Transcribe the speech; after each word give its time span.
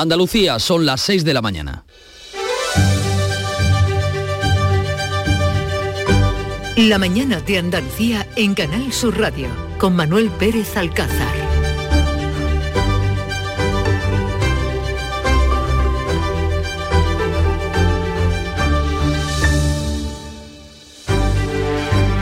Andalucía, 0.00 0.58
son 0.58 0.86
las 0.86 1.02
6 1.02 1.24
de 1.24 1.34
la 1.34 1.42
mañana. 1.42 1.84
La 6.76 6.98
mañana 6.98 7.40
de 7.40 7.58
Andalucía 7.58 8.26
en 8.36 8.54
Canal 8.54 8.92
Sur 8.92 9.18
Radio 9.18 9.48
con 9.78 9.94
Manuel 9.94 10.30
Pérez 10.30 10.76
Alcázar. 10.76 11.49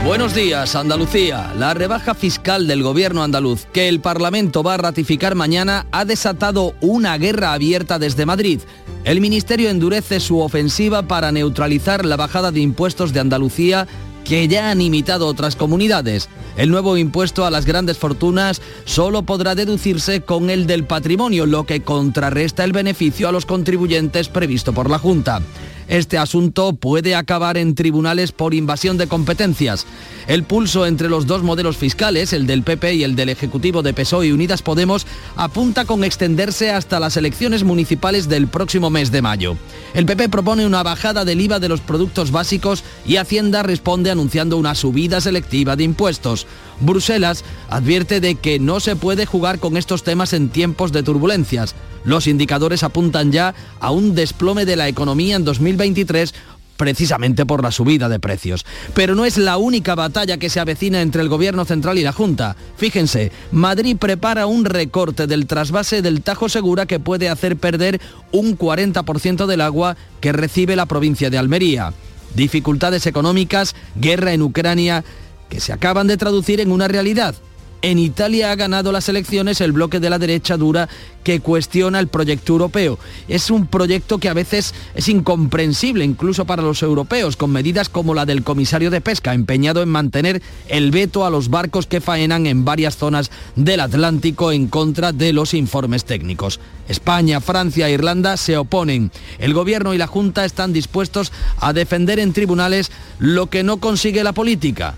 Buenos 0.09 0.33
días, 0.33 0.75
Andalucía. 0.75 1.53
La 1.55 1.75
rebaja 1.75 2.15
fiscal 2.15 2.65
del 2.65 2.81
gobierno 2.81 3.21
andaluz 3.21 3.67
que 3.71 3.87
el 3.87 3.99
Parlamento 3.99 4.63
va 4.63 4.73
a 4.73 4.77
ratificar 4.77 5.35
mañana 5.35 5.85
ha 5.91 6.03
desatado 6.03 6.73
una 6.81 7.15
guerra 7.19 7.53
abierta 7.53 7.99
desde 7.99 8.25
Madrid. 8.25 8.59
El 9.03 9.21
Ministerio 9.21 9.69
endurece 9.69 10.19
su 10.19 10.39
ofensiva 10.39 11.03
para 11.03 11.31
neutralizar 11.31 12.05
la 12.05 12.15
bajada 12.15 12.51
de 12.51 12.59
impuestos 12.59 13.13
de 13.13 13.19
Andalucía 13.19 13.87
que 14.23 14.47
ya 14.47 14.71
han 14.71 14.81
imitado 14.81 15.27
otras 15.27 15.55
comunidades. 15.55 16.27
El 16.57 16.71
nuevo 16.71 16.97
impuesto 16.97 17.45
a 17.45 17.51
las 17.51 17.67
grandes 17.67 17.99
fortunas 17.99 18.63
solo 18.85 19.21
podrá 19.21 19.53
deducirse 19.53 20.21
con 20.21 20.49
el 20.49 20.65
del 20.65 20.85
patrimonio, 20.85 21.45
lo 21.45 21.67
que 21.67 21.83
contrarresta 21.83 22.63
el 22.63 22.71
beneficio 22.71 23.29
a 23.29 23.31
los 23.31 23.45
contribuyentes 23.45 24.27
previsto 24.27 24.73
por 24.73 24.89
la 24.89 24.97
Junta. 24.97 25.43
Este 25.89 26.19
asunto 26.19 26.73
puede 26.73 27.15
acabar 27.15 27.57
en 27.57 27.73
tribunales 27.73 28.31
por 28.31 28.53
invasión 28.53 28.97
de 28.99 29.07
competencias. 29.07 29.87
El 30.27 30.43
pulso 30.43 30.85
entre 30.85 31.09
los 31.09 31.25
dos 31.25 31.41
modelos 31.41 31.77
fiscales, 31.77 32.31
el 32.31 32.45
del 32.45 32.61
PP 32.61 32.93
y 32.93 33.03
el 33.03 33.15
del 33.15 33.29
Ejecutivo 33.29 33.81
de 33.81 33.95
PSOE 33.95 34.27
y 34.27 34.31
Unidas 34.31 34.61
Podemos, 34.61 35.07
apunta 35.35 35.85
con 35.85 36.03
extenderse 36.03 36.69
hasta 36.69 36.99
las 36.99 37.17
elecciones 37.17 37.63
municipales 37.63 38.29
del 38.29 38.47
próximo 38.47 38.91
mes 38.91 39.11
de 39.11 39.23
mayo. 39.23 39.57
El 39.95 40.05
PP 40.05 40.29
propone 40.29 40.67
una 40.67 40.83
bajada 40.83 41.25
del 41.25 41.41
IVA 41.41 41.59
de 41.59 41.69
los 41.69 41.81
productos 41.81 42.29
básicos 42.29 42.83
y 43.07 43.15
Hacienda 43.15 43.63
responde 43.63 44.11
anunciando 44.11 44.57
una 44.57 44.75
subida 44.75 45.19
selectiva 45.21 45.75
de 45.75 45.85
impuestos. 45.85 46.45
Bruselas 46.79 47.43
advierte 47.69 48.19
de 48.19 48.35
que 48.35 48.59
no 48.59 48.79
se 48.79 48.95
puede 48.95 49.25
jugar 49.25 49.59
con 49.59 49.77
estos 49.77 50.03
temas 50.03 50.33
en 50.33 50.49
tiempos 50.49 50.91
de 50.91 51.03
turbulencias. 51.03 51.75
Los 52.03 52.27
indicadores 52.27 52.83
apuntan 52.83 53.31
ya 53.31 53.53
a 53.79 53.91
un 53.91 54.15
desplome 54.15 54.65
de 54.65 54.75
la 54.75 54.87
economía 54.87 55.35
en 55.35 55.45
2023 55.45 56.33
precisamente 56.79 57.45
por 57.45 57.61
la 57.61 57.71
subida 57.71 58.07
de 58.07 58.21
precios. 58.21 58.65
Pero 58.93 59.13
no 59.13 59.25
es 59.25 59.37
la 59.37 59.57
única 59.57 59.95
batalla 59.95 60.37
que 60.37 60.49
se 60.49 60.61
avecina 60.61 61.01
entre 61.01 61.21
el 61.21 61.27
Gobierno 61.27 61.65
Central 61.65 61.97
y 61.97 62.03
la 62.03 62.13
Junta. 62.13 62.55
Fíjense, 62.77 63.33
Madrid 63.51 63.97
prepara 63.97 64.47
un 64.47 64.63
recorte 64.63 65.27
del 65.27 65.45
trasvase 65.45 66.01
del 66.01 66.21
Tajo 66.21 66.47
Segura 66.47 66.85
que 66.85 67.01
puede 67.01 67.27
hacer 67.27 67.57
perder 67.57 67.99
un 68.31 68.57
40% 68.57 69.45
del 69.45 69.59
agua 69.59 69.97
que 70.21 70.31
recibe 70.31 70.77
la 70.77 70.85
provincia 70.85 71.29
de 71.29 71.37
Almería. 71.37 71.93
Dificultades 72.33 73.05
económicas, 73.07 73.75
guerra 73.95 74.31
en 74.31 74.41
Ucrania, 74.41 75.03
que 75.49 75.59
se 75.59 75.73
acaban 75.73 76.07
de 76.07 76.17
traducir 76.17 76.59
en 76.59 76.71
una 76.71 76.87
realidad. 76.87 77.35
En 77.81 77.97
Italia 77.97 78.51
ha 78.51 78.55
ganado 78.55 78.91
las 78.91 79.07
elecciones 79.07 79.61
el 79.61 79.71
bloque 79.71 80.01
de 80.01 80.09
la 80.09 80.19
derecha 80.19 80.57
dura 80.57 80.89
que 81.23 81.39
cuestiona 81.39 82.01
el 82.01 82.09
proyecto 82.09 82.51
europeo. 82.51 82.99
Es 83.29 83.49
un 83.49 83.67
proyecto 83.67 84.17
que 84.17 84.27
a 84.27 84.33
veces 84.33 84.73
es 84.95 85.07
incomprensible 85.07 86.03
incluso 86.03 86.43
para 86.43 86.61
los 86.61 86.83
europeos, 86.83 87.37
con 87.37 87.51
medidas 87.51 87.87
como 87.87 88.13
la 88.13 88.25
del 88.25 88.43
comisario 88.43 88.91
de 88.91 88.99
pesca, 88.99 89.33
empeñado 89.33 89.81
en 89.81 89.87
mantener 89.87 90.41
el 90.67 90.91
veto 90.91 91.25
a 91.25 91.29
los 91.29 91.49
barcos 91.49 91.87
que 91.87 92.01
faenan 92.01 92.47
en 92.47 92.65
varias 92.65 92.97
zonas 92.97 93.31
del 93.55 93.79
Atlántico 93.79 94.51
en 94.51 94.67
contra 94.67 95.13
de 95.13 95.31
los 95.31 95.53
informes 95.53 96.03
técnicos. 96.03 96.59
España, 96.89 97.39
Francia 97.39 97.87
e 97.87 97.93
Irlanda 97.93 98.35
se 98.35 98.57
oponen. 98.57 99.09
El 99.37 99.53
gobierno 99.53 99.93
y 99.93 99.97
la 99.97 100.07
Junta 100.07 100.43
están 100.43 100.73
dispuestos 100.73 101.31
a 101.59 101.71
defender 101.71 102.19
en 102.19 102.33
tribunales 102.33 102.91
lo 103.19 103.47
que 103.47 103.63
no 103.63 103.77
consigue 103.77 104.21
la 104.21 104.33
política 104.33 104.95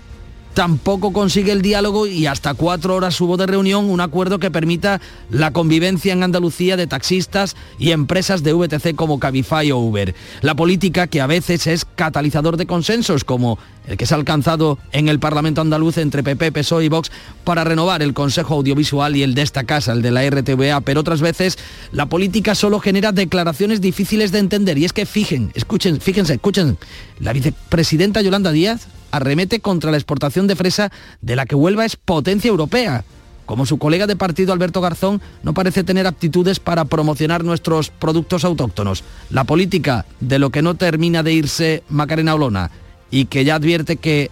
tampoco 0.54 1.12
consigue 1.12 1.52
el 1.52 1.62
diálogo 1.62 2.06
y 2.06 2.26
hasta 2.26 2.54
cuatro 2.54 2.94
horas 2.94 3.20
hubo 3.20 3.36
de 3.36 3.46
reunión 3.46 3.88
un 3.88 4.00
acuerdo 4.00 4.38
que 4.38 4.50
permita 4.50 5.00
la 5.30 5.52
convivencia 5.52 6.12
en 6.12 6.22
Andalucía 6.22 6.76
de 6.76 6.86
taxistas 6.86 7.56
y 7.78 7.92
empresas 7.92 8.42
de 8.42 8.52
VTC 8.52 8.94
como 8.94 9.18
Cabify 9.18 9.70
o 9.72 9.78
Uber. 9.78 10.14
La 10.42 10.54
política 10.54 11.06
que 11.06 11.20
a 11.20 11.26
veces 11.26 11.66
es 11.66 11.84
catalizador 11.84 12.56
de 12.56 12.66
consensos 12.66 13.24
como 13.24 13.58
el 13.86 13.96
que 13.96 14.06
se 14.06 14.14
ha 14.14 14.16
alcanzado 14.16 14.78
en 14.92 15.08
el 15.08 15.18
Parlamento 15.18 15.60
andaluz 15.60 15.98
entre 15.98 16.22
PP, 16.22 16.52
PSOE 16.52 16.84
y 16.84 16.88
Vox 16.88 17.10
para 17.44 17.64
renovar 17.64 18.02
el 18.02 18.14
Consejo 18.14 18.54
Audiovisual 18.54 19.16
y 19.16 19.22
el 19.22 19.34
de 19.34 19.42
esta 19.42 19.64
casa, 19.64 19.92
el 19.92 20.02
de 20.02 20.10
la 20.10 20.28
RTVA, 20.28 20.82
pero 20.82 21.00
otras 21.00 21.20
veces 21.20 21.58
la 21.90 22.06
política 22.06 22.54
solo 22.54 22.78
genera 22.78 23.12
declaraciones 23.12 23.80
difíciles 23.80 24.30
de 24.30 24.38
entender. 24.38 24.78
Y 24.78 24.84
es 24.84 24.92
que 24.92 25.06
fijen, 25.06 25.50
escuchen, 25.54 26.00
fíjense, 26.00 26.34
escuchen, 26.34 26.78
la 27.18 27.32
vicepresidenta 27.32 28.20
Yolanda 28.22 28.52
Díaz 28.52 28.86
arremete 29.12 29.60
contra 29.60 29.92
la 29.92 29.96
exportación 29.96 30.48
de 30.48 30.56
fresa 30.56 30.90
de 31.20 31.36
la 31.36 31.46
que 31.46 31.54
Huelva 31.54 31.84
es 31.84 31.96
potencia 31.96 32.48
europea. 32.48 33.04
Como 33.46 33.66
su 33.66 33.78
colega 33.78 34.06
de 34.06 34.16
partido 34.16 34.52
Alberto 34.52 34.80
Garzón 34.80 35.20
no 35.42 35.54
parece 35.54 35.84
tener 35.84 36.06
aptitudes 36.06 36.58
para 36.58 36.84
promocionar 36.86 37.44
nuestros 37.44 37.90
productos 37.90 38.44
autóctonos. 38.44 39.04
La 39.30 39.44
política 39.44 40.06
de 40.20 40.38
lo 40.38 40.50
que 40.50 40.62
no 40.62 40.74
termina 40.74 41.22
de 41.22 41.32
irse 41.32 41.82
Macarena 41.88 42.34
Olona 42.34 42.70
y 43.10 43.26
que 43.26 43.44
ya 43.44 43.56
advierte 43.56 43.96
que 43.96 44.30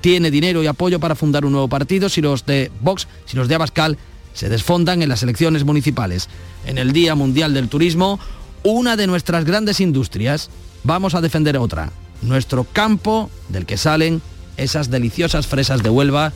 tiene 0.00 0.30
dinero 0.30 0.62
y 0.62 0.66
apoyo 0.66 0.98
para 0.98 1.14
fundar 1.14 1.44
un 1.44 1.52
nuevo 1.52 1.68
partido 1.68 2.08
si 2.08 2.20
los 2.20 2.44
de 2.44 2.70
Vox, 2.80 3.06
si 3.26 3.36
los 3.36 3.48
de 3.48 3.54
Abascal 3.54 3.96
se 4.34 4.48
desfondan 4.48 5.02
en 5.02 5.08
las 5.08 5.22
elecciones 5.22 5.64
municipales. 5.64 6.28
En 6.66 6.78
el 6.78 6.92
Día 6.92 7.14
Mundial 7.14 7.54
del 7.54 7.68
Turismo, 7.68 8.18
una 8.64 8.96
de 8.96 9.06
nuestras 9.06 9.44
grandes 9.44 9.80
industrias, 9.80 10.50
vamos 10.84 11.14
a 11.14 11.20
defender 11.20 11.56
otra, 11.56 11.92
nuestro 12.22 12.64
campo 12.64 13.30
del 13.48 13.66
que 13.66 13.76
salen 13.76 14.22
esas 14.56 14.90
deliciosas 14.90 15.46
fresas 15.46 15.82
de 15.82 15.90
Huelva 15.90 16.32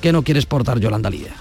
que 0.00 0.12
no 0.12 0.22
quiere 0.22 0.40
exportar 0.40 0.78
Yolanda 0.78 1.10
Lía. 1.10 1.34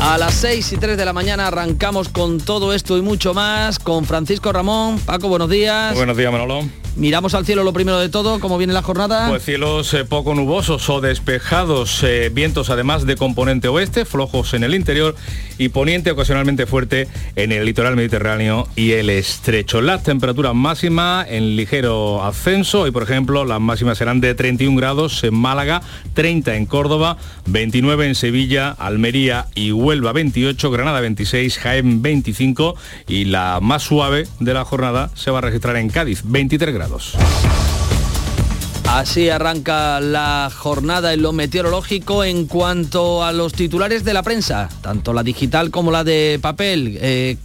A 0.00 0.16
las 0.16 0.34
6 0.34 0.72
y 0.72 0.76
3 0.76 0.96
de 0.96 1.04
la 1.04 1.12
mañana 1.12 1.48
arrancamos 1.48 2.08
con 2.08 2.38
todo 2.38 2.72
esto 2.72 2.96
y 2.96 3.02
mucho 3.02 3.34
más 3.34 3.78
con 3.78 4.04
Francisco 4.04 4.52
Ramón. 4.52 4.98
Paco, 5.00 5.28
buenos 5.28 5.50
días. 5.50 5.94
Buenos 5.94 6.16
días, 6.16 6.30
Manolo. 6.30 6.62
Miramos 6.98 7.34
al 7.34 7.46
cielo 7.46 7.62
lo 7.62 7.72
primero 7.72 8.00
de 8.00 8.08
todo, 8.08 8.40
¿cómo 8.40 8.58
viene 8.58 8.72
la 8.72 8.82
jornada? 8.82 9.28
Pues 9.28 9.44
cielos 9.44 9.94
eh, 9.94 10.04
poco 10.04 10.34
nubosos 10.34 10.90
o 10.90 11.00
despejados, 11.00 12.02
eh, 12.02 12.28
vientos 12.34 12.70
además 12.70 13.06
de 13.06 13.14
componente 13.14 13.68
oeste, 13.68 14.04
flojos 14.04 14.52
en 14.52 14.64
el 14.64 14.74
interior 14.74 15.14
y 15.58 15.68
poniente 15.68 16.10
ocasionalmente 16.10 16.66
fuerte 16.66 17.06
en 17.36 17.52
el 17.52 17.66
litoral 17.66 17.94
mediterráneo 17.94 18.66
y 18.74 18.92
el 18.92 19.10
estrecho. 19.10 19.80
Las 19.80 20.02
temperaturas 20.02 20.56
máximas 20.56 21.28
en 21.30 21.54
ligero 21.54 22.24
ascenso, 22.24 22.80
hoy 22.80 22.90
por 22.90 23.04
ejemplo 23.04 23.44
las 23.44 23.60
máximas 23.60 23.96
serán 23.96 24.20
de 24.20 24.34
31 24.34 24.76
grados 24.76 25.22
en 25.22 25.34
Málaga, 25.34 25.82
30 26.14 26.56
en 26.56 26.66
Córdoba, 26.66 27.16
29 27.46 28.08
en 28.08 28.16
Sevilla, 28.16 28.70
Almería 28.70 29.46
y 29.54 29.70
Huelva 29.70 30.12
28, 30.12 30.68
Granada 30.72 31.00
26, 31.00 31.58
Jaén 31.58 32.02
25 32.02 32.74
y 33.06 33.26
la 33.26 33.60
más 33.62 33.84
suave 33.84 34.26
de 34.40 34.52
la 34.52 34.64
jornada 34.64 35.12
se 35.14 35.30
va 35.30 35.38
a 35.38 35.42
registrar 35.42 35.76
en 35.76 35.90
Cádiz, 35.90 36.22
23 36.24 36.74
grados. 36.74 36.87
Así 38.88 39.28
arranca 39.28 40.00
la 40.00 40.50
jornada 40.54 41.12
en 41.12 41.20
lo 41.20 41.32
meteorológico 41.32 42.24
en 42.24 42.46
cuanto 42.46 43.22
a 43.22 43.32
los 43.32 43.52
titulares 43.52 44.02
de 44.02 44.14
la 44.14 44.22
prensa, 44.22 44.70
tanto 44.80 45.12
la 45.12 45.22
digital 45.22 45.70
como 45.70 45.90
la 45.90 46.04
de 46.04 46.38
papel. 46.40 46.98
Eh, 47.00 47.36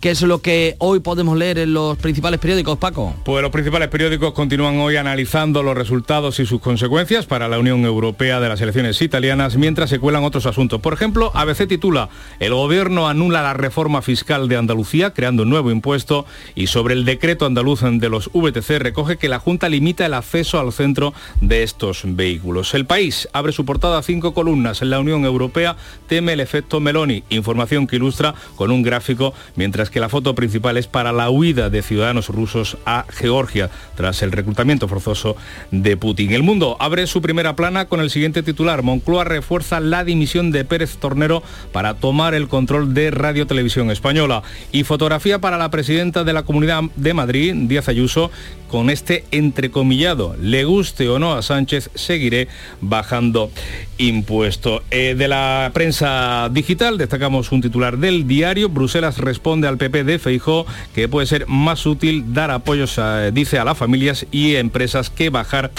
¿Qué 0.00 0.10
es 0.12 0.22
lo 0.22 0.40
que 0.40 0.76
hoy 0.78 1.00
podemos 1.00 1.36
leer 1.36 1.58
en 1.58 1.72
los 1.72 1.98
principales 1.98 2.38
periódicos, 2.38 2.78
Paco? 2.78 3.16
Pues 3.24 3.42
los 3.42 3.50
principales 3.50 3.88
periódicos 3.88 4.32
continúan 4.32 4.78
hoy 4.78 4.94
analizando 4.94 5.64
los 5.64 5.76
resultados 5.76 6.38
y 6.38 6.46
sus 6.46 6.60
consecuencias 6.60 7.26
para 7.26 7.48
la 7.48 7.58
Unión 7.58 7.84
Europea 7.84 8.38
de 8.38 8.48
las 8.48 8.60
elecciones 8.60 9.02
italianas, 9.02 9.56
mientras 9.56 9.90
se 9.90 9.98
cuelan 9.98 10.22
otros 10.22 10.46
asuntos. 10.46 10.80
Por 10.80 10.92
ejemplo, 10.92 11.32
ABC 11.34 11.66
titula 11.66 12.10
El 12.38 12.54
gobierno 12.54 13.08
anula 13.08 13.42
la 13.42 13.54
reforma 13.54 14.00
fiscal 14.00 14.46
de 14.46 14.56
Andalucía, 14.56 15.14
creando 15.14 15.42
un 15.42 15.50
nuevo 15.50 15.72
impuesto, 15.72 16.26
y 16.54 16.68
sobre 16.68 16.94
el 16.94 17.04
decreto 17.04 17.44
andaluz 17.44 17.80
de 17.82 18.08
los 18.08 18.30
VTC 18.32 18.78
recoge 18.78 19.16
que 19.16 19.28
la 19.28 19.40
Junta 19.40 19.68
limita 19.68 20.06
el 20.06 20.14
acceso 20.14 20.60
al 20.60 20.72
centro 20.72 21.12
de 21.40 21.64
estos 21.64 22.02
vehículos. 22.04 22.72
El 22.74 22.86
país 22.86 23.28
abre 23.32 23.50
su 23.50 23.64
portada 23.64 23.98
a 23.98 24.02
cinco 24.04 24.32
columnas. 24.32 24.80
La 24.80 25.00
Unión 25.00 25.24
Europea 25.24 25.74
teme 26.06 26.34
el 26.34 26.40
efecto 26.40 26.78
Meloni, 26.78 27.24
información 27.30 27.88
que 27.88 27.96
ilustra 27.96 28.36
con 28.54 28.70
un 28.70 28.84
gráfico, 28.84 29.34
mientras 29.56 29.87
que 29.90 30.00
la 30.00 30.08
foto 30.08 30.34
principal 30.34 30.76
es 30.76 30.86
para 30.86 31.12
la 31.12 31.30
huida 31.30 31.70
de 31.70 31.82
ciudadanos 31.82 32.28
rusos 32.28 32.76
a 32.86 33.04
Georgia 33.08 33.70
tras 33.96 34.22
el 34.22 34.32
reclutamiento 34.32 34.88
forzoso 34.88 35.36
de 35.70 35.96
Putin. 35.96 36.32
El 36.32 36.42
mundo 36.42 36.76
abre 36.80 37.06
su 37.06 37.22
primera 37.22 37.56
plana 37.56 37.86
con 37.86 38.00
el 38.00 38.10
siguiente 38.10 38.42
titular. 38.42 38.82
Moncloa 38.82 39.24
refuerza 39.24 39.80
la 39.80 40.04
dimisión 40.04 40.50
de 40.50 40.64
Pérez 40.64 40.98
Tornero 40.98 41.42
para 41.72 41.94
tomar 41.94 42.34
el 42.34 42.48
control 42.48 42.94
de 42.94 43.10
Radio 43.10 43.46
Televisión 43.46 43.90
Española. 43.90 44.42
Y 44.72 44.84
fotografía 44.84 45.40
para 45.40 45.58
la 45.58 45.70
presidenta 45.70 46.24
de 46.24 46.32
la 46.32 46.42
Comunidad 46.42 46.82
de 46.96 47.14
Madrid, 47.14 47.54
Díaz 47.54 47.88
Ayuso, 47.88 48.30
con 48.68 48.90
este 48.90 49.24
entrecomillado. 49.30 50.36
Le 50.40 50.64
guste 50.64 51.08
o 51.08 51.18
no 51.18 51.32
a 51.32 51.42
Sánchez, 51.42 51.90
seguiré 51.94 52.48
bajando 52.80 53.50
impuesto. 53.96 54.82
Eh, 54.90 55.14
de 55.16 55.28
la 55.28 55.70
prensa 55.72 56.48
digital 56.52 56.98
destacamos 56.98 57.50
un 57.50 57.60
titular 57.60 57.98
del 57.98 58.26
diario. 58.28 58.68
Bruselas 58.68 59.18
responde 59.18 59.66
al 59.66 59.77
PP 59.78 60.04
de 60.04 60.18
Feijó 60.18 60.66
que 60.94 61.08
puede 61.08 61.26
ser 61.26 61.46
más 61.46 61.86
útil 61.86 62.34
dar 62.34 62.50
apoyos, 62.50 63.00
dice, 63.32 63.58
a 63.58 63.64
las 63.64 63.78
familias 63.78 64.26
y 64.30 64.56
empresas 64.56 65.10
que 65.10 65.30
bajar 65.30 65.70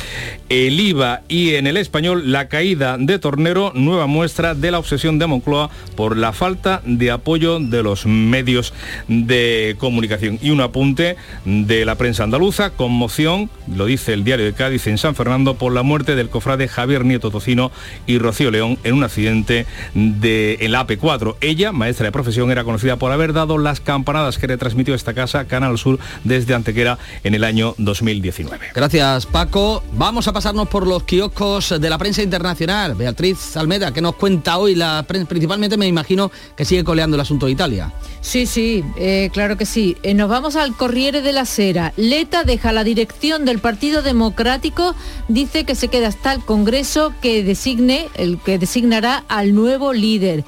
el 0.50 0.80
IVA. 0.80 1.22
Y 1.28 1.56
en 1.56 1.68
el 1.68 1.78
español, 1.78 2.32
la 2.32 2.48
caída 2.48 2.98
de 2.98 3.20
Tornero, 3.20 3.72
nueva 3.76 4.08
muestra 4.08 4.56
de 4.56 4.72
la 4.72 4.80
obsesión 4.80 5.20
de 5.20 5.28
Moncloa 5.28 5.70
por 5.96 6.18
la 6.18 6.34
falta 6.34 6.82
de 6.86 7.12
apoyo 7.12 7.60
de 7.60 7.84
los 7.84 8.06
medios 8.06 8.74
de 9.08 9.76
comunicación. 9.80 10.40
Y 10.42 10.52
un 10.52 10.62
apunte 10.62 11.18
de 11.46 11.86
la 11.86 11.96
prensa 11.96 12.24
andaluza, 12.24 12.72
conmoción, 12.72 13.50
lo 13.68 13.86
dice 13.86 14.14
el 14.14 14.24
diario 14.24 14.46
de 14.46 14.54
Cádiz 14.54 14.88
en 14.88 14.98
San 14.98 15.16
Fernando, 15.16 15.56
por 15.56 15.74
la 15.74 15.84
muerte 15.84 16.16
del 16.16 16.30
cofrade 16.30 16.68
Javier 16.68 17.06
Nieto 17.06 17.32
Tocino 17.32 17.72
y 18.08 18.18
Rocío 18.18 18.52
León 18.52 18.78
en 18.84 18.96
un 18.96 19.04
accidente 19.04 19.66
de, 19.94 20.58
en 20.62 20.72
la 20.72 20.86
AP4. 20.86 21.36
Ella, 21.42 21.72
maestra 21.72 22.06
de 22.06 22.12
profesión, 22.12 22.52
era 22.52 22.64
conocida 22.64 22.98
por 22.98 23.12
haber 23.12 23.34
dado 23.34 23.58
las 23.58 23.80
campanadas 23.90 24.38
que 24.38 24.46
retransmitió 24.46 24.94
esta 24.94 25.16
casa, 25.16 25.46
Canal 25.46 25.80
Sur, 25.80 25.98
desde 26.24 26.54
Antequera 26.54 27.00
en 27.24 27.34
el 27.34 27.44
año 27.44 27.74
2019. 27.80 28.68
Gracias, 28.76 29.26
Paco. 29.26 29.82
Vamos 29.94 30.28
a 30.28 30.32
pasarnos 30.32 30.68
por 30.68 30.86
los 30.86 31.06
kioscos 31.06 31.74
de 31.82 31.90
la 31.90 31.98
prensa 31.98 32.22
internacional. 32.22 32.94
Beatriz 32.94 33.58
Almeda, 33.58 33.92
¿qué 33.92 34.00
nos 34.00 34.14
cuenta 34.14 34.60
hoy? 34.60 34.76
La 34.76 35.04
principalmente 35.08 35.76
me 35.76 35.88
imagino 35.88 36.32
que 36.56 36.66
sigue 36.66 36.84
coleando 36.84 37.16
el 37.16 37.22
asunto 37.22 37.48
de 37.48 37.54
Italia. 37.54 37.92
Sí, 38.22 38.46
sí, 38.46 38.84
eh, 38.96 39.32
claro 39.34 39.58
que 39.58 39.66
sí. 39.66 39.98
Eh, 40.04 40.14
nos 40.14 40.30
vamos 40.30 40.56
al 40.56 40.76
Corriere 40.76 41.24
de 41.24 41.34
la 41.34 41.46
Sera. 41.46 41.92
Leta 41.98 42.44
deja 42.44 42.72
la 42.72 42.84
dirección 42.84 43.44
del 43.44 43.58
Partido 43.58 44.04
Democrático, 44.04 44.94
dice 45.30 45.64
que 45.64 45.74
se 45.74 45.88
queda 45.88 46.10
hasta 46.10 46.32
el 46.34 46.42
Congreso 46.42 47.12
que 47.24 47.44
designe, 47.44 48.08
el 48.14 48.38
que 48.38 48.60
designará 48.60 49.24
al 49.30 49.56
nuevo 49.56 49.94
líder. 49.94 50.44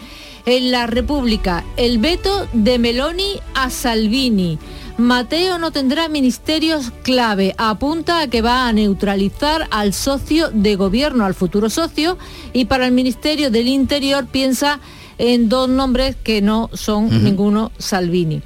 En 0.46 0.72
la 0.72 0.88
República, 0.88 1.64
el 1.78 2.00
veto 2.00 2.48
de 2.54 2.80
Meloni 2.80 3.40
a 3.54 3.70
Salvini. 3.70 4.58
Mateo 4.98 5.58
no 5.58 5.72
tendrá 5.72 6.08
ministerios 6.08 6.92
clave. 7.04 7.54
Apunta 7.58 8.22
a 8.22 8.28
que 8.28 8.42
va 8.42 8.68
a 8.68 8.74
neutralizar 8.74 9.68
al 9.72 9.94
socio 9.94 10.50
de 10.52 10.76
gobierno, 10.76 11.26
al 11.26 11.34
futuro 11.34 11.70
socio, 11.70 12.18
y 12.54 12.66
para 12.66 12.86
el 12.86 12.92
Ministerio 12.92 13.52
del 13.52 13.68
Interior 13.68 14.26
piensa 14.26 14.80
en 15.18 15.50
dos 15.50 15.70
nombres 15.70 16.16
que 16.16 16.42
no 16.42 16.70
son 16.74 17.24
ninguno 17.24 17.72
Salvini. 17.78 18.42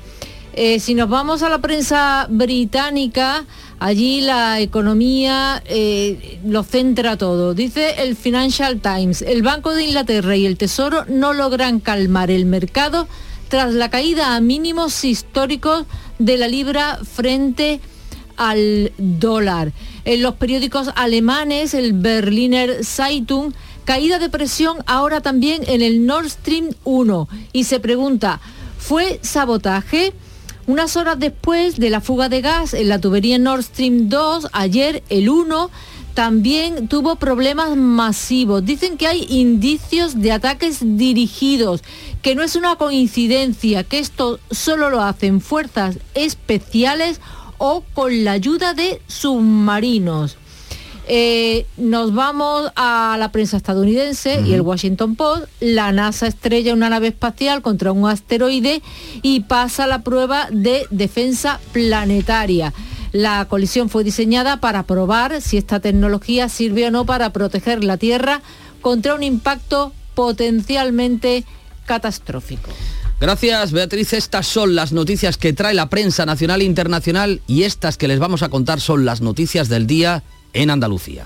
Eh, 0.54 0.80
si 0.80 0.94
nos 0.96 1.10
vamos 1.10 1.44
a 1.44 1.50
la 1.50 1.60
prensa 1.60 2.28
británica, 2.30 3.46
allí 3.80 4.22
la 4.22 4.60
economía 4.60 5.62
eh, 5.66 6.40
lo 6.46 6.64
centra 6.64 7.18
todo. 7.18 7.54
Dice 7.54 8.04
el 8.04 8.16
Financial 8.16 8.80
Times, 8.80 9.22
el 9.22 9.42
Banco 9.42 9.74
de 9.74 9.86
Inglaterra 9.86 10.36
y 10.36 10.46
el 10.46 10.58
Tesoro 10.58 11.06
no 11.08 11.34
logran 11.34 11.80
calmar 11.80 12.32
el 12.32 12.46
mercado 12.46 13.08
tras 13.48 13.74
la 13.74 13.90
caída 13.90 14.36
a 14.36 14.42
mínimos 14.42 15.04
históricos 15.04 15.86
de 16.20 16.38
la 16.38 16.48
libra 16.48 17.00
frente 17.04 17.80
al 18.38 18.92
dólar. 18.98 19.72
En 20.04 20.22
los 20.22 20.36
periódicos 20.36 20.90
alemanes, 20.96 21.74
el 21.74 21.94
Berliner 21.94 22.84
Zeitung, 22.84 23.54
caída 23.86 24.20
de 24.20 24.30
presión 24.30 24.78
ahora 24.88 25.22
también 25.22 25.64
en 25.68 25.82
el 25.82 26.06
Nord 26.06 26.30
Stream 26.30 26.72
1 26.84 27.30
y 27.54 27.66
se 27.66 27.80
pregunta, 27.80 28.40
¿fue 28.78 29.20
sabotaje? 29.22 30.14
Unas 30.68 30.96
horas 30.96 31.20
después 31.20 31.78
de 31.78 31.92
la 31.92 32.02
fuga 32.02 32.28
de 32.28 32.42
gas 32.42 32.74
en 32.74 32.90
la 32.90 33.00
tubería 33.00 33.38
Nord 33.38 33.64
Stream 33.64 34.10
2, 34.10 34.48
ayer 34.52 35.04
el 35.10 35.30
1 35.30 35.70
también 36.16 36.88
tuvo 36.88 37.18
problemas 37.18 37.78
masivos. 37.78 38.66
Dicen 38.66 38.98
que 38.98 39.06
hay 39.06 39.28
indicios 39.30 40.20
de 40.20 40.32
ataques 40.32 40.80
dirigidos, 40.82 41.84
que 42.24 42.34
no 42.34 42.42
es 42.42 42.56
una 42.56 42.78
coincidencia, 42.78 43.84
que 43.84 44.00
esto 44.00 44.40
solo 44.50 44.90
lo 44.90 45.02
hacen 45.02 45.40
fuerzas 45.40 46.00
especiales 46.16 47.22
o 47.60 47.84
con 47.94 48.24
la 48.24 48.32
ayuda 48.32 48.74
de 48.74 49.02
submarinos. 49.06 50.36
Eh, 51.08 51.66
nos 51.78 52.14
vamos 52.14 52.72
a 52.76 53.16
la 53.20 53.32
prensa 53.32 53.58
estadounidense 53.58 54.42
y 54.42 54.54
el 54.54 54.62
Washington 54.62 55.16
Post. 55.16 55.46
La 55.60 55.92
NASA 55.92 56.28
estrella 56.28 56.74
una 56.74 56.90
nave 56.90 57.10
espacial 57.10 57.62
contra 57.62 57.92
un 57.92 58.10
asteroide 58.10 58.82
y 59.22 59.42
pasa 59.42 59.86
la 59.86 60.02
prueba 60.02 60.48
de 60.52 60.88
defensa 60.90 61.60
planetaria. 61.74 62.74
La 63.12 63.46
colisión 63.46 63.90
fue 63.90 64.04
diseñada 64.04 64.60
para 64.60 64.84
probar 64.84 65.42
si 65.42 65.58
esta 65.58 65.80
tecnología 65.80 66.50
sirve 66.50 66.88
o 66.88 66.92
no 66.92 67.06
para 67.06 67.32
proteger 67.32 67.84
la 67.84 67.98
Tierra 67.98 68.42
contra 68.82 69.16
un 69.16 69.24
impacto 69.24 69.94
potencialmente 70.16 71.46
catastrófico. 71.86 72.72
Gracias, 73.20 73.72
Beatriz. 73.72 74.12
Estas 74.14 74.48
son 74.48 74.76
las 74.76 74.92
noticias 74.92 75.38
que 75.38 75.54
trae 75.54 75.74
la 75.74 75.90
prensa 75.90 76.26
nacional 76.26 76.62
e 76.62 76.66
internacional 76.66 77.42
y 77.48 77.64
estas 77.64 77.96
que 77.96 78.08
les 78.08 78.20
vamos 78.20 78.44
a 78.44 78.50
contar 78.50 78.82
son 78.82 79.06
las 79.06 79.22
noticias 79.22 79.70
del 79.70 79.88
día 79.88 80.24
en 80.56 80.70
Andalucía. 80.70 81.26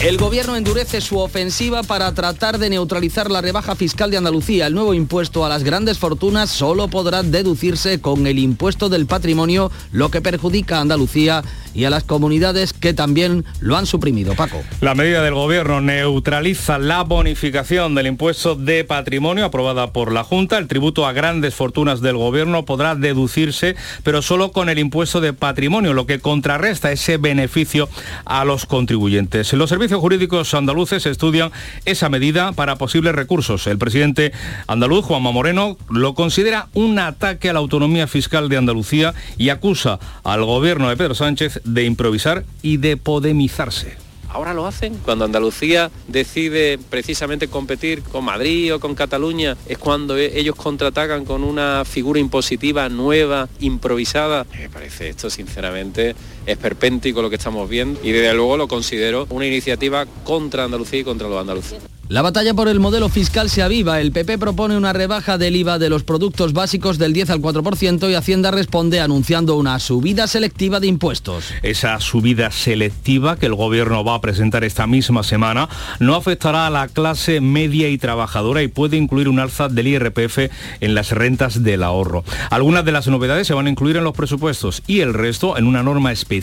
El 0.00 0.16
gobierno 0.16 0.54
endurece 0.54 1.00
su 1.00 1.18
ofensiva 1.18 1.82
para 1.82 2.14
tratar 2.14 2.58
de 2.58 2.70
neutralizar 2.70 3.32
la 3.32 3.40
rebaja 3.40 3.74
fiscal 3.74 4.12
de 4.12 4.16
Andalucía. 4.16 4.68
El 4.68 4.74
nuevo 4.74 4.94
impuesto 4.94 5.44
a 5.44 5.48
las 5.48 5.64
grandes 5.64 5.98
fortunas 5.98 6.50
solo 6.50 6.86
podrá 6.86 7.24
deducirse 7.24 8.00
con 8.00 8.28
el 8.28 8.38
impuesto 8.38 8.88
del 8.88 9.06
patrimonio, 9.06 9.72
lo 9.90 10.12
que 10.12 10.20
perjudica 10.20 10.78
a 10.78 10.82
Andalucía 10.82 11.42
y 11.74 11.84
a 11.84 11.90
las 11.90 12.04
comunidades 12.04 12.72
que 12.72 12.94
también 12.94 13.44
lo 13.58 13.76
han 13.76 13.86
suprimido. 13.86 14.34
Paco. 14.34 14.62
La 14.80 14.94
medida 14.94 15.20
del 15.22 15.34
gobierno 15.34 15.80
neutraliza 15.80 16.78
la 16.78 17.02
bonificación 17.02 17.96
del 17.96 18.06
impuesto 18.06 18.54
de 18.54 18.84
patrimonio 18.84 19.44
aprobada 19.44 19.92
por 19.92 20.12
la 20.12 20.22
Junta. 20.22 20.58
El 20.58 20.68
tributo 20.68 21.06
a 21.06 21.12
grandes 21.12 21.54
fortunas 21.54 22.00
del 22.00 22.16
gobierno 22.16 22.64
podrá 22.64 22.94
deducirse, 22.94 23.74
pero 24.04 24.22
solo 24.22 24.52
con 24.52 24.68
el 24.68 24.78
impuesto 24.78 25.20
de 25.20 25.32
patrimonio, 25.32 25.92
lo 25.92 26.06
que 26.06 26.20
contrarresta 26.20 26.92
ese 26.92 27.16
beneficio 27.16 27.88
a 28.24 28.44
los 28.44 28.64
contribuyentes. 28.64 29.52
Los 29.52 29.68
servicios 29.70 29.87
servicios 29.88 30.02
jurídicos 30.02 30.52
andaluces 30.52 31.06
estudian 31.06 31.50
esa 31.86 32.10
medida 32.10 32.52
para 32.52 32.76
posibles 32.76 33.14
recursos. 33.14 33.66
El 33.66 33.78
presidente 33.78 34.32
andaluz, 34.66 35.06
Juanma 35.06 35.32
Moreno, 35.32 35.78
lo 35.88 36.12
considera 36.12 36.68
un 36.74 36.98
ataque 36.98 37.48
a 37.48 37.54
la 37.54 37.60
autonomía 37.60 38.06
fiscal 38.06 38.50
de 38.50 38.58
Andalucía 38.58 39.14
y 39.38 39.48
acusa 39.48 39.98
al 40.24 40.44
gobierno 40.44 40.90
de 40.90 40.98
Pedro 40.98 41.14
Sánchez 41.14 41.62
de 41.64 41.84
improvisar 41.84 42.44
y 42.60 42.76
de 42.76 42.98
podemizarse. 42.98 43.96
Ahora 44.30 44.52
lo 44.52 44.66
hacen. 44.66 44.94
Cuando 45.04 45.24
Andalucía 45.24 45.90
decide 46.06 46.78
precisamente 46.90 47.48
competir 47.48 48.02
con 48.02 48.24
Madrid 48.24 48.74
o 48.74 48.80
con 48.80 48.94
Cataluña, 48.94 49.56
es 49.66 49.78
cuando 49.78 50.18
e-, 50.18 50.38
ellos 50.38 50.54
contraatacan 50.54 51.24
con 51.24 51.42
una 51.42 51.84
figura 51.86 52.20
impositiva 52.20 52.88
nueva, 52.90 53.48
improvisada. 53.60 54.44
Me 54.52 54.68
parece 54.68 55.08
esto, 55.08 55.30
sinceramente, 55.30 56.14
esperpéntico 56.48 57.22
lo 57.22 57.30
que 57.30 57.36
estamos 57.36 57.68
viendo 57.68 58.00
y 58.02 58.12
desde 58.12 58.34
luego 58.34 58.56
lo 58.56 58.68
considero 58.68 59.26
una 59.30 59.46
iniciativa 59.46 60.06
contra 60.24 60.64
Andalucía 60.64 61.00
y 61.00 61.04
contra 61.04 61.28
los 61.28 61.40
andaluces. 61.40 61.78
La 62.08 62.22
batalla 62.22 62.54
por 62.54 62.68
el 62.68 62.80
modelo 62.80 63.10
fiscal 63.10 63.50
se 63.50 63.62
aviva. 63.62 64.00
El 64.00 64.12
PP 64.12 64.38
propone 64.38 64.78
una 64.78 64.94
rebaja 64.94 65.36
del 65.36 65.56
IVA 65.56 65.78
de 65.78 65.90
los 65.90 66.04
productos 66.04 66.54
básicos 66.54 66.96
del 66.96 67.12
10 67.12 67.28
al 67.28 67.42
4% 67.42 68.10
y 68.10 68.14
Hacienda 68.14 68.50
responde 68.50 69.00
anunciando 69.00 69.56
una 69.56 69.78
subida 69.78 70.26
selectiva 70.26 70.80
de 70.80 70.86
impuestos. 70.86 71.52
Esa 71.62 72.00
subida 72.00 72.50
selectiva 72.50 73.36
que 73.36 73.44
el 73.44 73.54
gobierno 73.54 74.04
va 74.04 74.14
a 74.14 74.20
presentar 74.22 74.64
esta 74.64 74.86
misma 74.86 75.22
semana 75.22 75.68
no 75.98 76.14
afectará 76.14 76.66
a 76.66 76.70
la 76.70 76.88
clase 76.88 77.42
media 77.42 77.90
y 77.90 77.98
trabajadora 77.98 78.62
y 78.62 78.68
puede 78.68 78.96
incluir 78.96 79.28
un 79.28 79.38
alza 79.38 79.68
del 79.68 79.88
IRPF 79.88 80.50
en 80.80 80.94
las 80.94 81.12
rentas 81.12 81.62
del 81.62 81.82
ahorro. 81.82 82.24
Algunas 82.48 82.86
de 82.86 82.92
las 82.92 83.06
novedades 83.06 83.46
se 83.46 83.52
van 83.52 83.66
a 83.66 83.70
incluir 83.70 83.98
en 83.98 84.04
los 84.04 84.16
presupuestos 84.16 84.82
y 84.86 85.00
el 85.00 85.12
resto 85.12 85.58
en 85.58 85.66
una 85.66 85.82
norma 85.82 86.10
específica 86.10 86.37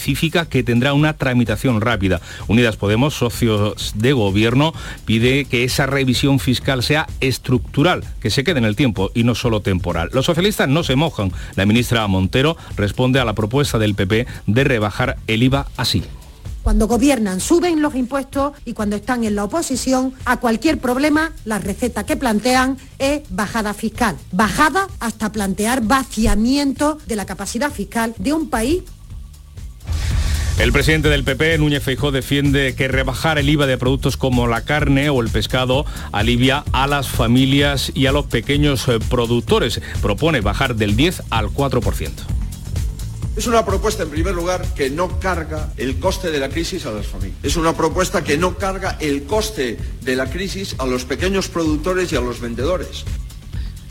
que 0.50 0.64
tendrá 0.64 0.94
una 0.94 1.14
tramitación 1.14 1.82
rápida. 1.82 2.22
Unidas 2.48 2.78
Podemos, 2.78 3.14
socios 3.14 3.94
de 3.96 4.14
gobierno, 4.14 4.74
pide 5.06 5.46
que 5.46 5.64
esa 5.64 5.86
revisión 5.86 6.40
fiscal 6.40 6.84
sea 6.84 7.08
estructural, 7.20 8.04
que 8.20 8.30
se 8.30 8.44
quede 8.44 8.60
en 8.60 8.66
el 8.66 8.76
tiempo 8.76 9.12
y 9.14 9.24
no 9.24 9.36
solo 9.36 9.62
temporal. 9.62 10.10
Los 10.14 10.26
socialistas 10.26 10.70
no 10.70 10.84
se 10.84 10.96
mojan. 10.96 11.32
La 11.56 11.66
ministra 11.66 12.08
Montero 12.08 12.58
responde 12.76 13.20
a 13.20 13.26
la 13.26 13.34
propuesta 13.34 13.80
del 13.80 13.96
PP 13.96 14.28
de 14.48 14.64
rebajar 14.64 15.18
el 15.28 15.44
IVA 15.44 15.68
así. 15.78 16.04
Cuando 16.66 16.88
gobiernan 16.88 17.42
suben 17.42 17.80
los 17.80 17.94
impuestos 17.94 18.54
y 18.66 18.74
cuando 18.74 18.96
están 18.96 19.24
en 19.24 19.36
la 19.36 19.44
oposición 19.44 20.16
a 20.26 20.38
cualquier 20.38 20.80
problema 20.80 21.32
la 21.46 21.60
receta 21.60 22.08
que 22.08 22.18
plantean 22.18 22.78
es 22.98 23.22
bajada 23.30 23.76
fiscal. 23.76 24.18
Bajada 24.32 24.88
hasta 25.00 25.32
plantear 25.32 25.84
vaciamiento 25.84 26.98
de 27.06 27.16
la 27.18 27.28
capacidad 27.28 27.72
fiscal 27.72 28.16
de 28.18 28.34
un 28.34 28.50
país 28.50 28.82
el 30.58 30.72
presidente 30.72 31.10
del 31.10 31.24
PP, 31.24 31.58
Núñez 31.58 31.84
Feijó, 31.84 32.12
defiende 32.12 32.76
que 32.76 32.88
rebajar 32.88 33.38
el 33.38 33.50
IVA 33.50 33.66
de 33.66 33.78
productos 33.78 34.16
como 34.16 34.48
la 34.48 34.62
carne 34.62 35.10
o 35.10 35.22
el 35.22 35.30
pescado 35.30 35.86
alivia 36.14 36.64
a 36.72 36.88
las 36.88 37.10
familias 37.10 37.92
y 37.94 38.06
a 38.06 38.14
los 38.14 38.26
pequeños 38.28 38.88
eh, 38.88 39.00
productores. 39.10 39.82
Propone 40.02 40.40
bajar 40.40 40.76
del 40.76 40.96
10 40.96 41.24
al 41.30 41.48
4%. 41.48 42.10
Es 43.36 43.48
una 43.48 43.66
propuesta, 43.66 44.04
en 44.04 44.10
primer 44.10 44.34
lugar, 44.34 44.66
que 44.76 44.90
no 44.90 45.20
carga 45.20 45.74
el 45.76 46.00
coste 46.00 46.32
de 46.32 46.40
la 46.40 46.48
crisis 46.48 46.86
a 46.86 46.92
las 46.92 47.06
familias. 47.06 47.38
Es 47.44 47.58
una 47.58 47.76
propuesta 47.76 48.24
que 48.24 48.38
no 48.38 48.58
carga 48.58 48.98
el 49.02 49.24
coste 49.24 49.78
de 50.02 50.16
la 50.16 50.30
crisis 50.30 50.76
a 50.78 50.86
los 50.86 51.04
pequeños 51.04 51.50
productores 51.50 52.14
y 52.14 52.16
a 52.16 52.22
los 52.22 52.40
vendedores. 52.40 53.04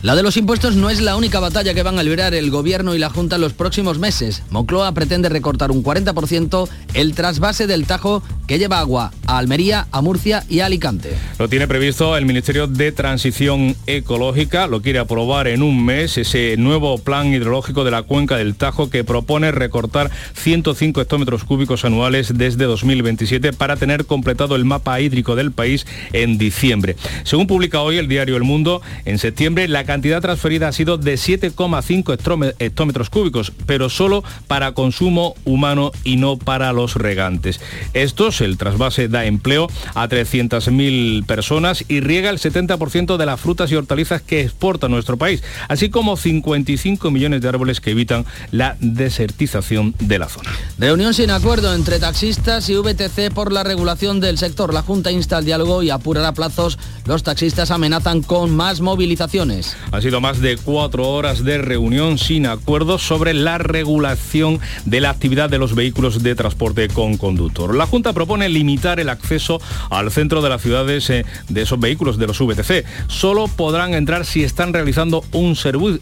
La 0.04 0.14
de 0.14 0.22
los 0.22 0.36
impuestos 0.36 0.76
no 0.76 0.90
es 0.90 1.00
la 1.00 1.16
única 1.16 1.40
batalla 1.40 1.72
que 1.72 1.82
van 1.82 1.98
a 1.98 2.02
librar 2.02 2.34
el 2.34 2.50
Gobierno 2.50 2.94
y 2.94 2.98
la 2.98 3.08
Junta 3.08 3.36
en 3.36 3.40
los 3.40 3.54
próximos 3.54 3.98
meses. 3.98 4.42
Moncloa 4.50 4.92
pretende 4.92 5.30
recortar 5.30 5.70
un 5.70 5.82
40% 5.82 6.68
el 6.92 7.14
trasvase 7.14 7.66
del 7.66 7.86
Tajo 7.86 8.22
que 8.46 8.58
lleva 8.58 8.80
agua 8.80 9.12
a 9.26 9.38
Almería, 9.38 9.86
a 9.90 10.02
Murcia 10.02 10.44
y 10.46 10.60
a 10.60 10.66
Alicante. 10.66 11.14
Lo 11.38 11.48
tiene 11.48 11.66
previsto 11.66 12.18
el 12.18 12.26
Ministerio 12.26 12.66
de 12.66 12.92
Transición 12.92 13.76
Ecológica, 13.86 14.66
lo 14.66 14.82
quiere 14.82 14.98
aprobar 14.98 15.48
en 15.48 15.62
un 15.62 15.82
mes 15.82 16.18
ese 16.18 16.56
nuevo 16.58 16.98
plan 16.98 17.32
hidrológico 17.32 17.82
de 17.82 17.90
la 17.90 18.02
cuenca 18.02 18.36
del 18.36 18.56
Tajo 18.56 18.90
que 18.90 19.04
propone 19.04 19.52
recortar 19.52 20.10
105 20.34 21.00
hectómetros 21.00 21.44
cúbicos 21.44 21.86
anuales 21.86 22.36
desde 22.36 22.66
2027 22.66 23.54
para 23.54 23.76
tener 23.76 24.04
completado 24.04 24.54
el 24.54 24.66
mapa 24.66 25.00
hídrico 25.00 25.34
del 25.34 25.50
país 25.50 25.86
en 26.12 26.36
diciembre. 26.36 26.96
Según 27.22 27.46
publica 27.46 27.80
hoy 27.80 27.96
el 27.96 28.06
diario 28.06 28.36
El 28.36 28.42
Mundo, 28.42 28.82
en 29.06 29.18
septiembre 29.18 29.66
la 29.66 29.84
cantidad 29.94 30.20
transferida 30.20 30.66
ha 30.66 30.72
sido 30.72 30.98
de 30.98 31.14
7,5 31.14 32.54
hectómetros 32.58 33.10
cúbicos, 33.10 33.52
pero 33.64 33.88
solo 33.88 34.24
para 34.48 34.72
consumo 34.72 35.36
humano 35.44 35.92
y 36.02 36.16
no 36.16 36.36
para 36.36 36.72
los 36.72 36.96
regantes. 36.96 37.60
Estos, 37.92 38.40
el 38.40 38.58
trasvase 38.58 39.06
da 39.06 39.24
empleo 39.24 39.68
a 39.94 40.08
300.000 40.08 41.24
personas 41.26 41.84
y 41.86 42.00
riega 42.00 42.30
el 42.30 42.40
70% 42.40 43.16
de 43.16 43.24
las 43.24 43.40
frutas 43.40 43.70
y 43.70 43.76
hortalizas 43.76 44.20
que 44.20 44.40
exporta 44.40 44.88
nuestro 44.88 45.16
país, 45.16 45.44
así 45.68 45.90
como 45.90 46.16
55 46.16 47.12
millones 47.12 47.40
de 47.40 47.48
árboles 47.48 47.80
que 47.80 47.92
evitan 47.92 48.26
la 48.50 48.76
desertización 48.80 49.94
de 50.00 50.18
la 50.18 50.28
zona. 50.28 50.50
Reunión 50.76 51.14
sin 51.14 51.30
acuerdo 51.30 51.72
entre 51.72 52.00
taxistas 52.00 52.68
y 52.68 52.74
VTC 52.74 53.32
por 53.32 53.52
la 53.52 53.62
regulación 53.62 54.18
del 54.18 54.38
sector. 54.38 54.74
La 54.74 54.82
Junta 54.82 55.12
insta 55.12 55.36
al 55.36 55.44
diálogo 55.44 55.84
y 55.84 55.90
apurará 55.90 56.32
plazos. 56.32 56.80
Los 57.06 57.22
taxistas 57.22 57.70
amenazan 57.70 58.22
con 58.22 58.56
más 58.56 58.80
movilizaciones. 58.80 59.76
Ha 59.92 60.00
sido 60.00 60.20
más 60.20 60.40
de 60.40 60.56
cuatro 60.56 61.08
horas 61.08 61.44
de 61.44 61.58
reunión 61.58 62.18
sin 62.18 62.46
acuerdo 62.46 62.98
sobre 62.98 63.34
la 63.34 63.58
regulación 63.58 64.60
de 64.84 65.00
la 65.00 65.10
actividad 65.10 65.50
de 65.50 65.58
los 65.58 65.74
vehículos 65.74 66.22
de 66.22 66.34
transporte 66.34 66.88
con 66.88 67.16
conductor. 67.16 67.74
La 67.74 67.86
Junta 67.86 68.12
propone 68.12 68.48
limitar 68.48 69.00
el 69.00 69.08
acceso 69.08 69.60
al 69.90 70.10
centro 70.10 70.42
de 70.42 70.48
las 70.48 70.62
ciudades 70.62 71.08
eh, 71.10 71.24
de 71.48 71.62
esos 71.62 71.78
vehículos 71.78 72.18
de 72.18 72.26
los 72.26 72.38
VTC. 72.38 72.84
Solo 73.08 73.48
podrán 73.48 73.94
entrar 73.94 74.24
si 74.24 74.42
están 74.42 74.72
realizando 74.72 75.24
un, 75.32 75.56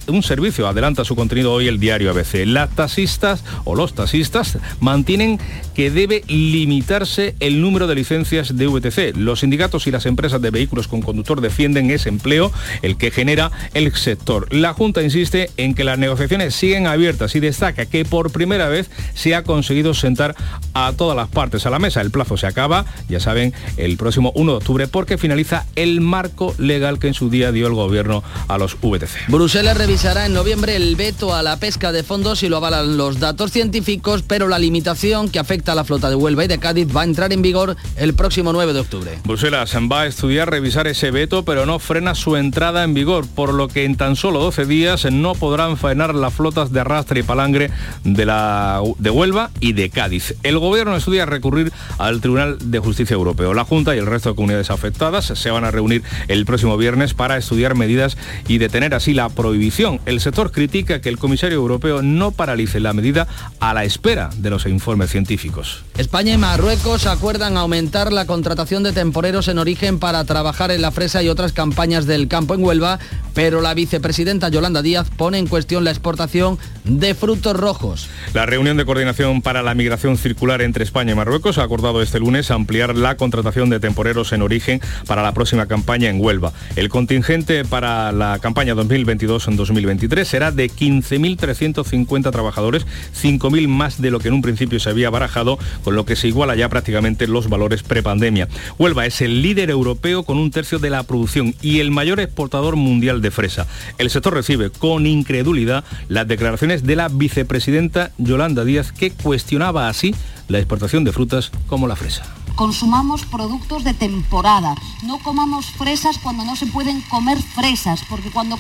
un 0.07 0.23
servicio. 0.23 0.67
Adelanta 0.67 1.05
su 1.05 1.17
contenido 1.17 1.53
hoy 1.53 1.69
el 1.69 1.79
diario 1.79 2.11
ABC. 2.11 2.47
Las 2.47 2.71
taxistas 2.71 3.45
o 3.65 3.75
los 3.75 3.95
taxistas 3.95 4.59
mantienen 4.81 5.39
que 5.75 5.91
debe 5.91 6.23
limitarse 6.29 7.35
el 7.41 7.61
número 7.61 7.87
de 7.87 7.95
licencias 7.95 8.57
de 8.57 8.67
VTC. 8.67 9.17
Los 9.17 9.41
sindicatos 9.41 9.87
y 9.87 9.91
las 9.91 10.07
empresas 10.07 10.41
de 10.41 10.51
vehículos 10.51 10.89
con 10.89 11.03
conductor 11.03 11.41
defienden 11.41 11.91
ese 11.91 12.09
empleo, 12.09 12.53
el 12.83 12.97
que 12.97 13.11
genera 13.11 13.51
el 13.75 13.95
sector. 13.95 14.47
La 14.53 14.75
Junta 14.75 15.03
insiste 15.03 15.51
en 15.57 15.75
que 15.75 15.85
las 15.85 15.99
negociaciones 15.99 16.55
siguen 16.55 16.87
abiertas 16.87 17.35
y 17.35 17.41
destaca 17.41 17.87
que 17.87 18.05
por 18.05 18.31
primera 18.31 18.69
vez 18.69 18.91
se 19.15 19.35
ha 19.35 19.45
conseguido 19.45 19.95
sentar 19.95 20.35
a 20.75 20.93
todas 20.93 21.17
las 21.17 21.29
partes 21.29 21.67
a 21.67 21.71
la 21.71 21.79
mesa. 21.79 22.01
El 22.01 22.11
plazo 22.11 22.37
se 22.37 22.47
acaba, 22.47 22.85
ya 23.09 23.21
saben, 23.21 23.53
el 23.77 23.97
próximo 23.97 24.33
1 24.35 24.53
de 24.53 24.59
octubre 24.59 24.87
porque 24.87 25.19
finaliza 25.19 25.67
el 25.77 26.01
marco 26.01 26.55
legal 26.59 26.99
que 26.99 27.09
en 27.09 27.15
su 27.15 27.31
día 27.31 27.53
dio 27.53 27.67
el 27.67 27.75
gobierno 27.75 28.23
a 28.49 28.59
los 28.59 28.77
VTC. 28.81 29.29
Bruselas 29.29 29.77
revisará 29.77 30.27
en 30.27 30.33
noviembre 30.33 30.77
el 30.77 30.97
veto 30.97 31.35
a 31.35 31.43
la 31.43 31.57
pesca 31.57 31.93
de 31.93 32.03
fondos 32.03 32.43
y 32.43 32.49
lo 32.49 32.59
avalan 32.59 32.97
los 32.97 33.21
datos 33.21 33.53
científicos, 33.53 34.23
pero 34.23 34.49
la 34.49 34.59
limitación 34.59 35.29
que 35.29 35.39
afecta 35.39 35.73
a 35.73 35.75
la 35.75 35.85
flota 35.85 36.09
de 36.11 36.17
Huelva 36.17 36.45
y 36.45 36.49
de 36.49 36.59
Cádiz 36.59 36.89
va 36.95 37.03
a 37.03 37.05
entrar 37.05 37.33
en 37.33 37.43
vigor 37.43 37.77
el 37.97 38.15
próximo 38.15 38.53
9 38.53 38.73
de 38.73 38.81
octubre. 38.81 39.19
Bruselas 39.25 39.75
va 39.91 40.03
a 40.03 40.07
estudiar 40.07 40.51
revisar 40.51 40.87
ese 40.87 41.11
veto, 41.11 41.45
pero 41.45 41.67
no 41.67 41.79
frena 41.79 42.15
su 42.15 42.37
entrada 42.37 42.85
en 42.85 42.95
vigor, 42.95 43.27
por 43.27 43.52
lo 43.53 43.69
que 43.69 43.85
en 43.85 43.97
tan 43.97 44.17
solo 44.17 44.41
12 44.41 44.67
días 44.67 45.11
no 45.11 45.35
podrán 45.35 45.77
faenar 45.77 46.15
las 46.15 46.35
flotas 46.35 46.73
de 46.73 46.81
arrastre 46.81 47.21
y 47.21 47.23
palangre 47.23 47.71
de, 48.05 48.27
la, 48.27 48.83
de 48.99 49.11
Huelva 49.11 49.51
y 49.61 49.73
de 49.73 49.91
Cádiz. 49.91 50.35
El 50.43 50.59
gobierno 50.59 50.97
estudia 50.97 51.27
recurrir 51.27 51.73
al 51.99 52.21
Tribunal 52.21 52.59
de 52.61 52.79
Justicia 52.79 53.15
Europeo. 53.15 53.55
La 53.55 53.65
Junta 53.65 53.95
y 53.95 53.99
el 53.99 54.07
resto 54.07 54.31
de 54.31 54.35
comunidades 54.35 54.71
afectadas 54.71 55.27
se 55.27 55.51
van 55.51 55.65
a 55.65 55.71
reunir 55.71 56.03
el 56.29 56.45
próximo 56.45 56.77
viernes 56.77 57.15
para 57.15 57.37
estudiar 57.37 57.75
medidas 57.75 58.17
y 58.49 58.59
detener 58.59 58.95
así 58.95 59.15
la 59.15 59.29
prohibición. 59.29 60.01
El 60.07 60.21
sector 60.21 60.53
critica 60.53 61.01
que 61.01 61.09
el 61.09 61.19
comisario 61.19 61.57
europeo 61.57 62.03
no 62.03 62.31
paralice 62.31 62.81
la 62.81 62.93
medida 62.93 63.27
a 63.61 63.75
la 63.75 63.85
espera 63.85 64.31
de 64.37 64.51
los 64.51 64.67
informes 64.67 65.11
científicos. 65.11 65.85
España 65.97 66.35
y 66.35 66.39
Marruecos 66.39 67.07
acuerdan 67.07 67.57
aumentar 67.57 68.13
la 68.13 68.27
contratación 68.27 68.83
de 68.83 68.93
temporeros 68.93 69.49
en 69.49 69.59
origen 69.59 69.99
para 69.99 70.25
trabajar 70.25 70.71
en 70.71 70.83
la 70.83 70.91
fresa 70.91 71.23
y 71.23 71.29
otras 71.29 71.53
campañas 71.53 72.07
del 72.07 72.29
campo 72.29 72.55
en 72.55 72.65
Huelva, 72.65 72.99
pero 73.43 73.61
la 73.61 73.75
vicepresidenta 73.75 74.51
Yolanda 74.51 74.83
Díaz 74.83 75.11
pone 75.17 75.37
en 75.37 75.49
cuestión 75.49 75.83
la 75.83 75.91
exportación 75.91 76.61
de 76.85 77.13
frutos 77.17 77.57
rojos. 77.57 78.09
La 78.35 78.47
reunión 78.47 78.77
de 78.77 78.85
coordinación 78.85 79.43
para 79.43 79.65
la 79.65 79.75
migración 79.75 80.17
circular 80.17 80.63
entre 80.63 80.85
España 80.85 81.11
y 81.11 81.15
Marruecos 81.17 81.59
ha 81.59 81.65
acordado 81.65 82.03
este 82.03 82.21
lunes 82.21 82.53
ampliar 82.53 82.97
la 82.97 83.17
contratación 83.17 83.69
de 83.69 83.81
temporeros 83.81 84.33
en 84.33 84.43
origen 84.43 84.81
para 85.09 85.25
la 85.25 85.35
próxima 85.35 85.67
campaña 85.67 86.09
en 86.09 86.21
Huelva. 86.21 86.53
El 86.77 86.89
contingente 86.89 87.65
para 87.65 88.13
la 88.13 88.39
campaña 88.39 88.77
2022-2023 88.77 90.25
será 90.25 90.53
de 90.53 90.71
15.350 90.71 92.31
trabajadores, 92.31 92.87
5.000 93.21 93.67
más 93.67 94.01
de 94.01 94.13
lo 94.13 94.21
que 94.21 94.29
en 94.29 94.35
un 94.35 94.43
principio 94.43 94.79
se 94.79 94.89
había 94.89 95.11
barajado, 95.11 95.59
con 95.83 95.97
lo 95.97 96.05
que 96.05 96.15
se 96.15 96.29
iguala 96.29 96.55
ya 96.55 96.69
prácticamente 96.69 97.27
los 97.27 97.49
valores 97.49 97.83
prepandemia. 97.83 98.47
Huelva 98.79 99.05
es 99.05 99.21
el 99.21 99.43
líder 99.43 99.71
europeo 99.71 100.23
con 100.23 100.39
un 100.39 100.53
tercio 100.53 100.79
de 100.79 100.91
la 100.91 101.03
producción 101.03 101.57
y 101.61 101.81
el 101.81 101.91
mayor 101.91 102.21
exportador 102.21 102.77
mundial 102.77 103.21
de 103.21 103.32
fresa. 103.33 103.67
El 103.99 104.11
sector 104.11 104.35
recibe 104.35 104.71
con 104.71 105.07
incredulidad 105.07 105.85
las 106.09 106.29
declaraciones 106.29 106.85
de 106.85 106.97
la 106.97 107.09
vicepresidenta 107.09 108.13
Yolanda 108.19 108.65
Díaz 108.65 108.93
que 108.93 109.11
cuestionaba 109.11 109.89
así 109.89 110.15
la 110.49 110.59
exportación 110.59 111.05
de 111.05 111.13
frutas 111.13 111.51
como 111.67 111.89
la 111.89 111.97
fresa 111.97 112.25
consumamos 112.55 113.25
productos 113.25 113.83
de 113.85 113.95
temporada, 113.95 114.75
no 115.03 115.19
comamos 115.19 115.67
fresas 115.67 116.19
cuando 116.19 116.45
no 116.45 116.57
se 116.57 116.67
pueden 116.67 117.01
comer 117.03 117.41
fresas, 117.43 118.05
porque 118.09 118.31
cuando 118.31 118.59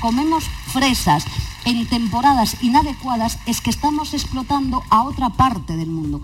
comemos 0.00 0.44
fresas 0.72 1.24
en 1.64 1.86
temporadas 1.86 2.56
inadecuadas 2.62 3.38
es 3.46 3.60
que 3.60 3.70
estamos 3.70 4.14
explotando 4.14 4.82
a 4.90 5.04
otra 5.04 5.30
parte 5.30 5.76
del 5.76 5.88
mundo. 5.88 6.20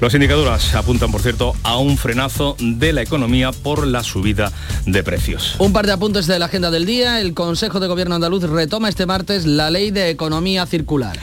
Los 0.00 0.14
indicadores 0.14 0.74
apuntan, 0.74 1.10
por 1.10 1.22
cierto, 1.22 1.54
a 1.62 1.78
un 1.78 1.96
frenazo 1.96 2.56
de 2.58 2.92
la 2.92 3.02
economía 3.02 3.52
por 3.52 3.86
la 3.86 4.02
subida 4.02 4.52
de 4.84 5.02
precios. 5.02 5.56
Un 5.58 5.72
par 5.72 5.86
de 5.86 5.92
apuntes 5.92 6.26
de 6.26 6.38
la 6.38 6.46
agenda 6.46 6.70
del 6.70 6.86
día. 6.86 7.20
El 7.20 7.34
Consejo 7.34 7.80
de 7.80 7.86
Gobierno 7.86 8.14
andaluz 8.14 8.44
retoma 8.44 8.88
este 8.88 9.06
martes 9.06 9.46
la 9.46 9.70
ley 9.70 9.90
de 9.90 10.10
economía 10.10 10.66
circular. 10.66 11.18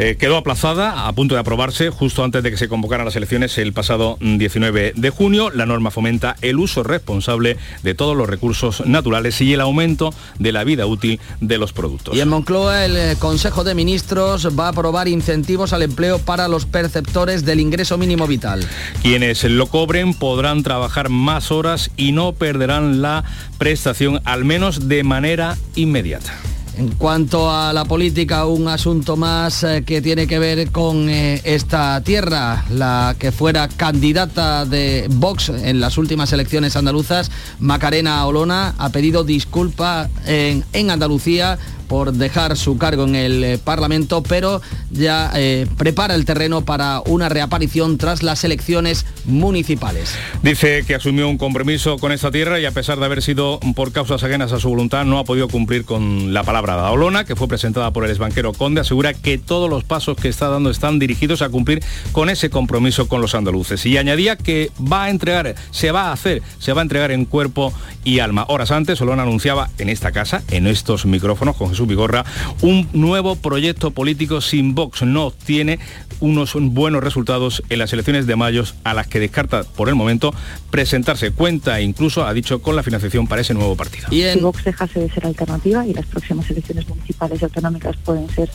Eh, 0.00 0.16
quedó 0.16 0.36
aplazada, 0.36 1.08
a 1.08 1.12
punto 1.12 1.34
de 1.34 1.40
aprobarse, 1.40 1.90
justo 1.90 2.22
antes 2.22 2.44
de 2.44 2.52
que 2.52 2.56
se 2.56 2.68
convocaran 2.68 3.04
las 3.04 3.16
elecciones 3.16 3.58
el 3.58 3.72
pasado 3.72 4.16
19 4.20 4.92
de 4.94 5.10
junio. 5.10 5.50
La 5.50 5.66
norma 5.66 5.90
fomenta 5.90 6.36
el 6.40 6.58
uso 6.58 6.84
responsable 6.84 7.56
de 7.82 7.94
todos 7.94 8.16
los 8.16 8.28
recursos 8.28 8.86
naturales 8.86 9.40
y 9.40 9.52
el 9.52 9.60
aumento 9.60 10.14
de 10.38 10.52
la 10.52 10.62
vida 10.62 10.86
útil 10.86 11.18
de 11.40 11.58
los 11.58 11.72
productos. 11.72 12.16
Y 12.16 12.20
en 12.20 12.28
Moncloa 12.28 12.84
el 12.84 12.96
eh, 12.96 13.16
Consejo 13.18 13.64
de 13.64 13.74
Ministros 13.74 14.56
va 14.56 14.66
a 14.66 14.68
aprobar 14.68 15.08
incentivos 15.08 15.72
al 15.72 15.82
empleo 15.82 16.20
para 16.20 16.46
los 16.46 16.64
perceptores 16.64 17.44
del 17.44 17.58
ingreso 17.58 17.87
mínimo 17.96 18.26
vital. 18.26 18.64
Quienes 19.02 19.44
lo 19.44 19.66
cobren 19.66 20.14
podrán 20.14 20.62
trabajar 20.62 21.08
más 21.08 21.50
horas 21.50 21.90
y 21.96 22.12
no 22.12 22.32
perderán 22.32 23.00
la 23.00 23.24
prestación, 23.58 24.20
al 24.24 24.44
menos 24.44 24.88
de 24.88 25.04
manera 25.04 25.56
inmediata. 25.74 26.32
En 26.78 26.90
cuanto 26.90 27.50
a 27.50 27.72
la 27.72 27.84
política, 27.86 28.46
un 28.46 28.68
asunto 28.68 29.16
más 29.16 29.64
eh, 29.64 29.82
que 29.84 30.00
tiene 30.00 30.28
que 30.28 30.38
ver 30.38 30.70
con 30.70 31.08
eh, 31.08 31.40
esta 31.42 32.00
tierra, 32.02 32.64
la 32.70 33.16
que 33.18 33.32
fuera 33.32 33.66
candidata 33.66 34.64
de 34.64 35.08
Vox 35.10 35.48
en 35.48 35.80
las 35.80 35.98
últimas 35.98 36.32
elecciones 36.32 36.76
andaluzas, 36.76 37.32
Macarena 37.58 38.24
Olona, 38.24 38.76
ha 38.78 38.90
pedido 38.90 39.24
disculpas 39.24 40.08
en, 40.24 40.64
en 40.72 40.92
Andalucía 40.92 41.58
por 41.88 42.12
dejar 42.12 42.56
su 42.56 42.78
cargo 42.78 43.04
en 43.04 43.16
el 43.16 43.44
eh, 43.44 43.58
Parlamento, 43.58 44.22
pero 44.22 44.60
ya 44.90 45.32
eh, 45.34 45.66
prepara 45.76 46.14
el 46.14 46.24
terreno 46.24 46.64
para 46.64 47.00
una 47.06 47.28
reaparición 47.28 47.98
tras 47.98 48.22
las 48.22 48.44
elecciones 48.44 49.06
municipales. 49.24 50.14
Dice 50.42 50.84
que 50.86 50.94
asumió 50.94 51.28
un 51.28 51.38
compromiso 51.38 51.98
con 51.98 52.12
esta 52.12 52.30
tierra 52.30 52.60
y 52.60 52.66
a 52.66 52.70
pesar 52.70 52.98
de 52.98 53.04
haber 53.04 53.22
sido 53.22 53.58
por 53.74 53.92
causas 53.92 54.22
ajenas 54.22 54.52
a 54.52 54.60
su 54.60 54.68
voluntad, 54.68 55.04
no 55.04 55.18
ha 55.18 55.24
podido 55.24 55.48
cumplir 55.48 55.84
con 55.84 56.32
la 56.32 56.44
palabra 56.44 56.76
de 56.76 56.82
Olona, 56.82 57.24
que 57.24 57.36
fue 57.36 57.48
presentada 57.48 57.92
por 57.92 58.04
el 58.04 58.10
exbanquero 58.10 58.52
Conde, 58.52 58.80
asegura 58.80 59.14
que 59.14 59.38
todos 59.38 59.70
los 59.70 59.84
pasos 59.84 60.16
que 60.16 60.28
está 60.28 60.48
dando 60.48 60.70
están 60.70 60.98
dirigidos 60.98 61.42
a 61.42 61.48
cumplir 61.48 61.82
con 62.12 62.30
ese 62.30 62.50
compromiso 62.50 63.08
con 63.08 63.20
los 63.20 63.34
andaluces. 63.34 63.84
Y 63.86 63.96
añadía 63.96 64.36
que 64.36 64.70
va 64.80 65.04
a 65.04 65.10
entregar, 65.10 65.54
se 65.70 65.90
va 65.90 66.08
a 66.08 66.12
hacer, 66.12 66.42
se 66.58 66.72
va 66.72 66.82
a 66.82 66.82
entregar 66.82 67.10
en 67.10 67.24
cuerpo 67.24 67.72
y 68.04 68.18
alma. 68.18 68.44
Horas 68.48 68.70
antes, 68.70 69.00
Olona 69.00 69.22
anunciaba 69.22 69.70
en 69.78 69.88
esta 69.88 70.12
casa, 70.12 70.42
en 70.50 70.66
estos 70.66 71.06
micrófonos, 71.06 71.56
Jesús 71.78 71.88
Vigorra, 71.88 72.24
un 72.60 72.88
nuevo 72.92 73.36
proyecto 73.36 73.92
político 73.92 74.40
sin 74.40 74.74
Vox. 74.74 75.02
No 75.02 75.30
tiene 75.30 75.78
unos 76.18 76.54
buenos 76.54 77.04
resultados 77.04 77.62
en 77.68 77.78
las 77.78 77.92
elecciones 77.92 78.26
de 78.26 78.34
mayo 78.34 78.64
a 78.82 78.94
las 78.94 79.06
que 79.06 79.20
descarta 79.20 79.62
por 79.62 79.88
el 79.88 79.94
momento 79.94 80.34
presentarse. 80.70 81.30
Cuenta 81.30 81.80
incluso, 81.80 82.26
ha 82.26 82.34
dicho, 82.34 82.60
con 82.60 82.74
la 82.74 82.82
financiación 82.82 83.28
para 83.28 83.42
ese 83.42 83.54
nuevo 83.54 83.76
partido. 83.76 84.08
Y 84.10 84.24
Si 84.24 84.40
Vox 84.40 84.64
dejase 84.64 84.98
de 84.98 85.08
ser 85.08 85.24
alternativa 85.24 85.86
y 85.86 85.94
las 85.94 86.06
próximas 86.06 86.50
elecciones 86.50 86.88
municipales 86.88 87.40
y 87.40 87.44
autonómicas 87.44 87.96
pueden 87.98 88.28
ser 88.30 88.50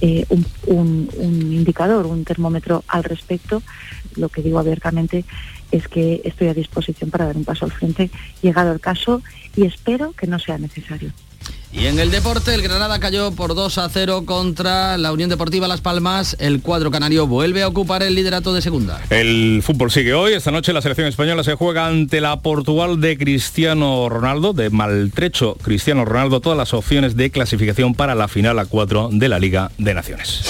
eh, 0.00 0.24
un, 0.30 0.46
un 1.12 1.52
indicador, 1.52 2.06
un 2.06 2.24
termómetro 2.24 2.84
al 2.88 3.04
respecto, 3.04 3.62
lo 4.16 4.30
que 4.30 4.40
digo 4.40 4.58
abiertamente 4.58 5.26
es 5.72 5.88
que 5.88 6.22
estoy 6.24 6.48
a 6.48 6.54
disposición 6.54 7.10
para 7.10 7.26
dar 7.26 7.36
un 7.36 7.44
paso 7.44 7.66
al 7.66 7.72
frente, 7.72 8.10
llegado 8.40 8.72
el 8.72 8.80
caso, 8.80 9.22
y 9.56 9.66
espero 9.66 10.12
que 10.12 10.26
no 10.26 10.38
sea 10.38 10.56
necesario. 10.56 11.12
Y 11.72 11.86
en 11.86 11.98
el 11.98 12.10
deporte, 12.10 12.54
el 12.54 12.60
Granada 12.60 12.98
cayó 13.00 13.32
por 13.32 13.54
2 13.54 13.78
a 13.78 13.88
0 13.88 14.24
contra 14.26 14.98
la 14.98 15.10
Unión 15.10 15.30
Deportiva 15.30 15.66
Las 15.66 15.80
Palmas. 15.80 16.36
El 16.38 16.60
cuadro 16.60 16.90
canario 16.90 17.26
vuelve 17.26 17.62
a 17.62 17.68
ocupar 17.68 18.02
el 18.02 18.14
liderato 18.14 18.52
de 18.52 18.60
segunda. 18.60 19.00
El 19.08 19.62
fútbol 19.64 19.90
sigue 19.90 20.12
hoy. 20.12 20.34
Esta 20.34 20.50
noche 20.50 20.74
la 20.74 20.82
selección 20.82 21.06
española 21.06 21.42
se 21.44 21.54
juega 21.54 21.86
ante 21.86 22.20
la 22.20 22.40
Portugal 22.40 23.00
de 23.00 23.16
Cristiano 23.16 24.10
Ronaldo, 24.10 24.52
de 24.52 24.68
maltrecho 24.68 25.56
Cristiano 25.62 26.04
Ronaldo, 26.04 26.40
todas 26.40 26.58
las 26.58 26.74
opciones 26.74 27.16
de 27.16 27.30
clasificación 27.30 27.94
para 27.94 28.14
la 28.14 28.28
final 28.28 28.58
a 28.58 28.66
4 28.66 29.08
de 29.10 29.28
la 29.30 29.38
Liga 29.38 29.70
de 29.78 29.94
Naciones. 29.94 30.42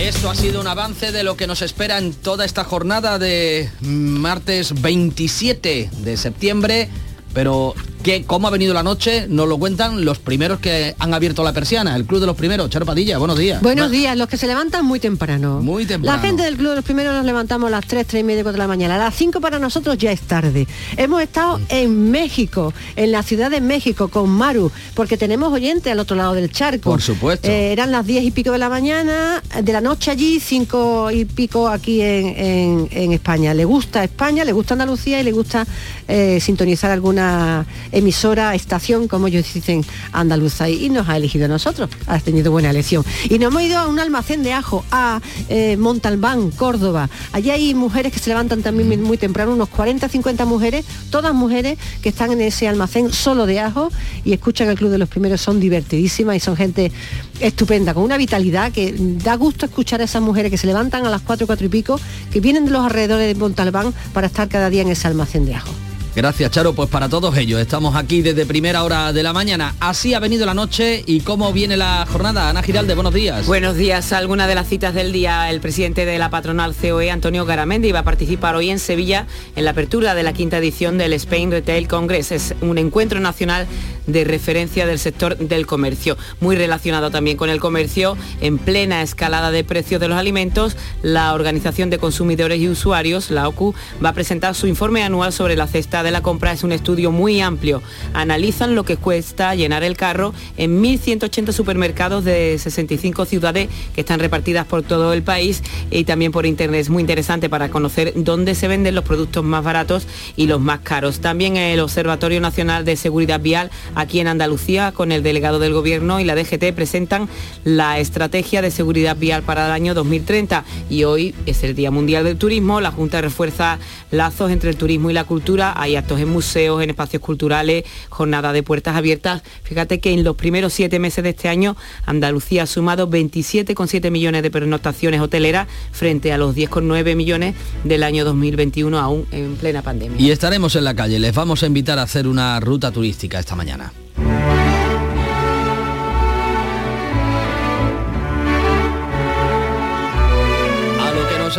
Esto 0.00 0.30
ha 0.30 0.34
sido 0.36 0.60
un 0.60 0.68
avance 0.68 1.10
de 1.10 1.24
lo 1.24 1.36
que 1.36 1.48
nos 1.48 1.60
espera 1.60 1.98
en 1.98 2.14
toda 2.14 2.44
esta 2.44 2.62
jornada 2.62 3.18
de 3.18 3.68
martes 3.80 4.80
27 4.80 5.90
de 5.92 6.16
septiembre, 6.16 6.88
pero 7.34 7.74
que 8.02 8.24
cómo 8.24 8.48
ha 8.48 8.50
venido 8.50 8.74
la 8.74 8.82
noche 8.82 9.26
nos 9.28 9.48
lo 9.48 9.58
cuentan 9.58 10.04
los 10.04 10.18
primeros 10.18 10.60
que 10.60 10.94
han 10.98 11.14
abierto 11.14 11.42
la 11.44 11.52
persiana, 11.52 11.94
el 11.96 12.04
Club 12.04 12.20
de 12.20 12.26
los 12.26 12.36
Primeros. 12.36 12.70
Charo 12.70 12.86
Padilla, 12.86 13.18
buenos 13.18 13.38
días. 13.38 13.60
Buenos 13.62 13.90
días, 13.90 14.16
los 14.16 14.28
que 14.28 14.36
se 14.36 14.46
levantan 14.46 14.84
muy 14.84 15.00
temprano. 15.00 15.60
Muy 15.60 15.84
temprano. 15.84 16.16
La 16.16 16.22
gente 16.22 16.42
del 16.42 16.56
Club 16.56 16.70
de 16.70 16.76
los 16.76 16.84
Primeros 16.84 17.14
nos 17.14 17.24
levantamos 17.24 17.68
a 17.68 17.70
las 17.70 17.86
3, 17.86 18.06
3 18.06 18.20
y 18.20 18.24
media, 18.24 18.42
4 18.42 18.52
de 18.52 18.58
la 18.58 18.68
mañana. 18.68 18.96
A 18.96 18.98
las 18.98 19.14
5 19.14 19.40
para 19.40 19.58
nosotros 19.58 19.98
ya 19.98 20.12
es 20.12 20.20
tarde. 20.22 20.66
Hemos 20.96 21.22
estado 21.22 21.60
en 21.68 22.10
México, 22.10 22.72
en 22.96 23.12
la 23.12 23.22
Ciudad 23.22 23.50
de 23.50 23.60
México, 23.60 24.08
con 24.08 24.30
Maru, 24.30 24.70
porque 24.94 25.16
tenemos 25.16 25.52
oyentes 25.52 25.92
al 25.92 25.98
otro 25.98 26.16
lado 26.16 26.34
del 26.34 26.50
charco. 26.50 26.90
Por 26.90 27.02
supuesto. 27.02 27.48
Eh, 27.48 27.72
eran 27.72 27.90
las 27.90 28.06
10 28.06 28.24
y 28.24 28.30
pico 28.30 28.52
de 28.52 28.58
la 28.58 28.68
mañana, 28.68 29.42
de 29.62 29.72
la 29.72 29.80
noche 29.80 30.10
allí, 30.10 30.40
5 30.40 31.10
y 31.10 31.24
pico 31.24 31.68
aquí 31.68 32.00
en, 32.00 32.88
en, 32.90 33.12
España. 33.12 33.54
Le 33.54 33.64
gusta 33.64 34.04
España, 34.04 34.44
le 34.44 34.52
gusta 34.52 34.74
Andalucía 34.74 35.20
y 35.20 35.24
le 35.24 35.32
gusta 35.32 35.66
eh, 36.06 36.38
sintonizar 36.40 36.90
alguna 36.90 37.66
emisora, 37.92 38.54
estación, 38.54 39.08
como 39.08 39.28
ellos 39.28 39.52
dicen, 39.52 39.84
andaluza, 40.12 40.68
y 40.68 40.88
nos 40.90 41.08
ha 41.08 41.16
elegido 41.16 41.46
a 41.46 41.48
nosotros. 41.48 41.90
Has 42.06 42.22
tenido 42.22 42.52
buena 42.52 42.70
elección. 42.70 43.04
Y 43.28 43.38
nos 43.38 43.48
hemos 43.52 43.62
ido 43.62 43.78
a 43.78 43.88
un 43.88 43.98
almacén 43.98 44.42
de 44.42 44.52
ajo, 44.52 44.84
a 44.90 45.20
eh, 45.48 45.76
Montalbán, 45.76 46.50
Córdoba. 46.50 47.08
Allí 47.32 47.50
hay 47.50 47.74
mujeres 47.74 48.12
que 48.12 48.18
se 48.18 48.30
levantan 48.30 48.62
también 48.62 49.02
muy 49.02 49.16
temprano, 49.16 49.52
unos 49.52 49.68
40, 49.68 50.08
50 50.08 50.44
mujeres, 50.44 50.84
todas 51.10 51.34
mujeres 51.34 51.78
que 52.02 52.08
están 52.08 52.32
en 52.32 52.40
ese 52.40 52.68
almacén 52.68 53.12
solo 53.12 53.46
de 53.46 53.60
ajo 53.60 53.90
y 54.24 54.32
escuchan 54.32 54.68
el 54.68 54.76
Club 54.76 54.90
de 54.90 54.98
los 54.98 55.08
Primeros, 55.08 55.40
son 55.40 55.60
divertidísimas 55.60 56.36
y 56.36 56.40
son 56.40 56.56
gente 56.56 56.92
estupenda, 57.40 57.94
con 57.94 58.02
una 58.02 58.16
vitalidad 58.16 58.72
que 58.72 58.94
da 58.98 59.34
gusto 59.36 59.66
escuchar 59.66 60.00
a 60.00 60.04
esas 60.04 60.22
mujeres 60.22 60.50
que 60.50 60.58
se 60.58 60.66
levantan 60.66 61.06
a 61.06 61.10
las 61.10 61.22
4, 61.22 61.46
4 61.46 61.66
y 61.66 61.68
pico, 61.68 62.00
que 62.32 62.40
vienen 62.40 62.64
de 62.66 62.70
los 62.70 62.84
alrededores 62.84 63.26
de 63.26 63.34
Montalbán 63.34 63.94
para 64.12 64.26
estar 64.26 64.48
cada 64.48 64.70
día 64.70 64.82
en 64.82 64.88
ese 64.88 65.06
almacén 65.06 65.46
de 65.46 65.54
ajo. 65.54 65.87
Gracias, 66.14 66.50
Charo. 66.50 66.72
Pues 66.72 66.88
para 66.88 67.08
todos 67.08 67.36
ellos, 67.36 67.60
estamos 67.60 67.94
aquí 67.94 68.22
desde 68.22 68.44
primera 68.46 68.82
hora 68.82 69.12
de 69.12 69.22
la 69.22 69.32
mañana. 69.32 69.74
Así 69.78 70.14
ha 70.14 70.20
venido 70.20 70.46
la 70.46 70.54
noche 70.54 71.02
y 71.06 71.20
cómo 71.20 71.52
viene 71.52 71.76
la 71.76 72.06
jornada. 72.10 72.48
Ana 72.48 72.62
Giralde, 72.62 72.94
buenos 72.94 73.14
días. 73.14 73.46
Buenos 73.46 73.76
días. 73.76 74.12
Algunas 74.12 74.48
de 74.48 74.54
las 74.54 74.68
citas 74.68 74.94
del 74.94 75.12
día, 75.12 75.50
el 75.50 75.60
presidente 75.60 76.04
de 76.04 76.18
la 76.18 76.30
patronal 76.30 76.74
COE, 76.74 77.10
Antonio 77.10 77.44
Garamendi, 77.44 77.92
va 77.92 78.00
a 78.00 78.04
participar 78.04 78.56
hoy 78.56 78.70
en 78.70 78.78
Sevilla 78.78 79.26
en 79.54 79.64
la 79.64 79.70
apertura 79.70 80.14
de 80.14 80.22
la 80.22 80.32
quinta 80.32 80.58
edición 80.58 80.98
del 80.98 81.12
Spain 81.12 81.50
Retail 81.50 81.86
Congress. 81.86 82.32
Es 82.32 82.54
un 82.60 82.78
encuentro 82.78 83.20
nacional 83.20 83.66
de 84.06 84.24
referencia 84.24 84.86
del 84.86 84.98
sector 84.98 85.36
del 85.36 85.66
comercio. 85.66 86.16
Muy 86.40 86.56
relacionado 86.56 87.10
también 87.10 87.36
con 87.36 87.50
el 87.50 87.60
comercio, 87.60 88.16
en 88.40 88.58
plena 88.58 89.02
escalada 89.02 89.50
de 89.50 89.62
precios 89.64 90.00
de 90.00 90.08
los 90.08 90.18
alimentos, 90.18 90.76
la 91.02 91.34
Organización 91.34 91.90
de 91.90 91.98
Consumidores 91.98 92.58
y 92.60 92.68
Usuarios, 92.68 93.30
la 93.30 93.46
OCU, 93.48 93.74
va 94.04 94.10
a 94.10 94.14
presentar 94.14 94.54
su 94.54 94.66
informe 94.66 95.02
anual 95.02 95.32
sobre 95.32 95.54
la 95.54 95.66
cesta 95.66 95.97
de 96.02 96.10
la 96.10 96.22
compra. 96.22 96.52
Es 96.52 96.64
un 96.64 96.72
estudio 96.72 97.10
muy 97.10 97.40
amplio. 97.40 97.82
Analizan 98.14 98.74
lo 98.74 98.84
que 98.84 98.96
cuesta 98.96 99.54
llenar 99.54 99.82
el 99.82 99.96
carro 99.96 100.34
en 100.56 100.82
1.180 100.82 101.52
supermercados 101.52 102.24
de 102.24 102.58
65 102.58 103.24
ciudades 103.24 103.68
que 103.94 104.00
están 104.00 104.20
repartidas 104.20 104.66
por 104.66 104.82
todo 104.82 105.12
el 105.12 105.22
país 105.22 105.62
y 105.90 106.04
también 106.04 106.32
por 106.32 106.46
internet. 106.46 106.80
Es 106.80 106.90
muy 106.90 107.00
interesante 107.00 107.48
para 107.48 107.68
conocer 107.68 108.12
dónde 108.16 108.54
se 108.54 108.68
venden 108.68 108.94
los 108.94 109.04
productos 109.04 109.44
más 109.44 109.64
baratos 109.64 110.06
y 110.36 110.46
los 110.46 110.60
más 110.60 110.80
caros. 110.80 111.20
También 111.20 111.56
el 111.56 111.80
Observatorio 111.80 112.40
Nacional 112.40 112.84
de 112.84 112.96
Seguridad 112.96 113.40
Vial 113.40 113.70
aquí 113.94 114.20
en 114.20 114.28
Andalucía 114.28 114.92
con 114.92 115.12
el 115.12 115.22
delegado 115.22 115.58
del 115.58 115.72
Gobierno 115.72 116.20
y 116.20 116.24
la 116.24 116.34
DGT 116.34 116.72
presentan 116.74 117.28
la 117.64 117.98
estrategia 117.98 118.62
de 118.62 118.70
seguridad 118.70 119.16
vial 119.16 119.42
para 119.42 119.66
el 119.66 119.72
año 119.72 119.94
2030 119.94 120.64
y 120.90 121.04
hoy 121.04 121.34
es 121.46 121.62
el 121.64 121.74
Día 121.74 121.90
Mundial 121.90 122.24
del 122.24 122.36
Turismo. 122.36 122.80
La 122.80 122.90
Junta 122.90 123.20
refuerza 123.20 123.78
lazos 124.10 124.50
entre 124.50 124.70
el 124.70 124.76
turismo 124.76 125.10
y 125.10 125.12
la 125.14 125.24
cultura. 125.24 125.72
Actos 125.96 126.20
en 126.20 126.28
museos, 126.28 126.82
en 126.82 126.90
espacios 126.90 127.22
culturales, 127.22 127.84
jornada 128.08 128.52
de 128.52 128.62
puertas 128.62 128.96
abiertas. 128.96 129.42
Fíjate 129.62 130.00
que 130.00 130.12
en 130.12 130.24
los 130.24 130.36
primeros 130.36 130.72
siete 130.72 130.98
meses 130.98 131.24
de 131.24 131.30
este 131.30 131.48
año 131.48 131.76
Andalucía 132.06 132.64
ha 132.64 132.66
sumado 132.66 133.08
27,7 133.08 134.10
millones 134.10 134.42
de 134.42 134.50
pernoctaciones 134.50 135.20
hoteleras 135.20 135.68
frente 135.92 136.32
a 136.32 136.38
los 136.38 136.54
10,9 136.54 137.16
millones 137.16 137.54
del 137.84 138.02
año 138.02 138.24
2021 138.24 138.98
aún 138.98 139.26
en 139.32 139.56
plena 139.56 139.82
pandemia. 139.82 140.20
Y 140.20 140.30
estaremos 140.30 140.76
en 140.76 140.84
la 140.84 140.94
calle. 140.94 141.18
Les 141.18 141.34
vamos 141.34 141.62
a 141.62 141.66
invitar 141.66 141.98
a 141.98 142.02
hacer 142.02 142.26
una 142.26 142.58
ruta 142.60 142.90
turística 142.90 143.38
esta 143.38 143.56
mañana. 143.56 143.92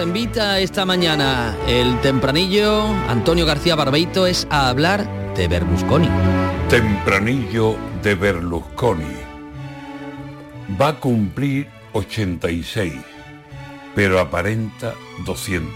Invita 0.04 0.60
esta 0.60 0.86
mañana 0.86 1.56
el 1.68 2.00
tempranillo 2.02 2.84
Antonio 3.08 3.46
García 3.46 3.76
Barbeito 3.76 4.28
es 4.28 4.48
a 4.50 4.70
hablar 4.70 5.08
de 5.36 5.48
Berlusconi. 5.48 6.10
Tempranillo 6.70 7.76
de 8.02 8.16
Berlusconi. 8.16 9.16
Va 10.80 10.90
a 10.90 11.00
cumplir 11.00 11.68
86, 11.94 12.94
pero 13.96 14.20
aparenta 14.20 14.94
200. 15.26 15.74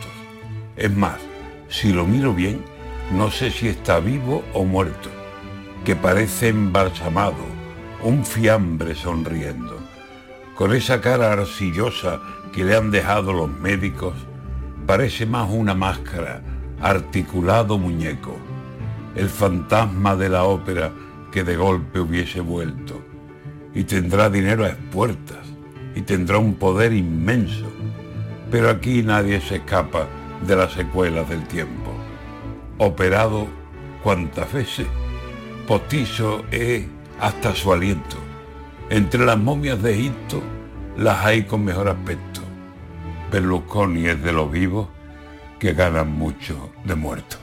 Es 0.78 0.92
más, 0.92 1.20
si 1.70 1.92
lo 1.92 2.06
miro 2.06 2.34
bien, 2.34 2.64
no 3.12 3.32
sé 3.32 3.52
si 3.52 3.68
está 3.68 4.00
vivo 4.00 4.44
o 4.54 4.64
muerto 4.64 5.10
que 5.84 5.96
parece 5.98 6.48
embalsamado, 6.48 7.46
un 8.02 8.26
fiambre 8.26 8.96
sonriendo. 8.96 9.78
Con 10.56 10.74
esa 10.74 11.02
cara 11.02 11.34
arcillosa 11.34 12.22
que 12.54 12.64
le 12.64 12.76
han 12.76 12.92
dejado 12.92 13.34
los 13.34 13.50
médicos, 13.50 14.14
parece 14.86 15.26
más 15.26 15.50
una 15.50 15.74
máscara, 15.74 16.42
articulado 16.82 17.78
muñeco, 17.78 18.38
el 19.16 19.28
fantasma 19.28 20.16
de 20.16 20.30
la 20.30 20.44
ópera 20.44 20.92
que 21.32 21.44
de 21.44 21.56
golpe 21.56 22.00
hubiese 22.00 22.40
vuelto. 22.40 23.02
Y 23.74 23.86
tendrá 23.86 24.30
dinero 24.30 24.66
a 24.66 24.70
expuertas, 24.70 25.48
y 25.96 26.02
tendrá 26.02 26.38
un 26.38 26.54
poder 26.56 26.94
inmenso. 26.94 27.66
Pero 28.52 28.70
aquí 28.70 29.02
nadie 29.02 29.42
se 29.42 29.56
escapa 29.56 30.08
de 30.46 30.56
las 30.56 30.74
secuelas 30.74 31.28
del 31.28 31.48
tiempo. 31.48 31.92
Operado 32.78 33.48
cuantas 34.04 34.52
veces 34.54 34.88
postizo 35.68 36.44
es 36.52 36.86
hasta 37.20 37.56
su 37.56 37.72
aliento. 37.74 38.18
Entre 38.90 39.26
las 39.26 39.38
momias 39.38 39.82
de 39.82 39.94
Egipto 39.94 40.42
las 40.98 41.26
hay 41.26 41.44
con 41.44 41.64
mejor 41.64 41.90
aspecto. 41.90 42.33
Berlusconi 43.34 44.06
es 44.06 44.22
de 44.22 44.32
los 44.32 44.52
vivos 44.52 44.90
que 45.58 45.74
ganan 45.74 46.12
mucho 46.12 46.70
de 46.84 46.94
muertos. 46.94 47.40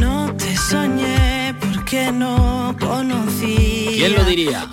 No 0.00 0.34
te 0.34 0.56
soñé 0.56 1.54
porque 1.60 2.10
no 2.10 2.74
conocí. 2.80 3.90
¿Quién 3.98 4.16
lo 4.16 4.24
diría? 4.24 4.66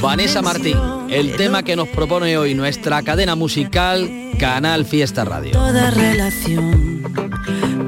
Vanessa 0.00 0.40
Martín, 0.40 0.78
el 1.10 1.34
tema 1.34 1.64
que 1.64 1.74
nos 1.74 1.88
propone 1.88 2.38
hoy 2.38 2.54
nuestra 2.54 3.02
cadena 3.02 3.34
musical 3.34 4.08
Canal 4.38 4.84
Fiesta 4.84 5.24
Radio. 5.24 5.50
Toda 5.50 5.90
relación 5.90 6.93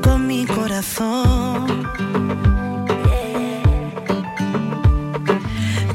con 0.03 0.27
mi 0.27 0.45
corazón. 0.47 1.89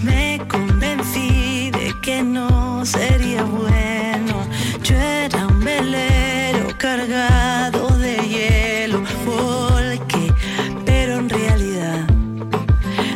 Me 0.02 0.40
convencí 0.48 1.72
de 1.72 1.94
que 2.02 2.24
no 2.24 2.86
sería 2.86 3.44
bueno. 3.44 4.48
Yo 4.84 4.96
era 4.96 5.48
un 5.48 5.60
velero 5.60 6.68
cargado 6.78 7.90
de 7.98 8.16
hielo, 8.18 9.04
porque, 9.26 10.34
pero 10.86 11.16
en 11.20 11.30
realidad 11.30 12.08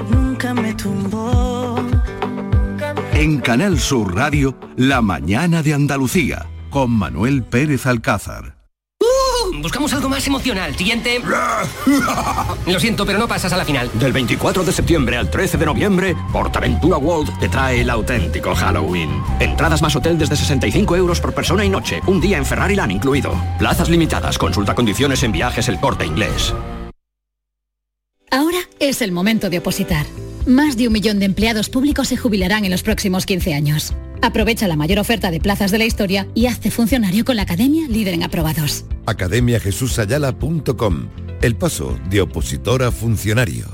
nunca 0.09 0.53
me 0.53 0.73
tumbó. 0.73 1.77
En 3.13 3.39
Canal 3.39 3.79
Sur 3.79 4.15
Radio, 4.15 4.57
La 4.75 5.01
Mañana 5.01 5.63
de 5.63 5.73
Andalucía, 5.73 6.45
con 6.69 6.91
Manuel 6.91 7.43
Pérez 7.43 7.85
Alcázar. 7.85 8.54
Emocional. 10.27 10.75
Siguiente. 10.75 11.21
Lo 12.67 12.79
siento, 12.79 13.05
pero 13.05 13.19
no 13.19 13.27
pasas 13.27 13.53
a 13.53 13.57
la 13.57 13.65
final. 13.65 13.89
Del 13.93 14.13
24 14.13 14.63
de 14.63 14.71
septiembre 14.71 15.17
al 15.17 15.29
13 15.29 15.57
de 15.57 15.65
noviembre, 15.65 16.15
Portaventura 16.31 16.97
World 16.97 17.39
te 17.39 17.49
trae 17.49 17.81
el 17.81 17.89
auténtico 17.89 18.55
Halloween. 18.55 19.21
Entradas 19.39 19.81
más 19.81 19.95
hotel 19.95 20.17
desde 20.17 20.35
65 20.35 20.95
euros 20.95 21.19
por 21.19 21.33
persona 21.33 21.63
y 21.65 21.69
noche, 21.69 22.01
un 22.07 22.19
día 22.19 22.37
en 22.37 22.45
Ferrari 22.45 22.75
Land 22.75 22.91
incluido. 22.91 23.33
Plazas 23.59 23.89
limitadas, 23.89 24.37
consulta 24.37 24.75
condiciones 24.75 25.23
en 25.23 25.31
viajes 25.31 25.67
el 25.67 25.79
corte 25.79 26.05
inglés. 26.05 26.53
Ahora 28.31 28.59
es 28.79 29.01
el 29.01 29.11
momento 29.11 29.49
de 29.49 29.59
opositar. 29.59 30.05
Más 30.45 30.77
de 30.77 30.87
un 30.87 30.93
millón 30.93 31.19
de 31.19 31.25
empleados 31.25 31.69
públicos 31.69 32.07
se 32.07 32.17
jubilarán 32.17 32.65
en 32.65 32.71
los 32.71 32.83
próximos 32.83 33.25
15 33.25 33.53
años. 33.53 33.93
Aprovecha 34.21 34.67
la 34.67 34.75
mayor 34.75 34.99
oferta 34.99 35.31
de 35.31 35.39
plazas 35.39 35.71
de 35.71 35.79
la 35.79 35.85
historia 35.85 36.27
y 36.35 36.45
hazte 36.45 36.71
funcionario 36.71 37.25
con 37.25 37.35
la 37.35 37.43
Academia 37.43 37.87
Líder 37.87 38.13
en 38.13 38.23
Aprobados. 38.23 38.85
academiajesusayala.com 39.05 41.07
El 41.41 41.55
paso 41.55 41.97
de 42.09 42.21
opositor 42.21 42.83
a 42.83 42.91
funcionario. 42.91 43.65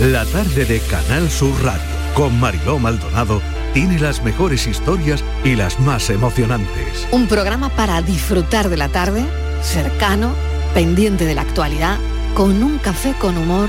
La 0.00 0.24
tarde 0.26 0.66
de 0.66 0.78
Canal 0.80 1.30
Sur 1.30 1.52
Radio 1.62 1.84
con 2.14 2.38
Mariló 2.40 2.78
Maldonado 2.78 3.42
tiene 3.74 3.98
las 3.98 4.24
mejores 4.24 4.66
historias 4.66 5.22
y 5.44 5.54
las 5.54 5.78
más 5.80 6.08
emocionantes. 6.08 7.06
Un 7.12 7.28
programa 7.28 7.68
para 7.68 8.00
disfrutar 8.00 8.70
de 8.70 8.78
la 8.78 8.88
tarde, 8.88 9.22
cercano, 9.62 10.32
pendiente 10.72 11.26
de 11.26 11.34
la 11.34 11.42
actualidad, 11.42 11.98
con 12.34 12.62
un 12.62 12.78
café 12.78 13.14
con 13.18 13.36
humor. 13.36 13.68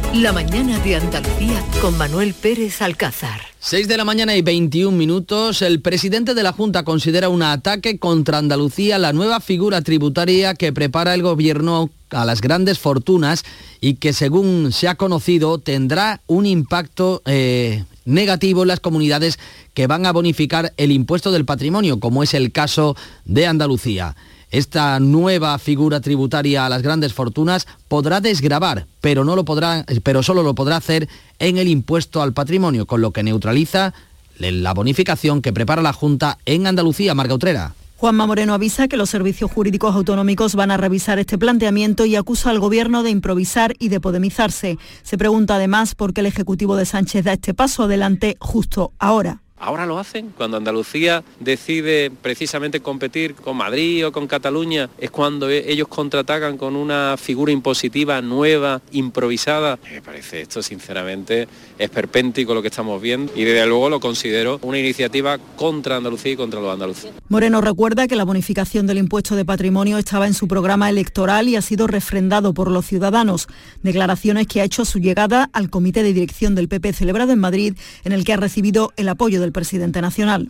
la 0.13 0.33
mañana 0.33 0.77
de 0.79 0.97
Andalucía 0.97 1.63
con 1.79 1.97
Manuel 1.97 2.33
Pérez 2.33 2.81
Alcázar. 2.81 3.41
6 3.59 3.87
de 3.87 3.95
la 3.95 4.03
mañana 4.03 4.35
y 4.35 4.41
21 4.41 4.95
minutos, 4.95 5.61
el 5.61 5.79
presidente 5.79 6.33
de 6.33 6.43
la 6.43 6.51
Junta 6.51 6.83
considera 6.83 7.29
un 7.29 7.41
ataque 7.41 7.97
contra 7.97 8.37
Andalucía 8.37 8.99
la 8.99 9.13
nueva 9.13 9.39
figura 9.39 9.81
tributaria 9.81 10.53
que 10.53 10.73
prepara 10.73 11.13
el 11.13 11.21
gobierno 11.21 11.89
a 12.09 12.25
las 12.25 12.41
grandes 12.41 12.77
fortunas 12.77 13.45
y 13.79 13.95
que 13.95 14.11
según 14.11 14.73
se 14.73 14.89
ha 14.89 14.95
conocido 14.95 15.59
tendrá 15.59 16.19
un 16.27 16.45
impacto 16.45 17.21
eh, 17.25 17.85
negativo 18.03 18.63
en 18.63 18.67
las 18.67 18.81
comunidades 18.81 19.39
que 19.73 19.87
van 19.87 20.05
a 20.05 20.11
bonificar 20.11 20.73
el 20.75 20.91
impuesto 20.91 21.31
del 21.31 21.45
patrimonio, 21.45 22.01
como 22.01 22.21
es 22.21 22.33
el 22.33 22.51
caso 22.51 22.97
de 23.23 23.47
Andalucía. 23.47 24.17
Esta 24.51 24.99
nueva 24.99 25.57
figura 25.59 26.01
tributaria 26.01 26.65
a 26.65 26.69
las 26.69 26.81
grandes 26.81 27.13
fortunas 27.13 27.67
podrá 27.87 28.19
desgravar, 28.19 28.85
pero, 28.99 29.23
no 29.23 29.35
lo 29.35 29.45
podrá, 29.45 29.85
pero 30.03 30.23
solo 30.23 30.43
lo 30.43 30.53
podrá 30.55 30.75
hacer 30.75 31.07
en 31.39 31.57
el 31.57 31.69
impuesto 31.69 32.21
al 32.21 32.33
patrimonio, 32.33 32.85
con 32.85 33.01
lo 33.01 33.11
que 33.11 33.23
neutraliza 33.23 33.93
la 34.37 34.73
bonificación 34.73 35.41
que 35.41 35.53
prepara 35.53 35.81
la 35.81 35.93
Junta 35.93 36.37
en 36.45 36.67
Andalucía, 36.67 37.15
Marga 37.15 37.35
Utrera. 37.35 37.75
Juanma 38.01 38.25
Moreno 38.25 38.55
avisa 38.55 38.87
que 38.87 38.97
los 38.97 39.11
servicios 39.11 39.51
jurídicos 39.51 39.95
autonómicos 39.95 40.55
van 40.55 40.71
a 40.71 40.77
revisar 40.77 41.19
este 41.19 41.37
planteamiento 41.37 42.05
y 42.05 42.15
acusa 42.15 42.49
al 42.49 42.59
Gobierno 42.59 43.03
de 43.03 43.11
improvisar 43.11 43.75
y 43.77 43.89
de 43.89 43.99
podemizarse. 43.99 44.79
Se 45.03 45.19
pregunta 45.19 45.55
además 45.55 45.93
por 45.93 46.11
qué 46.11 46.21
el 46.21 46.27
Ejecutivo 46.27 46.75
de 46.75 46.85
Sánchez 46.85 47.23
da 47.23 47.33
este 47.33 47.53
paso 47.53 47.83
adelante 47.83 48.37
justo 48.39 48.91
ahora. 48.97 49.43
Ahora 49.63 49.85
lo 49.85 49.99
hacen. 49.99 50.33
Cuando 50.35 50.57
Andalucía 50.57 51.23
decide 51.39 52.09
precisamente 52.09 52.79
competir 52.79 53.35
con 53.35 53.57
Madrid 53.57 54.07
o 54.07 54.11
con 54.11 54.25
Cataluña, 54.25 54.89
es 54.97 55.11
cuando 55.11 55.51
e- 55.51 55.71
ellos 55.71 55.87
contraatacan 55.87 56.57
con 56.57 56.75
una 56.75 57.15
figura 57.15 57.51
impositiva 57.51 58.19
nueva, 58.23 58.81
improvisada. 58.91 59.77
Me 59.91 60.01
parece 60.01 60.41
esto, 60.41 60.63
sinceramente, 60.63 61.47
esperpéntico 61.81 62.53
lo 62.53 62.61
que 62.61 62.67
estamos 62.67 63.01
viendo 63.01 63.31
y 63.35 63.43
desde 63.43 63.65
luego 63.65 63.89
lo 63.89 63.99
considero 63.99 64.59
una 64.61 64.77
iniciativa 64.77 65.37
contra 65.55 65.97
Andalucía 65.97 66.33
y 66.33 66.35
contra 66.35 66.61
los 66.61 66.71
andaluces. 66.71 67.11
Moreno 67.29 67.61
recuerda 67.61 68.07
que 68.07 68.15
la 68.15 68.23
bonificación 68.23 68.87
del 68.87 68.97
impuesto 68.97 69.35
de 69.35 69.45
patrimonio 69.45 69.97
estaba 69.97 70.27
en 70.27 70.33
su 70.33 70.47
programa 70.47 70.89
electoral 70.89 71.47
y 71.47 71.55
ha 71.55 71.61
sido 71.61 71.87
refrendado 71.87 72.53
por 72.53 72.69
los 72.69 72.85
ciudadanos. 72.85 73.47
Declaraciones 73.83 74.47
que 74.47 74.61
ha 74.61 74.63
hecho 74.63 74.83
a 74.83 74.85
su 74.85 74.99
llegada 74.99 75.49
al 75.53 75.69
comité 75.69 76.03
de 76.03 76.13
dirección 76.13 76.55
del 76.55 76.67
PP 76.67 76.93
celebrado 76.93 77.33
en 77.33 77.39
Madrid, 77.39 77.75
en 78.03 78.11
el 78.11 78.23
que 78.23 78.33
ha 78.33 78.37
recibido 78.37 78.93
el 78.97 79.09
apoyo 79.09 79.41
del 79.41 79.51
presidente 79.51 80.01
nacional. 80.01 80.49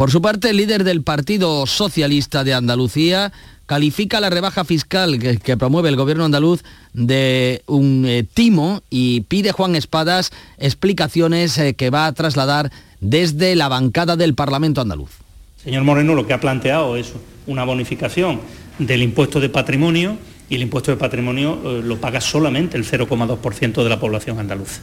Por 0.00 0.10
su 0.10 0.22
parte, 0.22 0.48
el 0.48 0.56
líder 0.56 0.82
del 0.82 1.02
Partido 1.02 1.66
Socialista 1.66 2.42
de 2.42 2.54
Andalucía 2.54 3.32
califica 3.66 4.18
la 4.18 4.30
rebaja 4.30 4.64
fiscal 4.64 5.18
que, 5.18 5.56
promueve 5.58 5.90
el 5.90 5.96
gobierno 5.96 6.24
andaluz 6.24 6.62
de 6.94 7.60
un 7.66 8.06
eh, 8.06 8.24
timo 8.32 8.82
y 8.88 9.20
pide 9.28 9.52
Juan 9.52 9.76
Espadas 9.76 10.30
explicaciones 10.56 11.58
eh, 11.58 11.74
que 11.74 11.90
va 11.90 12.06
a 12.06 12.14
trasladar 12.14 12.72
desde 13.00 13.54
la 13.56 13.68
bancada 13.68 14.16
del 14.16 14.34
Parlamento 14.34 14.80
andaluz. 14.80 15.10
Señor 15.62 15.84
Moreno, 15.84 16.14
lo 16.14 16.26
que 16.26 16.32
ha 16.32 16.40
planteado 16.40 16.96
es 16.96 17.12
una 17.46 17.64
bonificación 17.64 18.40
del 18.78 19.02
impuesto 19.02 19.38
de 19.38 19.50
patrimonio 19.50 20.16
y 20.48 20.54
el 20.54 20.62
impuesto 20.62 20.92
de 20.92 20.96
patrimonio 20.96 21.60
eh, 21.62 21.82
lo 21.84 22.00
paga 22.00 22.22
solamente 22.22 22.78
el 22.78 22.86
0,2% 22.86 23.82
de 23.82 23.88
la 23.90 24.00
población 24.00 24.38
andaluza. 24.38 24.80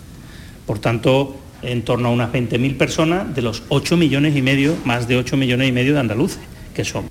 Por 0.68 0.78
tanto, 0.78 1.38
en 1.62 1.84
torno 1.84 2.10
a 2.10 2.12
unas 2.12 2.32
20.000 2.32 2.78
personas 2.78 3.36
de 3.36 3.42
los 3.42 3.64
8 3.70 3.98
millones 3.98 4.36
y 4.36 4.42
medio, 4.42 4.76
más 4.86 5.08
de 5.08 5.18
8 5.18 5.38
millones 5.38 5.70
y 5.70 5.72
medio 5.72 5.94
de 5.94 6.00
andaluces 6.00 6.40
que 6.74 6.86
son. 6.86 7.10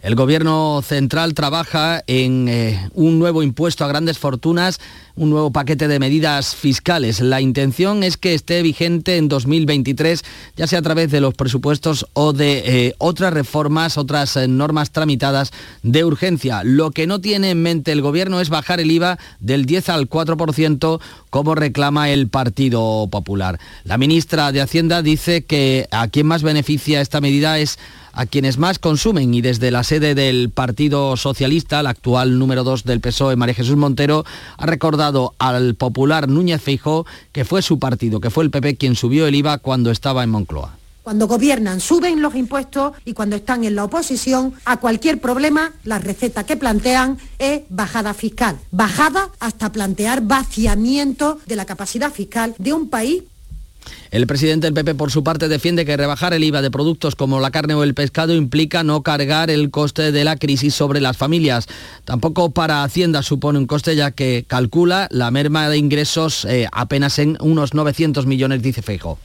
El 0.00 0.14
gobierno 0.14 0.80
central 0.86 1.34
trabaja 1.34 2.04
en 2.06 2.46
eh, 2.48 2.88
un 2.94 3.18
nuevo 3.18 3.42
impuesto 3.42 3.84
a 3.84 3.88
grandes 3.88 4.16
fortunas, 4.16 4.78
un 5.16 5.28
nuevo 5.30 5.50
paquete 5.50 5.88
de 5.88 5.98
medidas 5.98 6.54
fiscales. 6.54 7.20
La 7.20 7.40
intención 7.40 8.04
es 8.04 8.16
que 8.16 8.34
esté 8.34 8.62
vigente 8.62 9.16
en 9.16 9.28
2023, 9.28 10.24
ya 10.54 10.68
sea 10.68 10.78
a 10.78 10.82
través 10.82 11.10
de 11.10 11.20
los 11.20 11.34
presupuestos 11.34 12.06
o 12.12 12.32
de 12.32 12.62
eh, 12.64 12.94
otras 12.98 13.34
reformas, 13.34 13.98
otras 13.98 14.36
eh, 14.36 14.46
normas 14.46 14.92
tramitadas 14.92 15.50
de 15.82 16.04
urgencia. 16.04 16.62
Lo 16.62 16.92
que 16.92 17.08
no 17.08 17.20
tiene 17.20 17.50
en 17.50 17.62
mente 17.62 17.90
el 17.90 18.00
gobierno 18.00 18.40
es 18.40 18.50
bajar 18.50 18.78
el 18.78 18.92
IVA 18.92 19.18
del 19.40 19.66
10 19.66 19.88
al 19.88 20.08
4%, 20.08 21.00
como 21.30 21.56
reclama 21.56 22.08
el 22.10 22.28
Partido 22.28 23.08
Popular. 23.10 23.58
La 23.82 23.98
ministra 23.98 24.52
de 24.52 24.60
Hacienda 24.60 25.02
dice 25.02 25.44
que 25.44 25.88
a 25.90 26.06
quien 26.06 26.28
más 26.28 26.44
beneficia 26.44 27.00
esta 27.00 27.20
medida 27.20 27.58
es 27.58 27.80
a 28.18 28.26
quienes 28.26 28.58
más 28.58 28.80
consumen 28.80 29.32
y 29.32 29.42
desde 29.42 29.70
la 29.70 29.84
sede 29.88 30.14
del 30.14 30.50
Partido 30.50 31.16
Socialista, 31.16 31.82
la 31.82 31.88
actual 31.88 32.38
número 32.38 32.62
2 32.62 32.84
del 32.84 33.00
PSOE, 33.00 33.36
María 33.36 33.54
Jesús 33.54 33.78
Montero, 33.78 34.22
ha 34.58 34.66
recordado 34.66 35.34
al 35.38 35.76
popular 35.76 36.28
Núñez 36.28 36.60
Feijó 36.60 37.06
que 37.32 37.46
fue 37.46 37.62
su 37.62 37.78
partido, 37.78 38.20
que 38.20 38.28
fue 38.28 38.44
el 38.44 38.50
PP 38.50 38.76
quien 38.76 38.96
subió 38.96 39.26
el 39.26 39.34
IVA 39.34 39.56
cuando 39.56 39.90
estaba 39.90 40.22
en 40.22 40.28
Moncloa. 40.28 40.76
Cuando 41.02 41.26
gobiernan 41.26 41.80
suben 41.80 42.20
los 42.20 42.34
impuestos 42.34 42.92
y 43.06 43.14
cuando 43.14 43.36
están 43.36 43.64
en 43.64 43.76
la 43.76 43.84
oposición 43.84 44.52
a 44.66 44.76
cualquier 44.76 45.22
problema 45.22 45.72
la 45.84 45.98
receta 45.98 46.44
que 46.44 46.58
plantean 46.58 47.16
es 47.38 47.62
bajada 47.70 48.12
fiscal. 48.12 48.58
Bajada 48.70 49.30
hasta 49.40 49.72
plantear 49.72 50.20
vaciamiento 50.20 51.38
de 51.46 51.56
la 51.56 51.64
capacidad 51.64 52.12
fiscal 52.12 52.54
de 52.58 52.74
un 52.74 52.90
país 52.90 53.22
el 54.10 54.26
presidente 54.26 54.66
del 54.66 54.74
PP, 54.74 54.94
por 54.94 55.10
su 55.10 55.22
parte, 55.22 55.48
defiende 55.48 55.84
que 55.84 55.96
rebajar 55.96 56.34
el 56.34 56.44
IVA 56.44 56.62
de 56.62 56.70
productos 56.70 57.14
como 57.14 57.40
la 57.40 57.50
carne 57.50 57.74
o 57.74 57.82
el 57.82 57.94
pescado 57.94 58.34
implica 58.34 58.82
no 58.82 59.02
cargar 59.02 59.50
el 59.50 59.70
coste 59.70 60.12
de 60.12 60.24
la 60.24 60.36
crisis 60.36 60.74
sobre 60.74 61.00
las 61.00 61.16
familias. 61.16 61.66
Tampoco 62.04 62.50
para 62.50 62.82
Hacienda 62.82 63.22
supone 63.22 63.58
un 63.58 63.66
coste 63.66 63.96
ya 63.96 64.10
que 64.10 64.44
calcula 64.46 65.08
la 65.10 65.30
merma 65.30 65.68
de 65.68 65.78
ingresos 65.78 66.44
eh, 66.44 66.66
apenas 66.72 67.18
en 67.18 67.36
unos 67.40 67.74
900 67.74 68.26
millones, 68.26 68.62
dice 68.62 68.82
Feijo. 68.82 69.18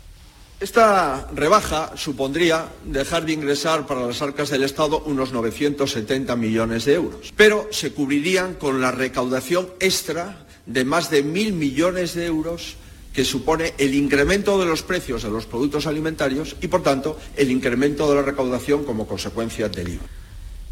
Esta 0.60 1.28
rebaja 1.36 1.92
supondría 1.98 2.70
dejar 2.86 3.26
de 3.26 3.34
ingresar 3.34 3.86
para 3.86 4.08
las 4.08 4.22
arcas 4.22 4.50
del 4.50 4.64
Estado 4.64 5.04
unos 5.06 5.34
970 5.34 6.38
millones 6.38 6.86
de 6.86 6.94
euros, 6.94 7.34
pero 7.36 7.68
se 7.72 7.92
cubrirían 7.92 8.54
con 8.54 8.80
la 8.80 8.92
recaudación 8.92 9.68
extra 9.82 10.46
de 10.66 10.86
más 10.86 11.10
de 11.10 11.22
mil 11.22 11.52
millones 11.52 12.14
de 12.14 12.28
euros 12.28 12.78
que 13.14 13.24
supone 13.24 13.74
el 13.78 13.94
incremento 13.94 14.60
de 14.60 14.66
los 14.66 14.82
precios 14.82 15.24
de 15.24 15.30
los 15.30 15.46
productos 15.46 15.88
alimentarios 15.88 16.56
y, 16.62 16.68
por 16.68 16.84
tanto, 16.84 17.18
el 17.38 17.52
incremento 17.52 18.10
de 18.10 18.16
la 18.16 18.22
recaudación 18.24 18.84
como 18.84 19.08
consecuencia 19.08 19.70
del 19.70 19.90
IVA. 19.90 20.04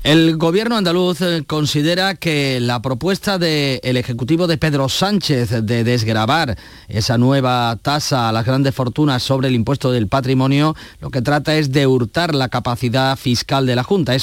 El 0.04 0.38
gobierno 0.38 0.78
andaluz 0.78 1.22
eh, 1.22 1.44
considera 1.46 2.16
que 2.16 2.60
la 2.60 2.82
propuesta 2.82 3.38
del 3.38 3.98
Ejecutivo 3.98 4.48
de 4.48 4.58
Pedro 4.58 4.90
Sánchez 4.90 5.64
de 5.64 5.84
desgravar 5.84 6.58
esa 6.88 7.20
nueva 7.20 7.78
tasa 7.80 8.28
a 8.28 8.32
las 8.32 8.44
grandes 8.44 8.74
fortunas 8.74 9.22
sobre 9.22 9.50
el 9.50 9.54
impuesto 9.54 9.92
del 9.92 10.08
patrimonio 10.08 10.76
lo 11.02 11.12
que 11.12 11.22
trata 11.22 11.56
es 11.56 11.72
de 11.72 11.86
hurtar 11.86 12.34
la 12.34 12.50
capacidad 12.50 13.16
fiscal 13.16 13.68
de 13.68 13.76
la 13.76 13.84
Junta. 13.84 14.16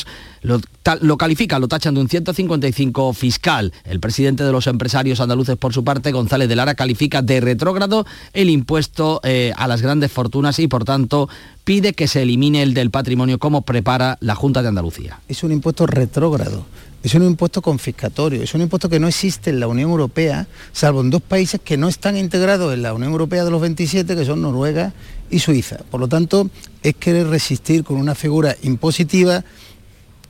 Lo, 0.49 0.61
lo 1.03 1.19
califica, 1.19 1.59
lo 1.59 1.69
tachan 1.69 1.95
de 1.95 2.01
un 2.01 2.09
155 2.09 3.13
fiscal. 3.13 3.73
El 3.85 4.01
presidente 4.01 4.45
de 4.45 4.51
los 4.51 4.67
empresarios 4.67 5.21
andaluces, 5.21 5.59
por 5.59 5.75
su 5.75 5.85
parte, 5.85 6.11
González 6.11 6.49
de 6.49 6.57
Lara, 6.57 6.75
califica 6.75 7.21
de 7.21 7.41
retrógrado 7.41 8.07
el 8.33 8.49
impuesto 8.49 9.21
eh, 9.25 9.53
a 9.57 9.69
las 9.69 9.83
grandes 9.83 10.11
fortunas 10.11 10.59
y, 10.59 10.67
por 10.67 10.85
tanto, 10.85 11.29
pide 11.65 11.93
que 11.93 12.09
se 12.09 12.23
elimine 12.23 12.63
el 12.63 12.73
del 12.73 12.91
patrimonio 12.91 13.39
como 13.39 13.61
prepara 13.61 14.17
la 14.21 14.35
Junta 14.35 14.63
de 14.63 14.69
Andalucía. 14.69 15.21
Es 15.29 15.43
un 15.43 15.53
impuesto 15.53 15.87
retrógrado, 15.87 16.65
es 17.03 17.15
un 17.15 17.25
impuesto 17.25 17.61
confiscatorio, 17.61 18.43
es 18.43 18.55
un 18.55 18.63
impuesto 18.63 18.89
que 18.89 18.99
no 18.99 19.07
existe 19.07 19.51
en 19.51 19.61
la 19.61 19.69
Unión 19.69 19.91
Europea, 19.91 20.49
salvo 20.73 21.03
en 21.03 21.11
dos 21.11 21.21
países 21.21 21.61
que 21.63 21.77
no 21.77 21.89
están 21.89 22.17
integrados 22.17 22.73
en 22.73 22.81
la 22.81 22.95
Unión 22.95 23.13
Europea 23.13 23.45
de 23.45 23.51
los 23.51 23.61
27, 23.61 24.17
que 24.17 24.25
son 24.25 24.41
Noruega 24.41 24.95
y 25.29 25.41
Suiza. 25.41 25.81
Por 25.91 26.01
lo 26.01 26.09
tanto, 26.09 26.49
es 26.83 26.95
querer 26.95 27.27
resistir 27.27 27.85
con 27.85 27.99
una 27.99 28.15
figura 28.15 28.57
impositiva 28.63 29.45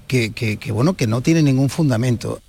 que, 0.09 0.59
bueno, 0.73 0.95
que 0.95 1.07
no 1.07 1.21
tiene 1.21 1.43
ningún 1.43 1.69
fundamento. 1.69 2.41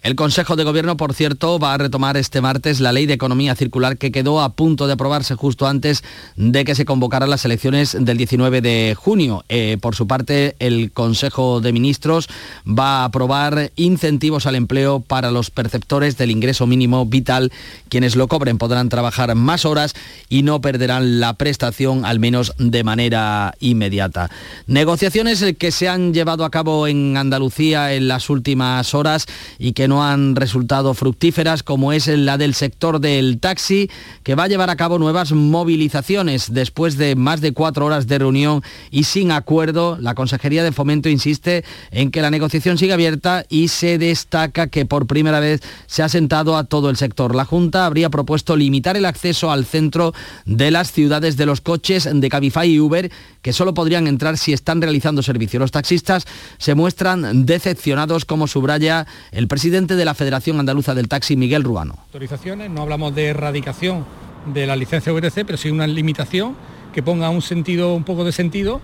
El 0.00 0.14
Consejo 0.14 0.54
de 0.54 0.62
Gobierno, 0.62 0.96
por 0.96 1.12
cierto, 1.12 1.58
va 1.58 1.74
a 1.74 1.78
retomar 1.78 2.16
este 2.16 2.40
martes 2.40 2.78
la 2.78 2.92
ley 2.92 3.06
de 3.06 3.14
economía 3.14 3.56
circular 3.56 3.98
que 3.98 4.12
quedó 4.12 4.40
a 4.40 4.50
punto 4.50 4.86
de 4.86 4.92
aprobarse 4.92 5.34
justo 5.34 5.66
antes 5.66 6.04
de 6.36 6.64
que 6.64 6.76
se 6.76 6.84
convocaran 6.84 7.28
las 7.28 7.44
elecciones 7.44 7.96
del 7.98 8.16
19 8.16 8.60
de 8.60 8.94
junio. 8.96 9.44
Eh, 9.48 9.76
por 9.80 9.96
su 9.96 10.06
parte, 10.06 10.54
el 10.60 10.92
Consejo 10.92 11.60
de 11.60 11.72
Ministros 11.72 12.28
va 12.64 13.00
a 13.00 13.04
aprobar 13.06 13.72
incentivos 13.74 14.46
al 14.46 14.54
empleo 14.54 15.00
para 15.00 15.32
los 15.32 15.50
perceptores 15.50 16.16
del 16.16 16.30
ingreso 16.30 16.68
mínimo 16.68 17.04
vital. 17.04 17.50
Quienes 17.88 18.14
lo 18.14 18.28
cobren 18.28 18.56
podrán 18.56 18.90
trabajar 18.90 19.34
más 19.34 19.64
horas 19.64 19.94
y 20.28 20.44
no 20.44 20.60
perderán 20.60 21.18
la 21.18 21.34
prestación, 21.34 22.04
al 22.04 22.20
menos 22.20 22.54
de 22.58 22.84
manera 22.84 23.54
inmediata. 23.58 24.30
Negociaciones 24.68 25.44
que 25.58 25.72
se 25.72 25.88
han 25.88 26.14
llevado 26.14 26.44
a 26.44 26.50
cabo 26.50 26.86
en 26.86 27.16
Andalucía 27.16 27.94
en 27.94 28.06
las 28.06 28.30
últimas 28.30 28.94
horas 28.94 29.26
y 29.58 29.72
que 29.72 29.87
no 29.88 30.04
han 30.04 30.36
resultado 30.36 30.94
fructíferas, 30.94 31.62
como 31.62 31.92
es 31.92 32.06
la 32.06 32.38
del 32.38 32.54
sector 32.54 33.00
del 33.00 33.40
taxi, 33.40 33.90
que 34.22 34.34
va 34.34 34.44
a 34.44 34.48
llevar 34.48 34.70
a 34.70 34.76
cabo 34.76 34.98
nuevas 34.98 35.32
movilizaciones 35.32 36.52
después 36.52 36.96
de 36.96 37.16
más 37.16 37.40
de 37.40 37.52
cuatro 37.52 37.86
horas 37.86 38.06
de 38.06 38.18
reunión 38.18 38.62
y 38.90 39.04
sin 39.04 39.32
acuerdo. 39.32 39.98
La 40.00 40.14
Consejería 40.14 40.62
de 40.62 40.72
Fomento 40.72 41.08
insiste 41.08 41.64
en 41.90 42.10
que 42.10 42.22
la 42.22 42.30
negociación 42.30 42.78
sigue 42.78 42.92
abierta 42.92 43.44
y 43.48 43.68
se 43.68 43.98
destaca 43.98 44.68
que 44.68 44.86
por 44.86 45.06
primera 45.06 45.40
vez 45.40 45.62
se 45.86 46.02
ha 46.02 46.08
sentado 46.08 46.56
a 46.56 46.64
todo 46.64 46.90
el 46.90 46.96
sector. 46.96 47.34
La 47.34 47.44
Junta 47.44 47.86
habría 47.86 48.10
propuesto 48.10 48.56
limitar 48.56 48.96
el 48.96 49.06
acceso 49.06 49.50
al 49.50 49.64
centro 49.64 50.12
de 50.44 50.70
las 50.70 50.92
ciudades 50.92 51.36
de 51.36 51.46
los 51.46 51.60
coches 51.60 52.08
de 52.12 52.28
Cabify 52.28 52.68
y 52.68 52.80
Uber, 52.80 53.10
que 53.42 53.52
solo 53.52 53.74
podrían 53.74 54.06
entrar 54.06 54.36
si 54.36 54.52
están 54.52 54.82
realizando 54.82 55.22
servicio. 55.22 55.58
Los 55.58 55.70
taxistas 55.70 56.26
se 56.58 56.74
muestran 56.74 57.46
decepcionados, 57.46 58.24
como 58.24 58.46
subraya 58.46 59.06
el 59.32 59.48
presidente 59.48 59.77
de 59.86 60.04
la 60.04 60.14
Federación 60.14 60.58
Andaluza 60.58 60.94
del 60.94 61.08
Taxi, 61.08 61.36
Miguel 61.36 61.62
Ruano. 61.62 61.94
Autorizaciones, 62.06 62.70
no 62.70 62.82
hablamos 62.82 63.14
de 63.14 63.26
erradicación 63.26 64.04
de 64.52 64.66
la 64.66 64.76
licencia 64.76 65.12
VTC, 65.12 65.44
pero 65.46 65.56
sí 65.56 65.70
una 65.70 65.86
limitación 65.86 66.56
que 66.92 67.02
ponga 67.02 67.30
un 67.30 67.42
sentido, 67.42 67.94
un 67.94 68.04
poco 68.04 68.24
de 68.24 68.32
sentido, 68.32 68.80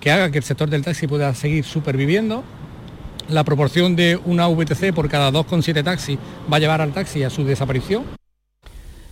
que 0.00 0.10
haga 0.10 0.30
que 0.30 0.38
el 0.38 0.44
sector 0.44 0.70
del 0.70 0.84
taxi 0.84 1.06
pueda 1.06 1.34
seguir 1.34 1.64
superviviendo. 1.64 2.44
La 3.28 3.42
proporción 3.42 3.96
de 3.96 4.20
una 4.24 4.46
VTC 4.46 4.94
por 4.94 5.08
cada 5.08 5.32
2,7 5.32 5.82
taxis 5.82 6.18
va 6.50 6.58
a 6.58 6.60
llevar 6.60 6.80
al 6.80 6.92
taxi 6.92 7.24
a 7.24 7.30
su 7.30 7.44
desaparición. 7.44 8.04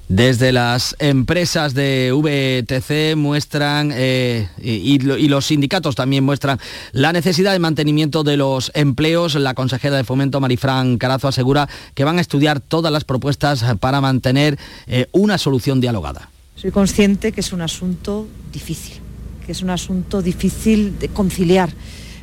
Desde 0.09 0.53
las 0.53 0.95
empresas 0.99 1.73
de 1.73 2.13
VTC 2.13 3.17
muestran, 3.17 3.91
eh, 3.95 4.49
y, 4.63 4.99
los 4.99 5.47
sindicatos 5.47 5.95
también 5.95 6.25
muestran, 6.25 6.61
la 6.93 7.13
necesidad 7.13 7.53
de 7.53 7.59
mantenimiento 7.59 8.23
de 8.23 8.37
los 8.37 8.71
empleos. 8.75 9.35
La 9.35 9.55
consejera 9.55 9.97
de 9.97 10.05
Fomento, 10.05 10.41
Marifran 10.41 10.99
Carazo, 10.99 11.29
asegura 11.29 11.71
que 11.95 12.05
van 12.05 12.19
a 12.19 12.21
estudiar 12.21 12.61
todas 12.61 12.93
las 12.93 13.05
propuestas 13.05 13.65
para 13.81 14.03
mantener 14.03 14.59
eh, 14.87 15.07
una 15.13 15.39
solución 15.39 15.81
dialogada. 15.81 16.29
Soy 16.55 16.71
consciente 16.71 17.33
que 17.33 17.41
es 17.41 17.53
un 17.55 17.63
asunto 17.63 18.27
difícil, 18.53 19.01
que 19.47 19.53
es 19.53 19.63
un 19.63 19.71
asunto 19.71 20.21
difícil 20.21 20.99
de 20.99 21.09
conciliar, 21.09 21.71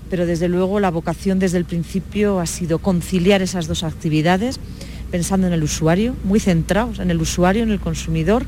pero 0.10 0.28
desde 0.28 0.48
luego 0.48 0.80
la 0.80 0.92
vocación 0.92 1.40
desde 1.40 1.58
el 1.58 1.66
principio 1.66 2.40
ha 2.40 2.46
sido 2.46 2.78
conciliar 2.78 3.42
esas 3.42 3.68
dos 3.68 3.84
actividades 3.84 4.60
pensando 5.12 5.48
en 5.48 5.54
el 5.54 5.64
usuario, 5.64 6.16
muy 6.24 6.40
centrados 6.40 7.00
en 7.00 7.12
el 7.12 7.22
usuario, 7.22 7.64
en 7.64 7.72
el 7.72 7.80
consumidor 7.80 8.46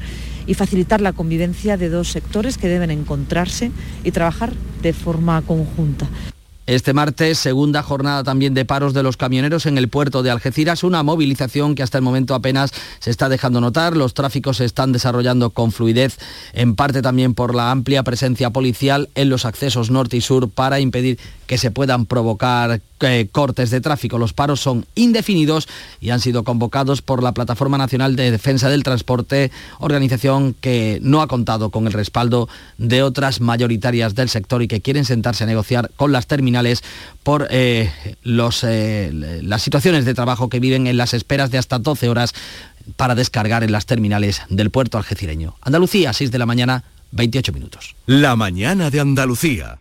y 0.48 0.54
facilitar 0.54 1.02
la 1.02 1.14
convivencia 1.14 1.78
de 1.78 1.90
dos 1.90 2.10
sectores 2.10 2.58
que 2.58 2.68
deben 2.68 2.92
encontrarse 2.92 3.72
y 4.04 4.12
trabajar 4.12 4.54
de 4.82 4.94
forma 4.94 5.42
conjunta. 5.42 6.08
Este 6.66 6.94
martes, 6.94 7.40
segunda 7.40 7.84
jornada 7.84 8.24
también 8.24 8.54
de 8.54 8.64
paros 8.64 8.94
de 8.94 9.04
los 9.04 9.18
camioneros 9.18 9.66
en 9.66 9.78
el 9.78 9.90
puerto 9.90 10.24
de 10.24 10.32
Algeciras, 10.32 10.86
una 10.86 11.04
movilización 11.04 11.76
que 11.76 11.84
hasta 11.84 11.98
el 11.98 12.06
momento 12.06 12.36
apenas 12.36 12.72
se 13.00 13.10
está 13.10 13.28
dejando 13.28 13.60
notar. 13.60 13.98
Los 13.98 14.14
tráficos 14.14 14.58
se 14.58 14.66
están 14.66 14.94
desarrollando 14.94 15.50
con 15.50 15.74
fluidez, 15.74 16.18
en 16.54 16.76
parte 16.76 17.02
también 17.02 17.34
por 17.34 17.54
la 17.54 17.70
amplia 17.70 18.04
presencia 18.04 18.52
policial 18.52 19.10
en 19.16 19.30
los 19.30 19.44
accesos 19.44 19.92
norte 19.92 20.16
y 20.16 20.22
sur 20.22 20.50
para 20.50 20.80
impedir 20.80 21.20
que 21.48 21.58
se 21.58 21.72
puedan 21.72 22.06
provocar 22.06 22.80
eh, 23.02 23.28
cortes 23.30 23.70
de 23.70 23.82
tráfico. 23.82 24.18
Los 24.18 24.32
paros 24.32 24.62
son 24.62 24.86
indefinidos 24.96 25.68
y 26.00 26.12
han 26.12 26.22
sido 26.22 26.46
convocados 26.46 27.02
por 27.02 27.22
la 27.22 27.34
Plataforma 27.34 27.78
Nacional 27.78 28.16
de 28.16 28.32
Defensa 28.32 28.70
del 28.70 28.84
Transporte, 28.84 29.52
organización 29.80 30.56
que 30.62 31.00
no 31.02 31.22
ha 31.22 31.28
contado 31.28 31.70
con 31.70 31.88
el 31.88 31.94
respaldo 31.94 32.48
de 32.78 33.04
otras 33.04 33.42
mayoritarias 33.42 34.16
del 34.16 34.30
sector 34.30 34.64
y 34.64 34.70
que 34.70 34.80
quieren 34.80 35.04
sentarse 35.04 35.44
a 35.44 35.48
negociar 35.48 35.92
con 35.98 36.14
las 36.14 36.28
terminales 36.28 36.53
por 37.24 37.48
eh, 37.50 37.92
los, 38.24 38.64
eh, 38.64 39.10
las 39.42 39.62
situaciones 39.62 40.06
de 40.06 40.14
trabajo 40.14 40.50
que 40.50 40.60
viven 40.60 40.88
en 40.88 40.98
las 40.98 41.14
esperas 41.14 41.52
de 41.52 41.58
hasta 41.58 41.80
12 41.80 42.10
horas 42.10 42.34
para 42.96 43.16
descargar 43.16 43.64
en 43.64 43.72
las 43.72 43.86
terminales 43.86 44.42
del 44.50 44.70
puerto 44.70 44.98
algecireño. 44.98 45.56
Andalucía, 45.62 46.14
6 46.14 46.32
de 46.32 46.38
la 46.38 46.46
mañana, 46.46 46.84
28 47.12 47.54
minutos. 47.54 47.96
La 48.06 48.36
mañana 48.36 48.90
de 48.90 49.00
Andalucía. 49.00 49.80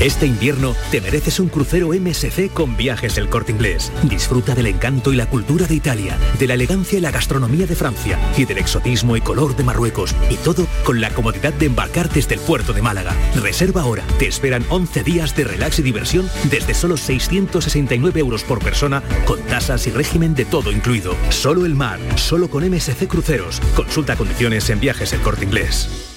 Este 0.00 0.26
invierno 0.26 0.74
te 0.90 1.00
mereces 1.00 1.38
un 1.38 1.48
crucero 1.48 1.90
MSC 1.92 2.52
con 2.52 2.76
viajes 2.76 3.14
del 3.14 3.28
corte 3.28 3.52
inglés. 3.52 3.92
Disfruta 4.02 4.54
del 4.54 4.66
encanto 4.66 5.12
y 5.12 5.16
la 5.16 5.26
cultura 5.26 5.66
de 5.66 5.76
Italia, 5.76 6.18
de 6.38 6.48
la 6.48 6.54
elegancia 6.54 6.98
y 6.98 7.00
la 7.00 7.12
gastronomía 7.12 7.66
de 7.66 7.76
Francia 7.76 8.18
y 8.36 8.44
del 8.44 8.58
exotismo 8.58 9.16
y 9.16 9.20
color 9.20 9.54
de 9.56 9.62
Marruecos. 9.62 10.14
Y 10.30 10.36
todo 10.36 10.66
con 10.84 11.00
la 11.00 11.10
comodidad 11.10 11.52
de 11.54 11.66
embarcar 11.66 12.10
desde 12.12 12.34
el 12.34 12.40
puerto 12.40 12.72
de 12.72 12.82
Málaga. 12.82 13.14
Reserva 13.36 13.82
ahora. 13.82 14.04
Te 14.18 14.26
esperan 14.26 14.66
11 14.68 15.04
días 15.04 15.36
de 15.36 15.44
relax 15.44 15.78
y 15.78 15.82
diversión 15.82 16.28
desde 16.50 16.74
solo 16.74 16.96
669 16.96 18.18
euros 18.18 18.42
por 18.42 18.58
persona 18.58 19.02
con 19.26 19.40
tasas 19.42 19.86
y 19.86 19.90
régimen 19.90 20.34
de 20.34 20.44
todo 20.44 20.72
incluido. 20.72 21.14
Solo 21.30 21.64
el 21.66 21.76
mar, 21.76 22.00
solo 22.16 22.50
con 22.50 22.68
MSC 22.68 23.06
Cruceros. 23.06 23.60
Consulta 23.76 24.16
condiciones 24.16 24.68
en 24.70 24.80
viajes 24.80 25.12
el 25.12 25.20
corte 25.20 25.44
inglés. 25.44 26.13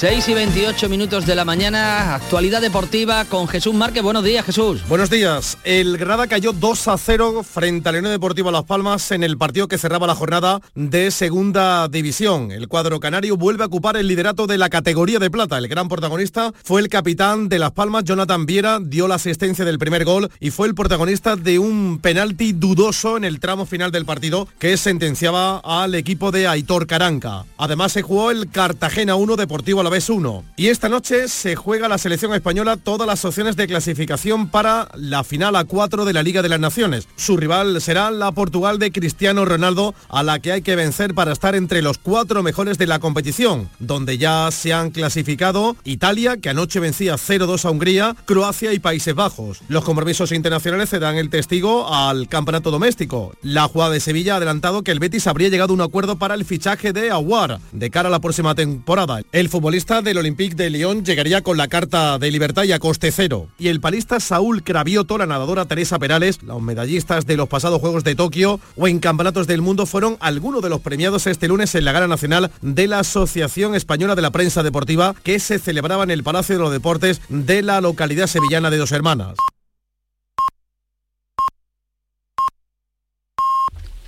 6 0.00 0.28
y 0.30 0.32
28 0.32 0.88
minutos 0.88 1.26
de 1.26 1.34
la 1.34 1.44
mañana, 1.44 2.14
actualidad 2.14 2.62
deportiva 2.62 3.26
con 3.26 3.46
Jesús 3.46 3.74
Márquez. 3.74 4.02
Buenos 4.02 4.24
días, 4.24 4.46
Jesús. 4.46 4.80
Buenos 4.88 5.10
días. 5.10 5.58
El 5.62 5.98
Granada 5.98 6.26
cayó 6.26 6.54
2 6.54 6.88
a 6.88 6.96
0 6.96 7.42
frente 7.42 7.86
al 7.86 7.96
León 7.96 8.06
Deportivo 8.06 8.50
Las 8.50 8.64
Palmas 8.64 9.10
en 9.10 9.22
el 9.22 9.36
partido 9.36 9.68
que 9.68 9.76
cerraba 9.76 10.06
la 10.06 10.14
jornada 10.14 10.62
de 10.74 11.10
Segunda 11.10 11.86
División. 11.88 12.50
El 12.50 12.66
cuadro 12.66 12.98
canario 12.98 13.36
vuelve 13.36 13.64
a 13.64 13.66
ocupar 13.66 13.98
el 13.98 14.06
liderato 14.06 14.46
de 14.46 14.56
la 14.56 14.70
categoría 14.70 15.18
de 15.18 15.30
plata. 15.30 15.58
El 15.58 15.68
gran 15.68 15.90
protagonista 15.90 16.50
fue 16.64 16.80
el 16.80 16.88
capitán 16.88 17.50
de 17.50 17.58
Las 17.58 17.72
Palmas, 17.72 18.04
Jonathan 18.04 18.46
Viera, 18.46 18.78
dio 18.80 19.06
la 19.06 19.16
asistencia 19.16 19.66
del 19.66 19.78
primer 19.78 20.06
gol 20.06 20.30
y 20.40 20.48
fue 20.48 20.66
el 20.66 20.74
protagonista 20.74 21.36
de 21.36 21.58
un 21.58 21.98
penalti 22.00 22.54
dudoso 22.54 23.18
en 23.18 23.24
el 23.24 23.38
tramo 23.38 23.66
final 23.66 23.92
del 23.92 24.06
partido 24.06 24.48
que 24.58 24.78
sentenciaba 24.78 25.58
al 25.58 25.94
equipo 25.94 26.30
de 26.30 26.48
Aitor 26.48 26.86
Caranca. 26.86 27.44
Además 27.58 27.92
se 27.92 28.00
jugó 28.00 28.30
el 28.30 28.50
Cartagena 28.50 29.14
1 29.14 29.36
Deportivo 29.36 29.89
Alavés 29.90 30.08
1. 30.08 30.44
Y 30.56 30.68
esta 30.68 30.88
noche 30.88 31.26
se 31.26 31.56
juega 31.56 31.88
la 31.88 31.98
selección 31.98 32.32
española 32.32 32.76
todas 32.76 33.08
las 33.08 33.24
opciones 33.24 33.56
de 33.56 33.66
clasificación 33.66 34.48
para 34.48 34.88
la 34.94 35.24
final 35.24 35.56
a 35.56 35.64
4 35.64 36.04
de 36.04 36.12
la 36.12 36.22
Liga 36.22 36.42
de 36.42 36.48
las 36.48 36.60
Naciones. 36.60 37.08
Su 37.16 37.36
rival 37.36 37.80
será 37.80 38.12
la 38.12 38.30
Portugal 38.30 38.78
de 38.78 38.92
Cristiano 38.92 39.44
Ronaldo, 39.44 39.96
a 40.08 40.22
la 40.22 40.38
que 40.38 40.52
hay 40.52 40.62
que 40.62 40.76
vencer 40.76 41.12
para 41.12 41.32
estar 41.32 41.56
entre 41.56 41.82
los 41.82 41.98
cuatro 41.98 42.44
mejores 42.44 42.78
de 42.78 42.86
la 42.86 43.00
competición, 43.00 43.68
donde 43.80 44.16
ya 44.16 44.48
se 44.52 44.72
han 44.72 44.90
clasificado 44.90 45.74
Italia, 45.82 46.36
que 46.36 46.50
anoche 46.50 46.78
vencía 46.78 47.16
0-2 47.16 47.64
a 47.64 47.70
Hungría, 47.70 48.14
Croacia 48.26 48.72
y 48.72 48.78
Países 48.78 49.16
Bajos. 49.16 49.58
Los 49.66 49.82
compromisos 49.82 50.30
internacionales 50.30 50.88
se 50.88 51.00
dan 51.00 51.16
el 51.16 51.30
testigo 51.30 51.92
al 51.92 52.28
campeonato 52.28 52.70
doméstico. 52.70 53.34
La 53.42 53.66
jugada 53.66 53.90
de 53.90 53.98
Sevilla 53.98 54.34
ha 54.34 54.36
adelantado 54.36 54.84
que 54.84 54.92
el 54.92 55.00
Betis 55.00 55.26
habría 55.26 55.48
llegado 55.48 55.72
a 55.72 55.74
un 55.74 55.80
acuerdo 55.80 56.14
para 56.14 56.34
el 56.34 56.44
fichaje 56.44 56.92
de 56.92 57.10
Aguar 57.10 57.58
de 57.72 57.90
cara 57.90 58.08
a 58.08 58.12
la 58.12 58.20
próxima 58.20 58.54
temporada. 58.54 59.22
El 59.32 59.48
futbolista 59.48 59.79
del 59.80 60.18
Olympique 60.18 60.54
de 60.54 60.68
Lyon 60.68 61.04
llegaría 61.04 61.42
con 61.42 61.56
la 61.56 61.66
carta 61.66 62.18
de 62.18 62.30
libertad 62.30 62.64
y 62.64 62.72
a 62.72 62.78
coste 62.78 63.10
cero. 63.10 63.48
Y 63.58 63.68
el 63.68 63.80
palista 63.80 64.20
Saúl 64.20 64.62
Cravioto, 64.62 65.16
la 65.16 65.26
nadadora 65.26 65.64
Teresa 65.64 65.98
Perales, 65.98 66.42
los 66.42 66.60
medallistas 66.60 67.26
de 67.26 67.36
los 67.36 67.48
pasados 67.48 67.80
Juegos 67.80 68.04
de 68.04 68.14
Tokio 68.14 68.60
o 68.76 68.86
en 68.86 68.98
campeonatos 69.00 69.46
del 69.46 69.62
mundo 69.62 69.86
fueron 69.86 70.16
algunos 70.20 70.62
de 70.62 70.68
los 70.68 70.80
premiados 70.80 71.26
este 71.26 71.48
lunes 71.48 71.74
en 71.74 71.84
la 71.84 71.92
Gala 71.92 72.08
Nacional 72.08 72.50
de 72.60 72.86
la 72.88 73.00
Asociación 73.00 73.74
Española 73.74 74.14
de 74.14 74.22
la 74.22 74.30
Prensa 74.30 74.62
Deportiva 74.62 75.14
que 75.22 75.40
se 75.40 75.58
celebraba 75.58 76.04
en 76.04 76.10
el 76.10 76.22
Palacio 76.22 76.56
de 76.56 76.62
los 76.62 76.72
Deportes 76.72 77.22
de 77.28 77.62
la 77.62 77.80
localidad 77.80 78.26
sevillana 78.26 78.70
de 78.70 78.76
Dos 78.76 78.92
Hermanas. 78.92 79.34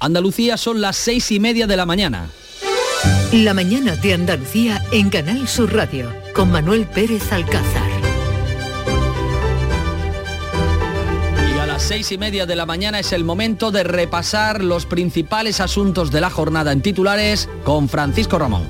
Andalucía 0.01 0.57
son 0.57 0.81
las 0.81 0.97
seis 0.97 1.33
y 1.33 1.41
media 1.41 1.67
de 1.67 1.77
la 1.77 1.87
mañana. 1.87 2.31
La 3.33 3.55
mañana 3.55 3.97
de 3.97 4.15
Andalucía 4.15 4.83
en 4.93 5.09
Canal 5.09 5.49
Sur 5.49 5.75
Radio 5.75 6.13
con 6.35 6.51
Manuel 6.51 6.87
Pérez 6.87 7.33
Alcázar. 7.33 7.91
Y 11.55 11.59
a 11.59 11.67
las 11.67 11.83
seis 11.83 12.13
y 12.13 12.19
media 12.19 12.47
de 12.47 12.57
la 12.57 12.67
mañana 12.67 12.99
es 12.99 13.13
el 13.13 13.25
momento 13.25 13.71
de 13.71 13.85
repasar 13.85 14.63
los 14.63 14.87
principales 14.87 15.61
asuntos 15.61 16.11
de 16.11 16.21
la 16.21 16.31
jornada 16.31 16.73
en 16.73 16.83
titulares 16.83 17.49
con 17.65 17.89
Francisco 17.89 18.39
Ramón. 18.39 18.67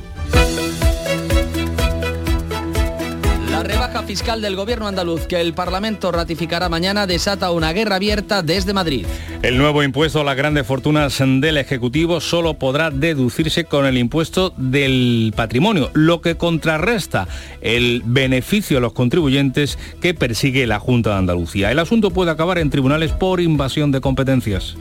Fiscal 4.13 4.43
del 4.43 4.57
gobierno 4.57 4.87
andaluz 4.87 5.27
que 5.27 5.41
el 5.41 5.55
Parlamento 5.55 6.13
ratificará 6.13 6.69
mañana 6.69 7.07
desata 7.07 7.51
una 7.51 7.73
guerra 7.73 7.97
abierta 7.97 8.43
desde 8.43 8.75
Madrid. 8.75 9.07
El 9.41 9.57
nuevo 9.57 9.83
impuesto 9.83 10.21
a 10.21 10.25
las 10.25 10.37
grandes 10.37 10.67
fortunas 10.67 11.19
del 11.19 11.57
Ejecutivo 11.57 12.21
solo 12.21 12.59
podrá 12.59 12.91
deducirse 12.91 13.65
con 13.65 13.87
el 13.87 13.97
impuesto 13.97 14.53
del 14.59 15.33
patrimonio, 15.35 15.91
lo 15.95 16.21
que 16.21 16.37
contrarresta 16.37 17.27
el 17.63 18.03
beneficio 18.05 18.77
a 18.77 18.81
los 18.83 18.93
contribuyentes 18.93 19.79
que 20.03 20.13
persigue 20.13 20.67
la 20.67 20.79
Junta 20.79 21.13
de 21.13 21.17
Andalucía. 21.17 21.71
El 21.73 21.79
asunto 21.79 22.11
puede 22.11 22.33
acabar 22.33 22.59
en 22.59 22.69
tribunales 22.69 23.13
por 23.13 23.41
invasión 23.41 23.93
de 23.93 24.03
competencias. 24.03 24.77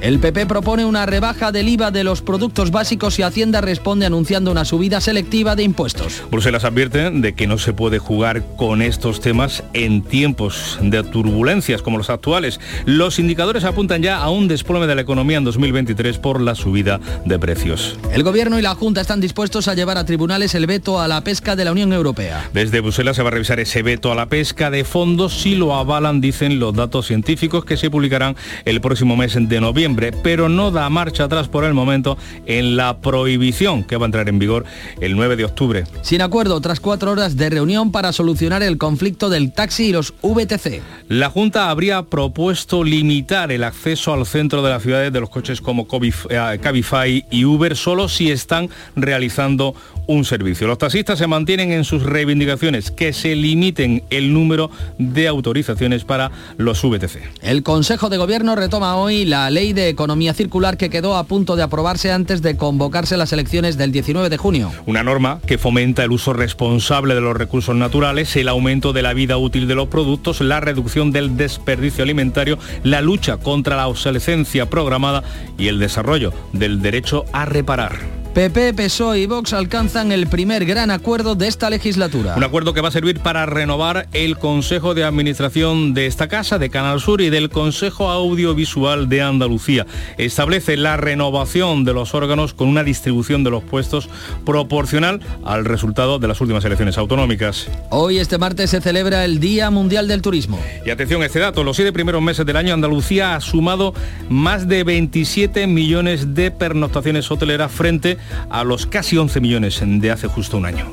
El 0.00 0.20
PP 0.20 0.46
propone 0.46 0.84
una 0.84 1.06
rebaja 1.06 1.50
del 1.50 1.68
IVA 1.68 1.90
de 1.90 2.04
los 2.04 2.22
productos 2.22 2.70
básicos 2.70 3.18
y 3.18 3.22
Hacienda 3.22 3.60
responde 3.60 4.06
anunciando 4.06 4.52
una 4.52 4.64
subida 4.64 5.00
selectiva 5.00 5.56
de 5.56 5.64
impuestos. 5.64 6.22
Bruselas 6.30 6.64
advierte 6.64 7.10
de 7.10 7.34
que 7.34 7.48
no 7.48 7.58
se 7.58 7.72
puede 7.72 7.98
jugar 7.98 8.44
con 8.56 8.80
estos 8.80 9.20
temas 9.20 9.64
en 9.72 10.02
tiempos 10.02 10.78
de 10.80 11.02
turbulencias 11.02 11.82
como 11.82 11.98
los 11.98 12.10
actuales. 12.10 12.60
Los 12.84 13.18
indicadores 13.18 13.64
apuntan 13.64 14.00
ya 14.00 14.18
a 14.18 14.30
un 14.30 14.46
desplome 14.46 14.86
de 14.86 14.94
la 14.94 15.02
economía 15.02 15.38
en 15.38 15.44
2023 15.44 16.18
por 16.18 16.40
la 16.40 16.54
subida 16.54 17.00
de 17.24 17.36
precios. 17.40 17.98
El 18.12 18.22
Gobierno 18.22 18.56
y 18.56 18.62
la 18.62 18.76
Junta 18.76 19.00
están 19.00 19.20
dispuestos 19.20 19.66
a 19.66 19.74
llevar 19.74 19.98
a 19.98 20.04
tribunales 20.04 20.54
el 20.54 20.68
veto 20.68 21.00
a 21.00 21.08
la 21.08 21.24
pesca 21.24 21.56
de 21.56 21.64
la 21.64 21.72
Unión 21.72 21.92
Europea. 21.92 22.48
Desde 22.52 22.80
Bruselas 22.80 23.16
se 23.16 23.22
va 23.22 23.30
a 23.30 23.32
revisar 23.32 23.58
ese 23.58 23.82
veto 23.82 24.12
a 24.12 24.14
la 24.14 24.26
pesca 24.26 24.70
de 24.70 24.84
fondos 24.84 25.40
si 25.40 25.56
lo 25.56 25.74
avalan, 25.74 26.20
dicen 26.20 26.60
los 26.60 26.72
datos 26.72 27.08
científicos 27.08 27.64
que 27.64 27.76
se 27.76 27.90
publicarán 27.90 28.36
el 28.64 28.80
próximo 28.80 29.16
mes 29.16 29.36
de 29.36 29.60
noviembre 29.60 29.87
pero 29.96 30.48
no 30.48 30.70
da 30.70 30.88
marcha 30.90 31.24
atrás 31.24 31.48
por 31.48 31.64
el 31.64 31.74
momento 31.74 32.18
en 32.46 32.76
la 32.76 32.98
prohibición 32.98 33.84
que 33.84 33.96
va 33.96 34.04
a 34.04 34.08
entrar 34.08 34.28
en 34.28 34.38
vigor 34.38 34.64
el 35.00 35.16
9 35.16 35.36
de 35.36 35.44
octubre. 35.44 35.84
Sin 36.02 36.22
acuerdo, 36.22 36.60
tras 36.60 36.80
cuatro 36.80 37.12
horas 37.12 37.36
de 37.36 37.50
reunión 37.50 37.92
para 37.92 38.12
solucionar 38.12 38.62
el 38.62 38.78
conflicto 38.78 39.30
del 39.30 39.52
taxi 39.52 39.86
y 39.86 39.92
los 39.92 40.14
VTC. 40.22 40.82
La 41.08 41.30
Junta 41.30 41.70
habría 41.70 42.02
propuesto 42.02 42.84
limitar 42.84 43.52
el 43.52 43.64
acceso 43.64 44.12
al 44.12 44.26
centro 44.26 44.62
de 44.62 44.70
las 44.70 44.82
ciudades 44.82 45.12
de 45.12 45.20
los 45.20 45.30
coches 45.30 45.60
como 45.60 45.86
eh, 46.30 46.58
Cabify 46.60 47.24
y 47.30 47.44
Uber 47.44 47.76
solo 47.76 48.08
si 48.08 48.30
están 48.30 48.68
realizando 48.96 49.74
un 50.08 50.24
servicio. 50.24 50.66
Los 50.66 50.78
taxistas 50.78 51.18
se 51.18 51.26
mantienen 51.26 51.70
en 51.70 51.84
sus 51.84 52.02
reivindicaciones, 52.02 52.90
que 52.90 53.12
se 53.12 53.36
limiten 53.36 54.02
el 54.10 54.32
número 54.32 54.70
de 54.98 55.28
autorizaciones 55.28 56.04
para 56.04 56.32
los 56.56 56.82
VTC. 56.82 57.20
El 57.42 57.62
Consejo 57.62 58.08
de 58.08 58.16
Gobierno 58.16 58.56
retoma 58.56 58.96
hoy 58.96 59.26
la 59.26 59.50
ley 59.50 59.74
de 59.74 59.88
economía 59.88 60.34
circular 60.34 60.76
que 60.76 60.90
quedó 60.90 61.16
a 61.16 61.24
punto 61.24 61.56
de 61.56 61.62
aprobarse 61.62 62.10
antes 62.10 62.42
de 62.42 62.56
convocarse 62.56 63.16
las 63.16 63.32
elecciones 63.32 63.76
del 63.76 63.92
19 63.92 64.30
de 64.30 64.36
junio. 64.38 64.72
Una 64.86 65.04
norma 65.04 65.40
que 65.46 65.58
fomenta 65.58 66.02
el 66.02 66.10
uso 66.10 66.32
responsable 66.32 67.14
de 67.14 67.20
los 67.20 67.36
recursos 67.36 67.76
naturales, 67.76 68.34
el 68.36 68.48
aumento 68.48 68.94
de 68.94 69.02
la 69.02 69.12
vida 69.12 69.36
útil 69.36 69.68
de 69.68 69.74
los 69.74 69.88
productos, 69.88 70.40
la 70.40 70.60
reducción 70.60 71.12
del 71.12 71.36
desperdicio 71.36 72.02
alimentario, 72.02 72.58
la 72.82 73.02
lucha 73.02 73.36
contra 73.36 73.76
la 73.76 73.88
obsolescencia 73.88 74.70
programada 74.70 75.22
y 75.58 75.68
el 75.68 75.78
desarrollo 75.78 76.32
del 76.54 76.80
derecho 76.80 77.26
a 77.32 77.44
reparar. 77.44 78.17
PP, 78.38 78.72
PSOE 78.74 79.18
y 79.18 79.26
Vox 79.26 79.52
alcanzan 79.52 80.12
el 80.12 80.28
primer 80.28 80.64
gran 80.64 80.92
acuerdo 80.92 81.34
de 81.34 81.48
esta 81.48 81.70
legislatura. 81.70 82.34
Un 82.36 82.44
acuerdo 82.44 82.72
que 82.72 82.80
va 82.80 82.86
a 82.86 82.92
servir 82.92 83.18
para 83.18 83.46
renovar 83.46 84.06
el 84.12 84.38
Consejo 84.38 84.94
de 84.94 85.02
Administración 85.02 85.92
de 85.92 86.06
esta 86.06 86.28
casa, 86.28 86.56
de 86.56 86.70
Canal 86.70 87.00
Sur 87.00 87.20
y 87.20 87.30
del 87.30 87.50
Consejo 87.50 88.08
Audiovisual 88.08 89.08
de 89.08 89.22
Andalucía. 89.22 89.86
Establece 90.18 90.76
la 90.76 90.96
renovación 90.96 91.84
de 91.84 91.94
los 91.94 92.14
órganos 92.14 92.54
con 92.54 92.68
una 92.68 92.84
distribución 92.84 93.42
de 93.42 93.50
los 93.50 93.64
puestos 93.64 94.08
proporcional 94.46 95.18
al 95.44 95.64
resultado 95.64 96.20
de 96.20 96.28
las 96.28 96.40
últimas 96.40 96.64
elecciones 96.64 96.96
autonómicas. 96.96 97.66
Hoy, 97.90 98.18
este 98.18 98.38
martes, 98.38 98.70
se 98.70 98.80
celebra 98.80 99.24
el 99.24 99.40
Día 99.40 99.68
Mundial 99.70 100.06
del 100.06 100.22
Turismo. 100.22 100.60
Y 100.86 100.90
atención 100.90 101.22
a 101.22 101.26
este 101.26 101.40
dato, 101.40 101.64
los 101.64 101.74
siete 101.74 101.92
primeros 101.92 102.22
meses 102.22 102.46
del 102.46 102.56
año 102.56 102.72
Andalucía 102.72 103.34
ha 103.34 103.40
sumado 103.40 103.94
más 104.28 104.68
de 104.68 104.84
27 104.84 105.66
millones 105.66 106.36
de 106.36 106.52
pernoctaciones 106.52 107.28
hoteleras 107.32 107.72
frente 107.72 108.16
a 108.48 108.64
los 108.64 108.86
casi 108.86 109.16
11 109.16 109.40
millones 109.40 109.80
de 109.82 110.10
hace 110.10 110.28
justo 110.28 110.56
un 110.56 110.66
año. 110.66 110.86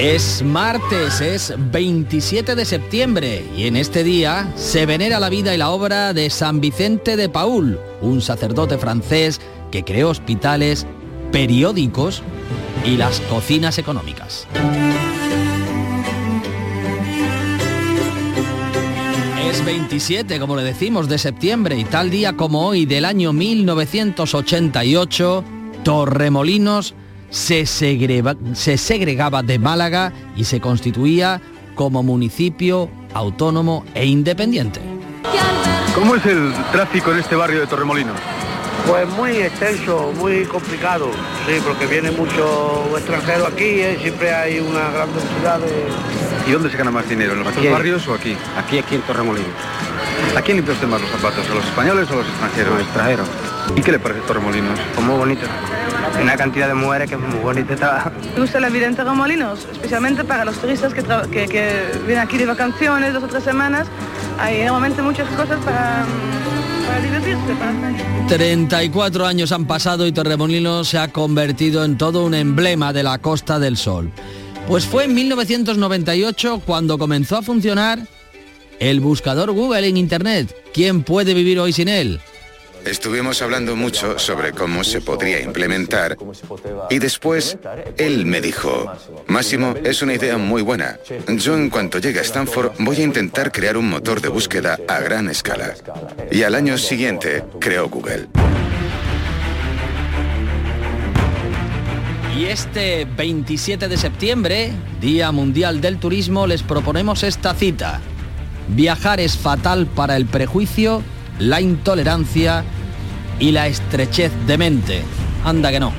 Es 0.00 0.42
martes, 0.42 1.20
es 1.20 1.52
27 1.58 2.54
de 2.54 2.64
septiembre 2.64 3.44
y 3.54 3.66
en 3.66 3.76
este 3.76 4.02
día 4.02 4.50
se 4.56 4.86
venera 4.86 5.20
la 5.20 5.28
vida 5.28 5.54
y 5.54 5.58
la 5.58 5.68
obra 5.68 6.14
de 6.14 6.30
San 6.30 6.62
Vicente 6.62 7.16
de 7.16 7.28
Paul, 7.28 7.78
un 8.00 8.22
sacerdote 8.22 8.78
francés 8.78 9.42
que 9.70 9.84
creó 9.84 10.08
hospitales, 10.08 10.86
periódicos 11.32 12.22
y 12.82 12.96
las 12.96 13.20
cocinas 13.20 13.76
económicas. 13.76 14.46
Es 19.50 19.64
27, 19.64 20.38
como 20.38 20.54
le 20.54 20.62
decimos, 20.62 21.08
de 21.08 21.18
septiembre 21.18 21.76
y 21.76 21.82
tal 21.82 22.08
día 22.08 22.36
como 22.36 22.68
hoy 22.68 22.86
del 22.86 23.04
año 23.04 23.32
1988, 23.32 25.44
Torremolinos 25.82 26.94
se, 27.30 27.66
se 27.66 28.78
segregaba 28.78 29.42
de 29.42 29.58
Málaga 29.58 30.12
y 30.36 30.44
se 30.44 30.60
constituía 30.60 31.42
como 31.74 32.04
municipio 32.04 32.88
autónomo 33.12 33.84
e 33.92 34.06
independiente. 34.06 34.80
¿Cómo 35.96 36.14
es 36.14 36.24
el 36.26 36.54
tráfico 36.70 37.10
en 37.10 37.18
este 37.18 37.34
barrio 37.34 37.58
de 37.58 37.66
Torremolinos? 37.66 38.20
Pues 38.86 39.08
muy 39.10 39.36
extenso, 39.36 40.12
muy 40.16 40.44
complicado, 40.44 41.10
sí, 41.46 41.60
porque 41.64 41.86
viene 41.86 42.10
mucho 42.10 42.96
extranjero 42.96 43.46
aquí, 43.46 43.80
¿eh? 43.80 43.98
siempre 44.00 44.32
hay 44.34 44.58
una 44.60 44.90
gran 44.90 45.08
densidad 45.14 45.60
de... 45.60 45.86
¿Y 46.48 46.52
dónde 46.52 46.70
se 46.70 46.76
gana 46.76 46.90
más 46.90 47.08
dinero, 47.08 47.32
en 47.34 47.44
los 47.44 47.70
barrios 47.70 48.08
o 48.08 48.14
aquí? 48.14 48.36
Aquí, 48.56 48.78
aquí 48.78 48.96
en 48.96 49.02
Torremolinos. 49.02 49.48
¿A 50.36 50.42
quién 50.42 50.56
limpia 50.56 50.74
usted 50.74 50.86
más 50.86 51.00
los 51.00 51.10
zapatos, 51.10 51.48
a 51.48 51.54
los 51.54 51.64
españoles 51.64 52.10
o 52.10 52.14
a 52.14 52.16
los 52.16 52.26
extranjeros? 52.26 52.72
los 52.72 52.82
extranjeros. 52.82 53.28
¿Y 53.76 53.82
qué 53.82 53.92
le 53.92 53.98
parece 53.98 54.20
Torremolinos? 54.22 54.78
Pues 54.94 55.06
muy 55.06 55.16
bonito. 55.16 55.46
Una 56.20 56.36
cantidad 56.36 56.66
de 56.68 56.74
mujeres 56.74 57.08
que 57.08 57.14
es 57.14 57.20
muy 57.20 57.38
bonita. 57.38 58.12
Me 58.34 58.40
gusta 58.40 58.60
la 58.60 58.68
vida 58.68 58.86
en 58.86 58.96
Torremolinos, 58.96 59.68
especialmente 59.70 60.24
para 60.24 60.44
los 60.44 60.56
turistas 60.56 60.92
que, 60.92 61.02
que, 61.02 61.46
que 61.46 61.92
vienen 62.06 62.24
aquí 62.24 62.38
de 62.38 62.46
vacaciones 62.46 63.12
dos 63.12 63.22
o 63.22 63.28
tres 63.28 63.44
semanas. 63.44 63.86
Hay 64.38 64.64
normalmente 64.64 65.02
muchas 65.02 65.28
cosas 65.30 65.58
para 65.64 66.04
34 68.28 69.26
años 69.26 69.52
han 69.52 69.66
pasado 69.66 70.06
y 70.06 70.12
Torremolinos 70.12 70.88
se 70.88 70.98
ha 70.98 71.08
convertido 71.08 71.84
en 71.84 71.98
todo 71.98 72.24
un 72.24 72.34
emblema 72.34 72.92
de 72.92 73.02
la 73.02 73.18
Costa 73.18 73.58
del 73.58 73.76
Sol. 73.76 74.10
Pues 74.68 74.84
fue 74.84 75.04
en 75.04 75.14
1998 75.14 76.62
cuando 76.64 76.96
comenzó 76.96 77.38
a 77.38 77.42
funcionar 77.42 78.06
el 78.78 79.00
buscador 79.00 79.50
Google 79.50 79.88
en 79.88 79.96
Internet. 79.96 80.54
¿Quién 80.72 81.02
puede 81.02 81.34
vivir 81.34 81.58
hoy 81.58 81.72
sin 81.72 81.88
él? 81.88 82.20
Estuvimos 82.84 83.42
hablando 83.42 83.76
mucho 83.76 84.18
sobre 84.18 84.52
cómo 84.52 84.84
se 84.84 85.00
podría 85.00 85.40
implementar 85.40 86.16
y 86.88 86.98
después 86.98 87.58
él 87.96 88.26
me 88.26 88.40
dijo, 88.40 88.90
Máximo, 89.26 89.74
es 89.84 90.02
una 90.02 90.14
idea 90.14 90.38
muy 90.38 90.62
buena. 90.62 90.98
Yo 91.28 91.56
en 91.56 91.70
cuanto 91.70 91.98
llegue 91.98 92.20
a 92.20 92.22
Stanford 92.22 92.72
voy 92.78 92.96
a 93.00 93.04
intentar 93.04 93.52
crear 93.52 93.76
un 93.76 93.88
motor 93.88 94.20
de 94.20 94.28
búsqueda 94.28 94.78
a 94.88 95.00
gran 95.00 95.28
escala. 95.28 95.74
Y 96.30 96.42
al 96.42 96.54
año 96.54 96.78
siguiente 96.78 97.44
creó 97.60 97.88
Google. 97.88 98.28
Y 102.36 102.46
este 102.46 103.04
27 103.04 103.88
de 103.88 103.96
septiembre, 103.98 104.72
Día 105.00 105.30
Mundial 105.30 105.80
del 105.80 105.98
Turismo, 105.98 106.46
les 106.46 106.62
proponemos 106.62 107.22
esta 107.22 107.54
cita. 107.54 108.00
Viajar 108.68 109.20
es 109.20 109.36
fatal 109.36 109.86
para 109.86 110.16
el 110.16 110.26
prejuicio, 110.26 111.02
la 111.38 111.60
intolerancia 111.60 112.64
y 113.40 113.50
la 113.50 113.66
estrechez 113.66 114.30
de 114.46 114.58
mente. 114.58 115.02
Anda 115.44 115.72
que 115.72 115.80
no. 115.80 115.92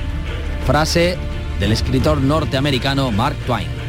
Frase 0.66 1.18
del 1.60 1.72
escritor 1.72 2.22
norteamericano 2.22 3.12
Mark 3.12 3.36
Twain. 3.46 3.81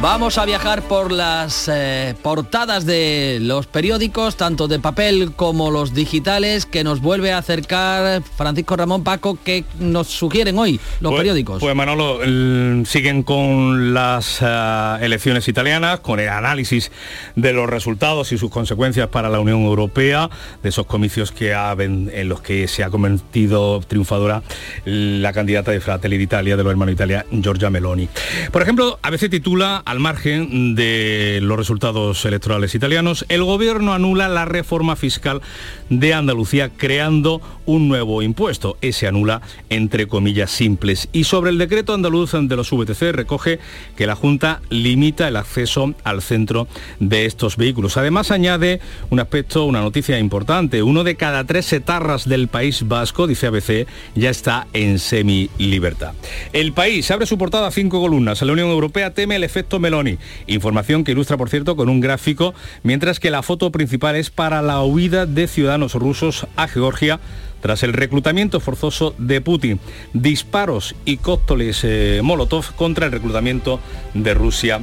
Vamos 0.00 0.38
a 0.38 0.44
viajar 0.46 0.82
por 0.82 1.10
las 1.10 1.68
eh, 1.72 2.14
portadas 2.22 2.86
de 2.86 3.38
los 3.42 3.66
periódicos, 3.66 4.36
tanto 4.36 4.68
de 4.68 4.78
papel 4.78 5.32
como 5.34 5.72
los 5.72 5.92
digitales, 5.92 6.66
que 6.66 6.84
nos 6.84 7.00
vuelve 7.00 7.32
a 7.32 7.38
acercar 7.38 8.22
Francisco 8.36 8.76
Ramón 8.76 9.02
Paco, 9.02 9.36
que 9.42 9.64
nos 9.80 10.06
sugieren 10.06 10.56
hoy 10.56 10.78
los 11.00 11.10
Pues- 11.10 11.18
periódicos. 11.20 11.58
Pues 11.60 11.74
Manolo, 11.74 12.22
el- 12.22 12.84
siguen 12.86 13.24
con 13.24 13.92
las 13.92 14.38
eh, 14.40 14.96
elecciones 15.00 15.48
italianas, 15.48 15.98
con 15.98 16.20
el 16.20 16.28
análisis 16.28 16.92
de 17.34 17.52
los 17.52 17.68
resultados 17.68 18.30
y 18.30 18.38
sus 18.38 18.50
consecuencias 18.52 19.08
para 19.08 19.28
la 19.28 19.40
Unión 19.40 19.62
Europea, 19.64 20.30
de 20.62 20.68
esos 20.68 20.86
comicios 20.86 21.32
que 21.32 21.54
ha 21.54 21.72
en 21.72 22.28
los 22.28 22.40
que 22.40 22.68
se 22.68 22.84
ha 22.84 22.90
convertido 22.90 23.80
triunfadora 23.80 24.42
la 24.84 25.32
candidata 25.32 25.72
de 25.72 25.80
Fratelli 25.80 26.18
d'Italia, 26.18 26.56
de 26.56 26.62
los 26.62 26.70
hermanos 26.70 26.92
Italia, 26.94 27.26
Giorgia 27.32 27.68
Meloni. 27.68 28.08
Por 28.52 28.62
ejemplo, 28.62 29.00
a 29.02 29.10
veces 29.10 29.28
titula, 29.28 29.82
al 29.88 30.00
margen 30.00 30.74
de 30.74 31.38
los 31.40 31.56
resultados 31.56 32.22
electorales 32.26 32.74
italianos, 32.74 33.24
el 33.30 33.42
gobierno 33.42 33.94
anula 33.94 34.28
la 34.28 34.44
reforma 34.44 34.96
fiscal 34.96 35.40
de 35.88 36.12
Andalucía 36.12 36.68
creando 36.68 37.40
un 37.64 37.88
nuevo 37.88 38.20
impuesto. 38.20 38.76
Ese 38.82 39.06
anula 39.06 39.40
entre 39.70 40.06
comillas 40.06 40.50
simples. 40.50 41.08
Y 41.12 41.24
sobre 41.24 41.50
el 41.50 41.56
decreto 41.56 41.94
andaluz 41.94 42.32
de 42.32 42.54
los 42.54 42.70
VTC 42.70 43.12
recoge 43.12 43.60
que 43.96 44.06
la 44.06 44.14
Junta 44.14 44.60
limita 44.68 45.26
el 45.26 45.36
acceso 45.36 45.94
al 46.04 46.20
centro 46.20 46.68
de 47.00 47.24
estos 47.24 47.56
vehículos. 47.56 47.96
Además 47.96 48.30
añade 48.30 48.80
un 49.08 49.20
aspecto, 49.20 49.64
una 49.64 49.80
noticia 49.80 50.18
importante. 50.18 50.82
Uno 50.82 51.02
de 51.02 51.16
cada 51.16 51.44
tres 51.44 51.72
etarras 51.72 52.28
del 52.28 52.48
País 52.48 52.86
Vasco, 52.86 53.26
dice 53.26 53.46
ABC, 53.46 53.86
ya 54.14 54.28
está 54.28 54.66
en 54.74 54.98
semi-libertad. 54.98 56.12
El 56.52 56.74
país 56.74 57.10
abre 57.10 57.24
su 57.24 57.38
portada 57.38 57.68
a 57.68 57.70
cinco 57.70 58.02
columnas. 58.02 58.42
La 58.42 58.52
Unión 58.52 58.68
Europea 58.68 59.14
teme 59.14 59.36
el 59.36 59.44
efecto 59.44 59.77
Meloni. 59.78 60.18
Información 60.46 61.04
que 61.04 61.12
ilustra, 61.12 61.36
por 61.36 61.50
cierto, 61.50 61.76
con 61.76 61.88
un 61.88 62.00
gráfico, 62.00 62.54
mientras 62.82 63.20
que 63.20 63.30
la 63.30 63.42
foto 63.42 63.70
principal 63.72 64.16
es 64.16 64.30
para 64.30 64.62
la 64.62 64.82
huida 64.82 65.26
de 65.26 65.46
ciudadanos 65.46 65.94
rusos 65.94 66.46
a 66.56 66.68
Georgia 66.68 67.20
tras 67.60 67.82
el 67.82 67.92
reclutamiento 67.92 68.60
forzoso 68.60 69.14
de 69.18 69.40
Putin. 69.40 69.80
Disparos 70.12 70.94
y 71.04 71.16
cócteles 71.16 71.80
eh, 71.84 72.20
Molotov 72.22 72.74
contra 72.76 73.06
el 73.06 73.12
reclutamiento 73.12 73.80
de 74.14 74.34
Rusia, 74.34 74.80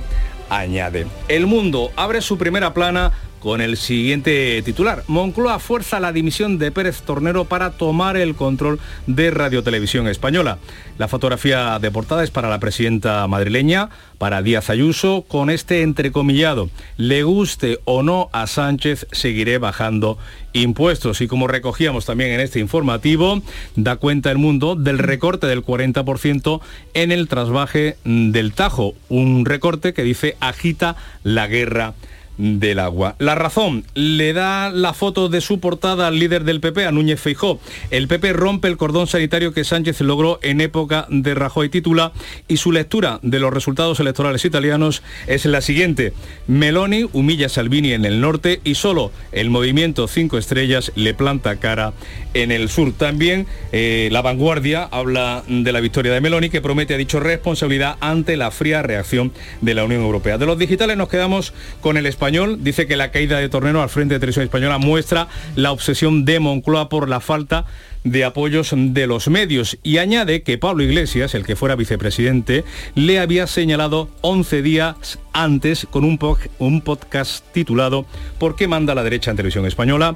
añade. 0.49 1.07
El 1.27 1.47
mundo 1.47 1.91
abre 1.95 2.21
su 2.21 2.37
primera 2.37 2.73
plana 2.73 3.11
con 3.45 3.61
el 3.61 3.77
siguiente 3.77 4.59
titular. 4.65 5.03
Moncloa 5.05 5.59
fuerza 5.59 5.99
la 5.99 6.11
dimisión 6.11 6.57
de 6.57 6.71
Pérez 6.71 7.03
Tornero 7.03 7.45
para 7.45 7.69
tomar 7.69 8.17
el 8.17 8.33
control 8.33 8.79
de 9.05 9.29
Radio 9.29 9.61
Televisión 9.61 10.07
Española. 10.07 10.57
La 10.97 11.07
fotografía 11.07 11.77
de 11.77 11.91
portada 11.91 12.23
es 12.23 12.31
para 12.31 12.49
la 12.49 12.57
presidenta 12.57 13.27
madrileña, 13.27 13.91
para 14.17 14.41
Díaz 14.41 14.71
Ayuso, 14.71 15.25
con 15.27 15.51
este 15.51 15.83
entrecomillado. 15.83 16.71
Le 16.97 17.21
guste 17.21 17.77
o 17.85 18.01
no 18.01 18.29
a 18.33 18.47
Sánchez, 18.47 19.05
seguiré 19.11 19.59
bajando 19.59 20.17
impuestos. 20.53 21.21
Y 21.21 21.27
como 21.27 21.47
recogíamos 21.47 22.07
también 22.07 22.31
en 22.31 22.39
este 22.39 22.59
informativo, 22.59 23.43
da 23.75 23.97
cuenta 23.97 24.31
el 24.31 24.39
mundo 24.39 24.73
del 24.73 24.97
recorte 24.97 25.45
del 25.45 25.63
40% 25.63 26.61
en 26.95 27.11
el 27.11 27.27
trasvaje 27.27 27.97
del 28.05 28.53
Tajo. 28.53 28.95
Un 29.07 29.45
recorte 29.45 29.93
que 29.93 30.01
dice 30.01 30.35
agita 30.39 30.95
la 31.21 31.45
guerra 31.45 31.93
del 32.37 32.79
agua. 32.79 33.15
La 33.19 33.35
razón 33.35 33.85
le 33.93 34.33
da 34.33 34.69
la 34.69 34.93
foto 34.93 35.29
de 35.29 35.41
su 35.41 35.59
portada 35.59 36.07
al 36.07 36.19
líder 36.19 36.43
del 36.43 36.59
PP, 36.59 36.85
a 36.85 36.91
Núñez 36.91 37.19
Feijó. 37.19 37.59
El 37.91 38.07
PP 38.07 38.33
rompe 38.33 38.67
el 38.67 38.77
cordón 38.77 39.07
sanitario 39.07 39.53
que 39.53 39.63
Sánchez 39.63 40.01
logró 40.01 40.39
en 40.41 40.61
época 40.61 41.07
de 41.09 41.33
Rajoy 41.33 41.69
titula 41.69 42.11
y 42.47 42.57
su 42.57 42.71
lectura 42.71 43.19
de 43.21 43.39
los 43.39 43.53
resultados 43.53 43.99
electorales 43.99 44.43
italianos 44.45 45.03
es 45.27 45.45
la 45.45 45.61
siguiente. 45.61 46.13
Meloni 46.47 47.07
humilla 47.13 47.45
a 47.45 47.49
Salvini 47.49 47.93
en 47.93 48.05
el 48.05 48.21
norte 48.21 48.59
y 48.63 48.75
solo 48.75 49.11
el 49.31 49.49
movimiento 49.49 50.07
5 50.07 50.37
estrellas 50.37 50.91
le 50.95 51.13
planta 51.13 51.57
cara 51.57 51.93
en 52.33 52.51
el 52.51 52.69
sur. 52.69 52.93
También 52.93 53.47
eh, 53.71 54.09
la 54.11 54.21
vanguardia 54.21 54.83
habla 54.83 55.43
de 55.47 55.71
la 55.71 55.79
victoria 55.79 56.11
de 56.11 56.21
Meloni 56.21 56.49
que 56.49 56.61
promete, 56.61 56.93
ha 56.93 56.97
dicho, 56.97 57.19
responsabilidad 57.19 57.97
ante 58.01 58.37
la 58.37 58.51
fría 58.51 58.81
reacción 58.81 59.31
de 59.61 59.73
la 59.73 59.85
Unión 59.85 60.01
Europea. 60.01 60.37
De 60.37 60.45
los 60.45 60.59
digitales 60.59 60.97
nos 60.97 61.09
quedamos 61.09 61.53
con 61.81 61.97
el 61.97 62.05
español. 62.05 62.24
Dice 62.59 62.87
que 62.87 62.95
la 62.95 63.11
caída 63.11 63.37
de 63.37 63.49
Tornero 63.49 63.81
al 63.81 63.89
frente 63.89 64.15
de 64.15 64.19
Televisión 64.19 64.45
Española 64.45 64.79
muestra 64.79 65.27
la 65.55 65.71
obsesión 65.71 66.25
de 66.25 66.39
Moncloa 66.39 66.89
por 66.89 67.07
la 67.07 67.19
falta 67.19 67.65
de 68.05 68.23
apoyos 68.23 68.73
de 68.73 69.07
los 69.07 69.27
medios 69.27 69.77
y 69.83 69.97
añade 69.97 70.43
que 70.43 70.57
Pablo 70.57 70.83
Iglesias, 70.83 71.35
el 71.35 71.45
que 71.45 71.57
fuera 71.57 71.75
vicepresidente, 71.75 72.63
le 72.93 73.19
había 73.19 73.47
señalado 73.47 74.09
11 74.21 74.61
días 74.61 75.19
antes 75.33 75.85
con 75.91 76.05
un, 76.05 76.17
un 76.59 76.81
podcast 76.81 77.43
titulado 77.51 78.05
¿Por 78.39 78.55
qué 78.55 78.67
manda 78.67 78.95
la 78.95 79.03
derecha 79.03 79.31
en 79.31 79.37
televisión 79.37 79.65
española? 79.65 80.15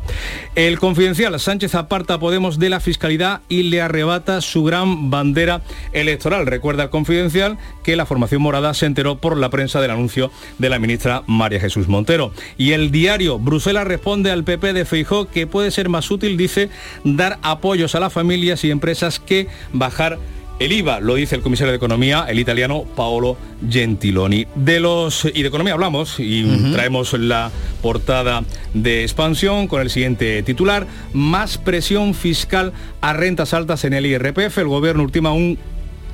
El 0.55 0.79
confidencial 0.79 1.37
Sánchez 1.39 1.75
aparta 1.75 2.19
Podemos 2.19 2.57
de 2.57 2.69
la 2.69 2.79
fiscalidad 2.79 3.41
y 3.49 3.63
le 3.63 3.81
arrebata 3.81 4.39
su 4.41 4.63
gran 4.63 5.09
bandera 5.09 5.61
electoral. 5.91 6.45
Recuerda 6.45 6.83
el 6.83 6.89
confidencial 6.89 7.57
que 7.83 7.95
la 7.95 8.05
formación 8.05 8.41
morada 8.41 8.73
se 8.73 8.85
enteró 8.85 9.17
por 9.17 9.35
la 9.35 9.49
prensa 9.49 9.81
del 9.81 9.91
anuncio 9.91 10.31
de 10.57 10.69
la 10.69 10.79
ministra 10.79 11.23
María 11.27 11.59
Jesús 11.59 11.87
Montero. 11.87 12.31
Y 12.57 12.71
el 12.71 12.91
diario 12.91 13.39
Bruselas 13.39 13.87
responde 13.87 14.31
al 14.31 14.43
PP 14.43 14.73
de 14.73 14.85
Feijó 14.85 15.29
que 15.29 15.47
puede 15.47 15.71
ser 15.71 15.89
más 15.89 16.11
útil, 16.11 16.37
dice, 16.37 16.69
dar 17.03 17.39
apoyos 17.79 17.95
a 17.95 18.01
las 18.01 18.11
familias 18.11 18.65
y 18.65 18.71
empresas 18.71 19.21
que 19.21 19.47
bajar 19.71 20.19
el 20.59 20.73
IVA, 20.73 20.99
lo 20.99 21.15
dice 21.15 21.37
el 21.37 21.41
comisario 21.41 21.71
de 21.71 21.77
Economía, 21.77 22.25
el 22.27 22.37
italiano 22.37 22.83
Paolo 22.83 23.37
Gentiloni. 23.69 24.45
De 24.55 24.81
los 24.81 25.23
y 25.23 25.41
de 25.41 25.47
economía 25.47 25.75
hablamos 25.75 26.19
y 26.19 26.43
traemos 26.73 27.13
la 27.13 27.49
portada 27.81 28.43
de 28.73 29.03
expansión 29.03 29.67
con 29.69 29.81
el 29.81 29.89
siguiente 29.89 30.43
titular: 30.43 30.87
más 31.13 31.57
presión 31.57 32.13
fiscal 32.13 32.73
a 32.99 33.13
rentas 33.13 33.53
altas 33.53 33.85
en 33.85 33.93
el 33.93 34.05
IRPF. 34.05 34.57
El 34.57 34.67
gobierno 34.67 35.03
ultima 35.03 35.31
un 35.31 35.57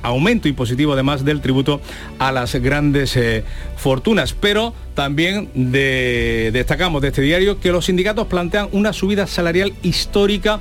aumento 0.04 0.46
impositivo 0.46 0.92
además 0.92 1.24
del 1.24 1.40
tributo 1.40 1.80
a 2.20 2.30
las 2.30 2.54
grandes 2.54 3.16
eh, 3.16 3.42
fortunas. 3.76 4.34
Pero 4.34 4.72
también 4.96 5.48
de- 5.54 6.50
destacamos 6.52 7.02
de 7.02 7.08
este 7.08 7.22
diario 7.22 7.60
que 7.60 7.70
los 7.70 7.84
sindicatos 7.84 8.26
plantean 8.26 8.68
una 8.72 8.92
subida 8.92 9.28
salarial 9.28 9.74
histórica 9.84 10.58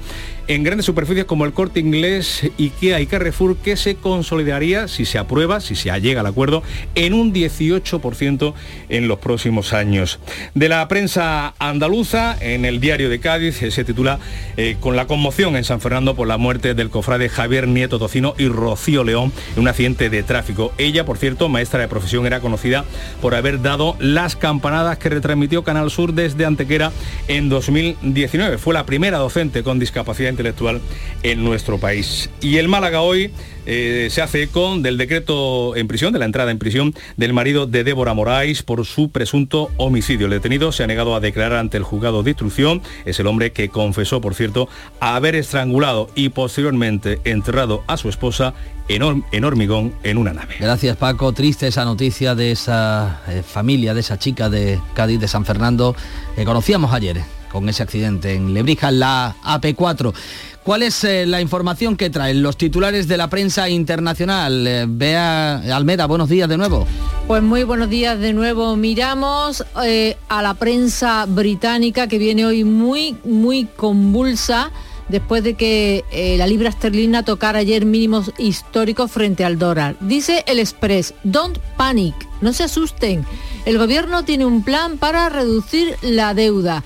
en 0.47 0.61
grandes 0.63 0.86
superficies 0.86 1.25
como 1.25 1.45
el 1.45 1.53
Corte 1.53 1.79
Inglés, 1.79 2.43
IKEA 2.59 3.01
y 3.01 3.07
Carrefour, 3.07 3.57
que 3.57 3.75
se 3.75 3.95
consolidaría, 3.95 4.88
si 4.88 5.05
se 5.05 5.17
aprueba, 5.17 5.59
si 5.59 5.73
se 5.75 5.89
llega 5.99 6.19
al 6.21 6.27
acuerdo, 6.27 6.61
en 6.93 7.15
un 7.15 7.33
18% 7.33 8.53
en 8.89 9.07
los 9.07 9.17
próximos 9.17 9.73
años. 9.73 10.19
De 10.53 10.69
la 10.69 10.88
prensa 10.88 11.55
andaluza, 11.57 12.38
en 12.41 12.63
el 12.65 12.79
diario 12.79 13.09
de 13.09 13.19
Cádiz, 13.19 13.59
eh, 13.63 13.71
se 13.71 13.83
titula 13.83 14.19
eh, 14.57 14.77
Con 14.79 14.95
la 14.95 15.07
conmoción 15.07 15.55
en 15.55 15.63
San 15.63 15.81
Fernando 15.81 16.15
por 16.15 16.27
la 16.27 16.38
muerte 16.38 16.75
del 16.75 16.91
cofrade 16.91 17.27
Javier 17.27 17.67
Nieto 17.67 17.97
Tocino 17.97 18.36
y 18.38 18.47
Rocío 18.47 19.03
León 19.03 19.31
en 19.55 19.61
un 19.63 19.67
accidente 19.67 20.11
de 20.11 20.21
tráfico. 20.21 20.71
Ella, 20.77 21.05
por 21.05 21.17
cierto, 21.17 21.49
maestra 21.49 21.79
de 21.79 21.88
profesión, 21.88 22.27
era 22.27 22.39
conocida 22.39 22.86
por 23.19 23.33
haber 23.33 23.63
dado 23.63 23.95
las 24.26 24.36
campanadas 24.36 24.97
que 24.97 25.09
retransmitió 25.09 25.63
Canal 25.63 25.91
Sur 25.91 26.11
desde 26.11 26.45
Antequera 26.45 26.91
en 27.28 27.47
2019. 27.47 28.57
Fue 28.57 28.73
la 28.73 28.84
primera 28.84 29.19
docente 29.19 29.61
con 29.61 29.78
discapacidad 29.78 30.32
intelectual 30.32 30.82
en 31.21 31.43
nuestro 31.43 31.78
país. 31.78 32.32
Y 32.41 32.57
el 32.57 32.67
Málaga 32.67 33.01
hoy 33.01 33.30
eh, 33.66 34.07
se 34.11 34.22
hace 34.22 34.43
eco 34.43 34.78
del 34.78 34.97
decreto 34.97 35.76
en 35.76 35.88
prisión, 35.88 36.13
de 36.13 36.20
la 36.20 36.26
entrada 36.26 36.51
en 36.51 36.59
prisión 36.59 36.93
del 37.18 37.34
marido 37.34 37.66
de 37.66 37.84
Débora 37.84 38.13
Moraes 38.13 38.63
por 38.63 38.86
su 38.86 39.09
presunto 39.09 39.72
homicidio. 39.78 40.26
El 40.26 40.32
detenido 40.34 40.72
se 40.72 40.84
ha 40.84 40.88
negado 40.88 41.16
a 41.16 41.20
declarar 41.20 41.59
ante 41.59 41.78
el 41.78 41.84
juzgado 41.84 42.24
de 42.24 42.32
instrucción. 42.32 42.82
Es 43.05 43.20
el 43.20 43.28
hombre 43.28 43.51
que 43.51 43.70
confesó, 43.70 44.22
por 44.22 44.36
cierto, 44.36 44.70
haber 44.99 45.36
estrangulado 45.36 46.09
y 46.16 46.30
posteriormente 46.30 47.20
enterrado 47.24 47.84
a 47.88 47.97
su 47.97 48.09
esposa 48.09 48.53
en, 48.88 49.43
hormigón 49.43 49.93
en 50.03 50.18
una 50.18 50.34
nave. 50.34 50.55
Gracias 50.59 50.95
Paco, 50.97 51.34
triste 51.34 51.68
esa 51.68 51.86
noticia 51.86 52.36
de 52.36 52.51
esa 52.51 53.22
eh, 53.28 53.41
familia, 53.45 53.93
de 53.93 54.01
esa 54.01 54.20
chica 54.20 54.49
de 54.49 54.80
Cádiz, 54.93 55.20
de 55.20 55.28
San 55.28 55.45
Fernando, 55.45 55.95
que 56.36 56.45
conocíamos 56.45 56.93
ayer 56.93 57.22
con 57.51 57.70
ese 57.70 57.84
accidente 57.84 58.34
en 58.34 58.53
Lebrija, 58.53 58.91
la 58.91 59.36
AP4. 59.43 60.13
¿Cuál 60.66 60.82
es 60.82 61.03
eh, 61.03 61.28
la 61.28 61.41
información 61.41 61.95
que 61.95 62.09
traen 62.09 62.41
los 62.41 62.57
titulares 62.57 63.07
de 63.07 63.18
la 63.18 63.30
prensa 63.30 63.70
internacional? 63.70 64.66
Eh, 64.66 64.86
Bea 64.89 65.57
Almeda, 65.76 66.07
buenos 66.07 66.28
días 66.28 66.49
de 66.49 66.57
nuevo. 66.57 66.88
Pues 67.28 67.43
muy 67.43 67.63
buenos 67.63 67.88
días 67.88 68.20
de 68.20 68.34
nuevo. 68.34 68.76
Miramos 68.76 69.63
eh, 69.84 70.18
a 70.28 70.41
la 70.41 70.55
prensa 70.55 71.28
británica 71.28 72.07
que 72.07 72.18
viene 72.18 72.47
hoy 72.47 72.63
muy, 72.63 73.16
muy 73.24 73.66
convulsa 73.66 74.72
después 75.07 75.43
de 75.43 75.53
que 75.53 76.03
eh, 76.11 76.36
la 76.39 76.47
libra 76.47 76.70
esterlina 76.70 77.22
tocara 77.22 77.59
ayer 77.59 77.86
mínimos 77.86 78.32
históricos 78.39 79.11
frente 79.11 79.45
al 79.45 79.59
dólar. 79.59 79.95
Dice 79.99 80.43
el 80.47 80.57
Express, 80.57 81.13
don't 81.24 81.59
panic, 81.78 82.16
no 82.41 82.53
se 82.53 82.63
asusten. 82.63 83.24
El 83.66 83.78
gobierno 83.78 84.26
tiene 84.26 84.47
un 84.47 84.63
plan 84.63 84.97
para 84.97 85.30
reducir 85.30 85.95
la 86.01 86.34
deuda. 86.34 86.84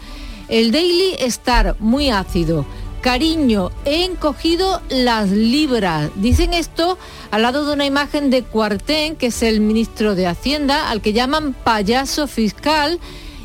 El 0.50 0.74
Daily 0.74 1.16
Star, 1.20 1.78
muy 1.80 2.10
ácido. 2.10 2.66
Cariño, 3.02 3.72
he 3.86 4.04
encogido 4.04 4.82
las 4.90 5.30
libras. 5.30 6.12
Dicen 6.16 6.54
esto 6.54 6.98
al 7.32 7.44
lado 7.44 7.66
de 7.66 7.74
una 7.74 7.86
imagen 7.86 8.30
de 8.30 8.44
Cuartén, 8.44 9.16
que 9.16 9.28
es 9.28 9.42
el 9.42 9.62
ministro 9.62 10.16
de 10.16 10.28
Hacienda, 10.28 10.90
al 10.90 11.02
que 11.02 11.14
llaman 11.14 11.54
payaso 11.54 12.28
fiscal 12.28 13.00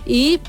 y 0.07 0.40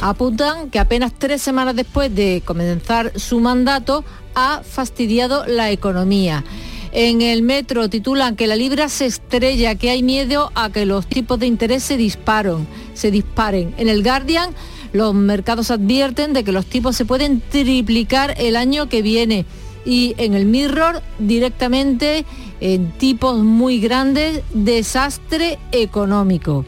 apuntan 0.00 0.70
que 0.70 0.78
apenas 0.78 1.12
tres 1.16 1.40
semanas 1.40 1.76
después 1.76 2.14
de 2.14 2.42
comenzar 2.44 3.12
su 3.18 3.40
mandato 3.40 4.04
ha 4.34 4.62
fastidiado 4.62 5.46
la 5.46 5.70
economía. 5.70 6.44
En 6.92 7.20
el 7.20 7.42
metro 7.42 7.90
titulan 7.90 8.36
que 8.36 8.46
la 8.46 8.56
libra 8.56 8.88
se 8.88 9.06
estrella, 9.06 9.74
que 9.74 9.90
hay 9.90 10.02
miedo 10.02 10.50
a 10.54 10.70
que 10.70 10.86
los 10.86 11.06
tipos 11.06 11.38
de 11.38 11.46
interés 11.46 11.82
se 11.82 11.96
disparen. 11.96 12.66
Se 12.94 13.10
disparen. 13.10 13.74
En 13.76 13.88
el 13.88 14.02
Guardian 14.02 14.54
los 14.96 15.14
mercados 15.14 15.70
advierten 15.70 16.32
de 16.32 16.42
que 16.42 16.52
los 16.52 16.66
tipos 16.66 16.96
se 16.96 17.04
pueden 17.04 17.40
triplicar 17.40 18.34
el 18.38 18.56
año 18.56 18.88
que 18.88 19.02
viene. 19.02 19.44
Y 19.84 20.14
en 20.18 20.34
el 20.34 20.46
Mirror 20.46 21.02
directamente 21.18 22.24
en 22.60 22.90
tipos 22.92 23.38
muy 23.38 23.78
grandes, 23.78 24.42
desastre 24.54 25.58
económico. 25.72 26.64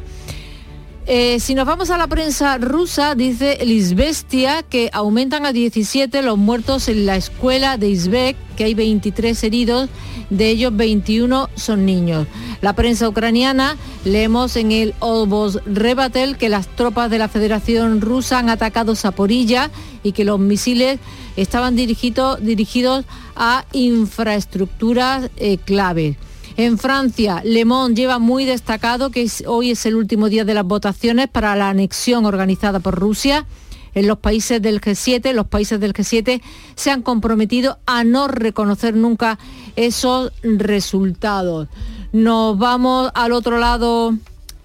Eh, 1.11 1.41
si 1.41 1.55
nos 1.55 1.65
vamos 1.65 1.89
a 1.89 1.97
la 1.97 2.07
prensa 2.07 2.59
rusa, 2.59 3.15
dice 3.15 3.57
el 3.61 3.73
Isbestia 3.73 4.63
que 4.63 4.91
aumentan 4.93 5.47
a 5.47 5.55
17 5.55 6.21
los 6.21 6.37
muertos 6.37 6.87
en 6.89 7.07
la 7.07 7.17
escuela 7.17 7.79
de 7.79 7.89
Izbek, 7.89 8.37
que 8.57 8.65
hay 8.65 8.75
23 8.75 9.43
heridos, 9.43 9.89
de 10.29 10.51
ellos 10.51 10.77
21 10.77 11.49
son 11.55 11.87
niños. 11.87 12.27
La 12.61 12.75
prensa 12.75 13.09
ucraniana, 13.09 13.79
leemos 14.05 14.55
en 14.57 14.71
el 14.71 14.95
Obos 14.99 15.61
Rebatel 15.65 16.37
que 16.37 16.51
las 16.51 16.67
tropas 16.77 17.11
de 17.11 17.17
la 17.17 17.29
Federación 17.29 18.03
Rusa 18.03 18.41
han 18.41 18.51
atacado 18.51 18.95
Zaporilla 18.95 19.71
y 20.03 20.13
que 20.13 20.27
los 20.27 20.39
misiles 20.39 21.01
estaban 21.37 21.75
dirigidos, 21.75 23.07
a 23.35 23.65
infraestructuras 23.73 25.31
eh, 25.39 25.57
claves. 25.57 26.17
En 26.59 26.77
Francia, 26.77 27.41
Le 27.45 27.65
Monde 27.65 27.95
lleva 27.95 28.19
muy 28.19 28.45
destacado 28.45 29.11
que 29.11 29.31
hoy 29.47 29.71
es 29.71 29.87
el 29.87 29.95
último 29.95 30.29
día 30.29 30.45
de 30.45 30.55
las 30.55 30.65
votaciones 30.65 31.29
para 31.29 31.55
la 31.55 31.69
anexión 31.69 32.27
organizada 32.27 32.81
por 32.81 32.99
Rusia. 32.99 33.47
En 33.95 34.09
los 34.09 34.19
países 34.19 34.61
del 34.61 34.81
G7, 34.81 35.33
los 35.35 35.47
países 35.47 35.79
del 35.79 35.93
G7 35.93 36.43
se 36.75 36.91
han 36.91 37.03
comprometido 37.03 37.79
a 37.87 38.03
no 38.03 38.27
reconocer 38.27 38.97
nunca 38.97 39.39
esos 39.77 40.33
resultados. 40.43 41.69
Nos 42.13 42.59
vamos 42.59 43.13
al 43.15 43.31
otro 43.31 43.59
lado 43.59 44.17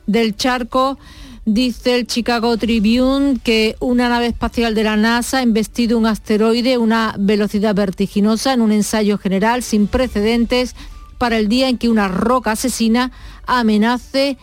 del 0.08 0.36
charco. 0.36 0.98
Dice 1.46 1.94
el 2.00 2.08
Chicago 2.08 2.58
Tribune 2.58 3.38
que 3.44 3.76
una 3.80 4.10
nave 4.10 4.26
espacial 4.26 4.74
de 4.74 4.84
la 4.84 4.98
NASA 4.98 5.40
ha 5.40 5.44
investido 5.44 6.00
un 6.00 6.08
asteroide 6.08 6.74
a 6.74 6.80
una 6.80 7.14
velocidad 7.20 7.76
vertiginosa 7.76 8.52
en 8.52 8.62
un 8.62 8.72
ensayo 8.72 9.20
general 9.20 9.62
sin 9.62 9.86
precedentes 9.86 10.74
para 11.18 11.38
el 11.38 11.48
día 11.48 11.70
en 11.70 11.78
que 11.78 11.90
una 11.90 12.08
roca 12.08 12.52
asesina 12.52 13.12
amenace 13.46 14.38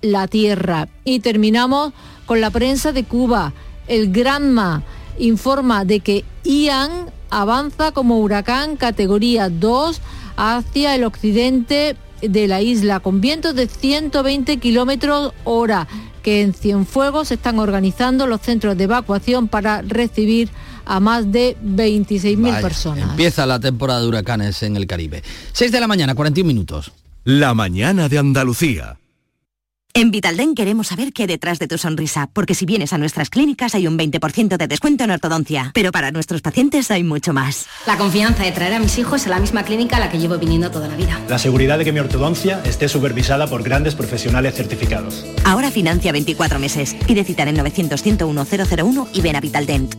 la 0.00 0.28
Tierra. 0.28 0.88
Y 1.04 1.20
terminamos 1.20 1.92
con 2.26 2.40
la 2.40 2.50
prensa 2.50 2.92
de 2.92 3.04
Cuba. 3.04 3.52
El 3.86 4.12
Granma 4.12 4.82
informa 5.18 5.84
de 5.84 6.00
que 6.00 6.24
Ian 6.44 7.10
avanza 7.30 7.92
como 7.92 8.18
huracán 8.20 8.76
categoría 8.76 9.48
2 9.48 10.00
hacia 10.36 10.94
el 10.94 11.04
occidente 11.04 11.96
de 12.20 12.48
la 12.48 12.62
isla 12.62 13.00
con 13.00 13.20
vientos 13.20 13.54
de 13.54 13.68
120 13.68 14.56
kilómetros 14.58 15.32
hora 15.44 15.86
que 16.22 16.40
en 16.40 16.54
Cienfuegos 16.54 17.30
están 17.30 17.58
organizando 17.58 18.26
los 18.26 18.40
centros 18.40 18.78
de 18.78 18.84
evacuación 18.84 19.48
para 19.48 19.82
recibir 19.82 20.48
a 20.84 21.00
más 21.00 21.30
de 21.30 21.56
26.000 21.62 22.60
personas. 22.60 23.10
Empieza 23.10 23.46
la 23.46 23.60
temporada 23.60 24.00
de 24.00 24.08
huracanes 24.08 24.62
en 24.62 24.76
el 24.76 24.86
Caribe. 24.86 25.22
6 25.52 25.72
de 25.72 25.80
la 25.80 25.86
mañana, 25.86 26.14
41 26.14 26.46
minutos. 26.46 26.92
La 27.24 27.54
mañana 27.54 28.08
de 28.08 28.18
Andalucía. 28.18 28.96
En 29.96 30.10
Vitalden 30.10 30.56
queremos 30.56 30.88
saber 30.88 31.12
qué 31.12 31.22
hay 31.22 31.28
detrás 31.28 31.60
de 31.60 31.68
tu 31.68 31.78
sonrisa, 31.78 32.28
porque 32.32 32.56
si 32.56 32.66
vienes 32.66 32.92
a 32.92 32.98
nuestras 32.98 33.30
clínicas 33.30 33.76
hay 33.76 33.86
un 33.86 33.96
20% 33.96 34.56
de 34.56 34.66
descuento 34.66 35.04
en 35.04 35.12
ortodoncia, 35.12 35.70
pero 35.72 35.92
para 35.92 36.10
nuestros 36.10 36.42
pacientes 36.42 36.90
hay 36.90 37.04
mucho 37.04 37.32
más. 37.32 37.66
La 37.86 37.96
confianza 37.96 38.42
de 38.42 38.50
traer 38.50 38.74
a 38.74 38.80
mis 38.80 38.98
hijos 38.98 39.24
a 39.28 39.30
la 39.30 39.38
misma 39.38 39.62
clínica 39.62 39.98
a 39.98 40.00
la 40.00 40.10
que 40.10 40.18
llevo 40.18 40.36
viniendo 40.36 40.68
toda 40.68 40.88
la 40.88 40.96
vida. 40.96 41.20
La 41.28 41.38
seguridad 41.38 41.78
de 41.78 41.84
que 41.84 41.92
mi 41.92 42.00
ortodoncia 42.00 42.60
esté 42.64 42.88
supervisada 42.88 43.46
por 43.46 43.62
grandes 43.62 43.94
profesionales 43.94 44.56
certificados. 44.56 45.24
Ahora 45.44 45.70
financia 45.70 46.10
24 46.10 46.58
meses. 46.58 46.96
Pide 47.06 47.22
citar 47.22 47.46
en 47.46 47.54
900 47.54 48.02
101 48.02 48.46
001 48.76 49.08
y 49.12 49.20
ven 49.20 49.36
a 49.36 49.40
Vitaldent. 49.40 49.94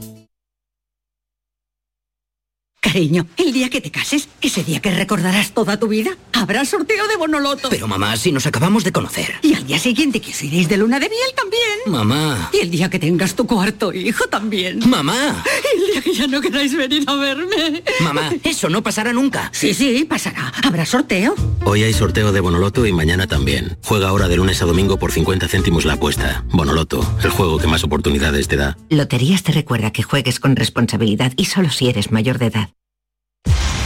Cariño, 2.85 3.25
el 3.37 3.51
día 3.51 3.71
que 3.71 3.81
te 3.81 3.89
cases, 3.89 4.29
ese 4.41 4.63
día 4.63 4.79
que 4.79 4.91
recordarás 4.91 5.53
toda 5.53 5.79
tu 5.79 5.87
vida, 5.87 6.11
habrá 6.33 6.63
sorteo 6.65 7.07
de 7.07 7.15
Bonoloto. 7.15 7.69
Pero 7.69 7.87
mamá, 7.87 8.15
si 8.15 8.31
nos 8.31 8.45
acabamos 8.45 8.83
de 8.83 8.91
conocer. 8.91 9.33
Y 9.41 9.55
al 9.55 9.65
día 9.65 9.79
siguiente 9.79 10.21
que 10.21 10.29
os 10.29 10.43
iréis 10.43 10.69
de 10.69 10.77
luna 10.77 10.99
de 10.99 11.09
miel 11.09 11.31
también. 11.35 11.79
Mamá. 11.87 12.51
Y 12.53 12.59
el 12.59 12.69
día 12.69 12.87
que 12.91 12.99
tengas 12.99 13.33
tu 13.33 13.47
cuarto 13.47 13.91
hijo 13.91 14.27
también. 14.27 14.87
Mamá. 14.87 15.43
Y 15.75 15.79
el 15.79 15.91
día 15.93 16.01
que 16.03 16.13
ya 16.13 16.27
no 16.27 16.39
queráis 16.41 16.77
venir 16.77 17.03
a 17.07 17.15
verme. 17.15 17.83
Mamá, 18.01 18.31
eso 18.43 18.69
no 18.69 18.83
pasará 18.83 19.11
nunca. 19.13 19.49
Sí, 19.51 19.73
sí, 19.73 20.05
pasará. 20.05 20.53
¿Habrá 20.63 20.85
sorteo? 20.85 21.33
Hoy 21.65 21.81
hay 21.81 21.93
sorteo 21.93 22.31
de 22.31 22.39
Bonoloto 22.39 22.85
y 22.85 22.93
mañana 22.93 23.25
también. 23.25 23.79
Juega 23.83 24.09
ahora 24.09 24.27
de 24.27 24.37
lunes 24.37 24.61
a 24.61 24.65
domingo 24.65 24.99
por 24.99 25.11
50 25.11 25.47
céntimos 25.47 25.85
la 25.85 25.93
apuesta. 25.93 26.45
Bonoloto, 26.51 27.03
el 27.23 27.31
juego 27.31 27.57
que 27.57 27.65
más 27.65 27.83
oportunidades 27.83 28.47
te 28.47 28.57
da. 28.57 28.77
Loterías 28.91 29.41
te 29.41 29.53
recuerda 29.53 29.89
que 29.89 30.03
juegues 30.03 30.39
con 30.39 30.55
responsabilidad 30.55 31.33
y 31.35 31.45
solo 31.45 31.71
si 31.71 31.89
eres 31.89 32.11
mayor 32.11 32.37
de 32.37 32.45
edad. 32.45 32.74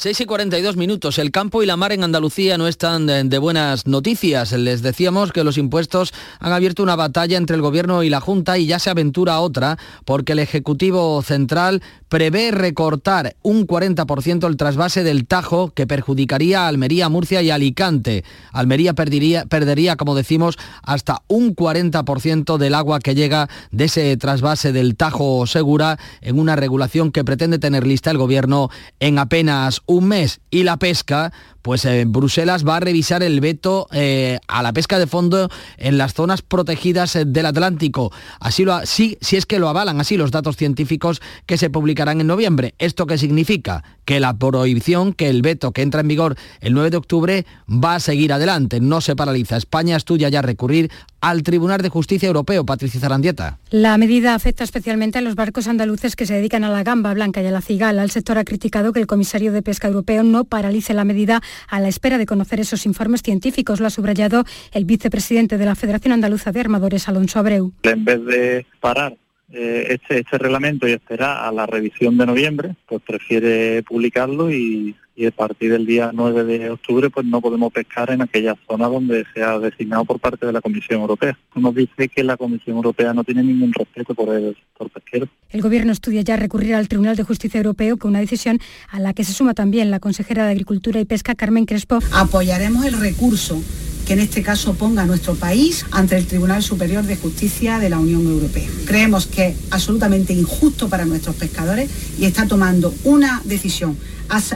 6 0.00 0.20
y 0.20 0.26
42 0.26 0.76
minutos. 0.76 1.18
El 1.18 1.32
campo 1.32 1.60
y 1.60 1.66
la 1.66 1.76
mar 1.76 1.90
en 1.90 2.04
Andalucía 2.04 2.56
no 2.56 2.68
están 2.68 3.08
de, 3.08 3.38
buenas 3.38 3.88
noticias. 3.88 4.52
Les 4.52 4.80
decíamos 4.80 5.32
que 5.32 5.42
los 5.42 5.58
impuestos 5.58 6.14
han 6.38 6.52
abierto 6.52 6.84
una 6.84 6.94
batalla 6.94 7.36
entre 7.36 7.56
el 7.56 7.62
Gobierno 7.62 8.04
y 8.04 8.08
la 8.08 8.20
Junta 8.20 8.58
y 8.58 8.66
ya 8.66 8.78
se 8.78 8.90
aventura 8.90 9.40
otra 9.40 9.76
porque 10.04 10.34
el 10.34 10.38
Ejecutivo 10.38 11.20
Central 11.22 11.82
prevé 12.08 12.52
recortar 12.52 13.34
un 13.42 13.66
40% 13.66 14.46
el 14.46 14.56
trasvase 14.56 15.02
del 15.02 15.26
Tajo 15.26 15.72
que 15.74 15.88
perjudicaría 15.88 16.62
a 16.62 16.68
Almería, 16.68 17.08
Murcia 17.08 17.42
y 17.42 17.50
Alicante. 17.50 18.22
Almería 18.52 18.94
perdería, 18.94 19.46
perdería, 19.46 19.96
como 19.96 20.14
decimos, 20.14 20.58
hasta 20.84 21.22
un 21.26 21.56
40% 21.56 22.56
del 22.56 22.74
agua 22.74 23.00
que 23.00 23.16
llega 23.16 23.48
de 23.72 23.86
ese 23.86 24.16
trasvase 24.16 24.70
del 24.70 24.94
Tajo 24.94 25.44
Segura 25.48 25.98
en 26.20 26.38
una 26.38 26.54
regulación 26.54 27.10
que 27.10 27.24
pretende 27.24 27.58
tener 27.58 27.84
lista 27.84 28.12
el 28.12 28.18
Gobierno 28.18 28.70
en 29.00 29.18
apenas 29.18 29.82
un 29.88 30.06
mes. 30.06 30.40
Y 30.50 30.62
la 30.62 30.76
pesca, 30.76 31.32
pues 31.62 31.84
eh, 31.84 32.04
Bruselas 32.06 32.66
va 32.66 32.76
a 32.76 32.80
revisar 32.80 33.22
el 33.22 33.40
veto 33.40 33.88
eh, 33.90 34.38
a 34.46 34.62
la 34.62 34.72
pesca 34.72 34.98
de 34.98 35.08
fondo 35.08 35.50
en 35.78 35.98
las 35.98 36.14
zonas 36.14 36.42
protegidas 36.42 37.16
eh, 37.16 37.24
del 37.26 37.46
Atlántico. 37.46 38.12
Así 38.38 38.64
lo, 38.64 38.86
sí, 38.86 39.18
si 39.20 39.36
es 39.36 39.46
que 39.46 39.58
lo 39.58 39.68
avalan 39.68 40.00
así 40.00 40.16
los 40.16 40.30
datos 40.30 40.56
científicos 40.56 41.20
que 41.46 41.58
se 41.58 41.70
publicarán 41.70 42.20
en 42.20 42.28
noviembre. 42.28 42.74
¿Esto 42.78 43.06
qué 43.06 43.18
significa? 43.18 43.82
Que 44.04 44.20
la 44.20 44.38
prohibición, 44.38 45.12
que 45.12 45.28
el 45.28 45.42
veto 45.42 45.72
que 45.72 45.82
entra 45.82 46.02
en 46.02 46.08
vigor 46.08 46.36
el 46.60 46.74
9 46.74 46.90
de 46.90 46.96
octubre 46.96 47.46
va 47.68 47.96
a 47.96 48.00
seguir 48.00 48.32
adelante, 48.32 48.80
no 48.80 49.00
se 49.00 49.16
paraliza. 49.16 49.56
España 49.56 49.96
estudia 49.96 50.28
ya 50.28 50.42
recurrir 50.42 50.90
al 51.20 51.42
Tribunal 51.42 51.82
de 51.82 51.88
Justicia 51.88 52.26
Europeo. 52.26 52.64
Patricia 52.64 53.00
Zarandieta. 53.00 53.58
La 53.70 53.96
medida 53.98 54.34
afecta 54.34 54.64
especialmente 54.64 55.18
a 55.18 55.20
los 55.20 55.34
barcos 55.34 55.68
andaluces 55.68 56.16
que 56.16 56.26
se 56.26 56.34
dedican 56.34 56.64
a 56.64 56.70
la 56.70 56.82
gamba 56.82 57.14
blanca 57.14 57.42
y 57.42 57.46
a 57.46 57.50
la 57.50 57.60
cigala. 57.60 58.02
El 58.02 58.10
sector 58.10 58.38
ha 58.38 58.44
criticado 58.44 58.92
que 58.92 59.00
el 59.00 59.06
comisario 59.06 59.52
de 59.52 59.62
pesca 59.62 59.88
europeo 59.88 60.22
no 60.22 60.44
paralice 60.44 60.94
la 60.94 61.04
medida 61.04 61.42
a 61.68 61.80
la 61.80 61.88
espera 61.88 62.18
de 62.18 62.26
conocer 62.26 62.60
esos 62.60 62.86
informes 62.86 63.22
científicos. 63.22 63.80
Lo 63.80 63.86
ha 63.86 63.90
subrayado 63.90 64.44
el 64.72 64.84
vicepresidente 64.84 65.58
de 65.58 65.64
la 65.64 65.74
Federación 65.74 66.12
Andaluza 66.12 66.52
de 66.52 66.60
Armadores, 66.60 67.08
Alonso 67.08 67.38
Abreu. 67.38 67.72
En 67.82 68.04
vez 68.04 68.24
de 68.24 68.66
parar 68.80 69.16
eh, 69.52 69.86
este, 69.90 70.20
este 70.20 70.38
reglamento 70.38 70.86
y 70.86 70.92
esperar 70.92 71.44
a 71.44 71.52
la 71.52 71.66
revisión 71.66 72.18
de 72.18 72.26
noviembre, 72.26 72.76
pues 72.86 73.02
prefiere 73.02 73.82
publicarlo 73.82 74.52
y, 74.52 74.94
y 75.18 75.26
a 75.26 75.32
partir 75.32 75.72
del 75.72 75.84
día 75.84 76.12
9 76.14 76.44
de 76.44 76.70
octubre 76.70 77.10
pues 77.10 77.26
no 77.26 77.40
podemos 77.40 77.72
pescar 77.72 78.10
en 78.10 78.22
aquella 78.22 78.54
zona 78.68 78.86
donde 78.86 79.24
se 79.34 79.42
ha 79.42 79.58
designado 79.58 80.04
por 80.04 80.20
parte 80.20 80.46
de 80.46 80.52
la 80.52 80.60
Comisión 80.60 81.00
Europea. 81.00 81.36
Nos 81.56 81.74
dice 81.74 82.08
que 82.08 82.22
la 82.22 82.36
Comisión 82.36 82.76
Europea 82.76 83.12
no 83.12 83.24
tiene 83.24 83.42
ningún 83.42 83.72
respeto 83.72 84.14
por 84.14 84.32
el 84.32 84.54
sector 84.54 84.90
pesquero. 84.90 85.28
El 85.50 85.60
Gobierno 85.60 85.90
estudia 85.90 86.22
ya 86.22 86.36
recurrir 86.36 86.76
al 86.76 86.86
Tribunal 86.86 87.16
de 87.16 87.24
Justicia 87.24 87.58
Europeo 87.58 87.96
con 87.96 88.10
una 88.10 88.20
decisión 88.20 88.60
a 88.90 89.00
la 89.00 89.12
que 89.12 89.24
se 89.24 89.32
suma 89.32 89.54
también 89.54 89.90
la 89.90 89.98
consejera 89.98 90.44
de 90.44 90.52
Agricultura 90.52 91.00
y 91.00 91.04
Pesca, 91.04 91.34
Carmen 91.34 91.64
Crespo. 91.64 91.98
Apoyaremos 92.12 92.84
el 92.84 93.00
recurso 93.00 93.60
que 94.08 94.14
en 94.14 94.20
este 94.20 94.42
caso 94.42 94.72
ponga 94.72 95.02
a 95.02 95.04
nuestro 95.04 95.34
país 95.34 95.84
ante 95.90 96.16
el 96.16 96.26
Tribunal 96.26 96.62
Superior 96.62 97.04
de 97.04 97.14
Justicia 97.14 97.78
de 97.78 97.90
la 97.90 97.98
Unión 97.98 98.24
Europea. 98.26 98.66
Creemos 98.86 99.26
que 99.26 99.48
es 99.48 99.56
absolutamente 99.70 100.32
injusto 100.32 100.88
para 100.88 101.04
nuestros 101.04 101.36
pescadores 101.36 101.90
y 102.18 102.24
está 102.24 102.46
tomando 102.46 102.94
una 103.04 103.42
decisión 103.44 103.98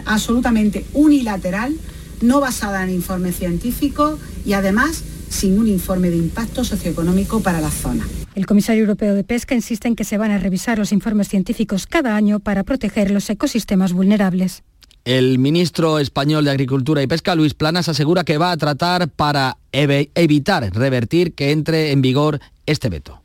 absolutamente 0.06 0.86
unilateral, 0.94 1.76
no 2.22 2.40
basada 2.40 2.82
en 2.82 2.88
informes 2.94 3.36
científicos 3.36 4.18
y 4.46 4.54
además 4.54 5.04
sin 5.28 5.58
un 5.58 5.68
informe 5.68 6.08
de 6.08 6.16
impacto 6.16 6.64
socioeconómico 6.64 7.40
para 7.40 7.60
la 7.60 7.70
zona. 7.70 8.08
El 8.34 8.46
comisario 8.46 8.80
europeo 8.80 9.14
de 9.14 9.22
pesca 9.22 9.54
insiste 9.54 9.86
en 9.86 9.96
que 9.96 10.04
se 10.04 10.16
van 10.16 10.30
a 10.30 10.38
revisar 10.38 10.78
los 10.78 10.92
informes 10.92 11.28
científicos 11.28 11.86
cada 11.86 12.16
año 12.16 12.40
para 12.40 12.64
proteger 12.64 13.10
los 13.10 13.28
ecosistemas 13.28 13.92
vulnerables. 13.92 14.62
El 15.04 15.38
ministro 15.38 15.98
español 15.98 16.44
de 16.44 16.52
Agricultura 16.52 17.02
y 17.02 17.06
Pesca, 17.06 17.34
Luis 17.34 17.54
Planas, 17.54 17.88
asegura 17.88 18.24
que 18.24 18.38
va 18.38 18.52
a 18.52 18.56
tratar 18.56 19.08
para 19.08 19.58
evitar, 19.72 20.72
revertir 20.72 21.34
que 21.34 21.50
entre 21.50 21.90
en 21.90 22.02
vigor 22.02 22.40
este 22.66 22.88
veto. 22.88 23.20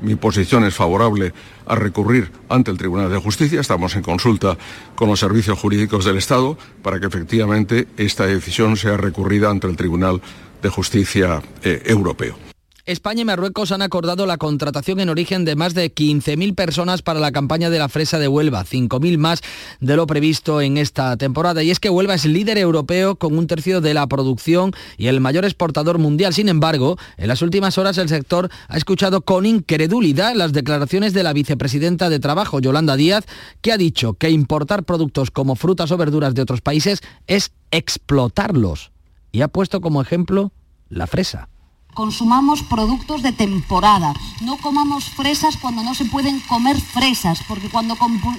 Mi 0.00 0.16
posición 0.16 0.64
es 0.64 0.74
favorable 0.74 1.32
a 1.66 1.74
recurrir 1.74 2.30
ante 2.48 2.70
el 2.70 2.78
Tribunal 2.78 3.10
de 3.10 3.18
Justicia. 3.18 3.60
Estamos 3.60 3.94
en 3.96 4.02
consulta 4.02 4.56
con 4.94 5.08
los 5.08 5.20
servicios 5.20 5.58
jurídicos 5.58 6.04
del 6.04 6.16
Estado 6.16 6.58
para 6.82 7.00
que 7.00 7.06
efectivamente 7.06 7.88
esta 7.96 8.26
decisión 8.26 8.76
sea 8.76 8.96
recurrida 8.96 9.50
ante 9.50 9.66
el 9.66 9.76
Tribunal 9.76 10.20
de 10.62 10.68
Justicia 10.68 11.42
eh, 11.62 11.82
Europeo. 11.86 12.43
España 12.86 13.22
y 13.22 13.24
Marruecos 13.24 13.72
han 13.72 13.80
acordado 13.80 14.26
la 14.26 14.36
contratación 14.36 15.00
en 15.00 15.08
origen 15.08 15.46
de 15.46 15.56
más 15.56 15.72
de 15.72 15.94
15.000 15.94 16.54
personas 16.54 17.00
para 17.00 17.18
la 17.18 17.32
campaña 17.32 17.70
de 17.70 17.78
la 17.78 17.88
fresa 17.88 18.18
de 18.18 18.28
Huelva, 18.28 18.66
5.000 18.66 19.16
más 19.16 19.40
de 19.80 19.96
lo 19.96 20.06
previsto 20.06 20.60
en 20.60 20.76
esta 20.76 21.16
temporada. 21.16 21.62
Y 21.62 21.70
es 21.70 21.80
que 21.80 21.88
Huelva 21.88 22.14
es 22.14 22.26
líder 22.26 22.58
europeo 22.58 23.16
con 23.16 23.38
un 23.38 23.46
tercio 23.46 23.80
de 23.80 23.94
la 23.94 24.06
producción 24.06 24.72
y 24.98 25.06
el 25.06 25.22
mayor 25.22 25.46
exportador 25.46 25.98
mundial. 25.98 26.34
Sin 26.34 26.50
embargo, 26.50 26.98
en 27.16 27.28
las 27.28 27.40
últimas 27.40 27.78
horas 27.78 27.96
el 27.96 28.10
sector 28.10 28.50
ha 28.68 28.76
escuchado 28.76 29.22
con 29.22 29.46
incredulidad 29.46 30.34
las 30.34 30.52
declaraciones 30.52 31.14
de 31.14 31.22
la 31.22 31.32
vicepresidenta 31.32 32.10
de 32.10 32.20
Trabajo, 32.20 32.60
Yolanda 32.60 32.96
Díaz, 32.96 33.24
que 33.62 33.72
ha 33.72 33.78
dicho 33.78 34.12
que 34.12 34.28
importar 34.28 34.84
productos 34.84 35.30
como 35.30 35.56
frutas 35.56 35.90
o 35.90 35.96
verduras 35.96 36.34
de 36.34 36.42
otros 36.42 36.60
países 36.60 37.00
es 37.28 37.52
explotarlos. 37.70 38.92
Y 39.32 39.40
ha 39.40 39.48
puesto 39.48 39.80
como 39.80 40.02
ejemplo 40.02 40.52
la 40.90 41.06
fresa 41.06 41.48
consumamos 41.94 42.62
productos 42.62 43.22
de 43.22 43.32
temporada, 43.32 44.12
no 44.40 44.56
comamos 44.58 45.04
fresas 45.04 45.56
cuando 45.56 45.82
no 45.82 45.94
se 45.94 46.04
pueden 46.04 46.40
comer 46.40 46.80
fresas, 46.80 47.40
porque 47.48 47.70
cuando 47.70 47.96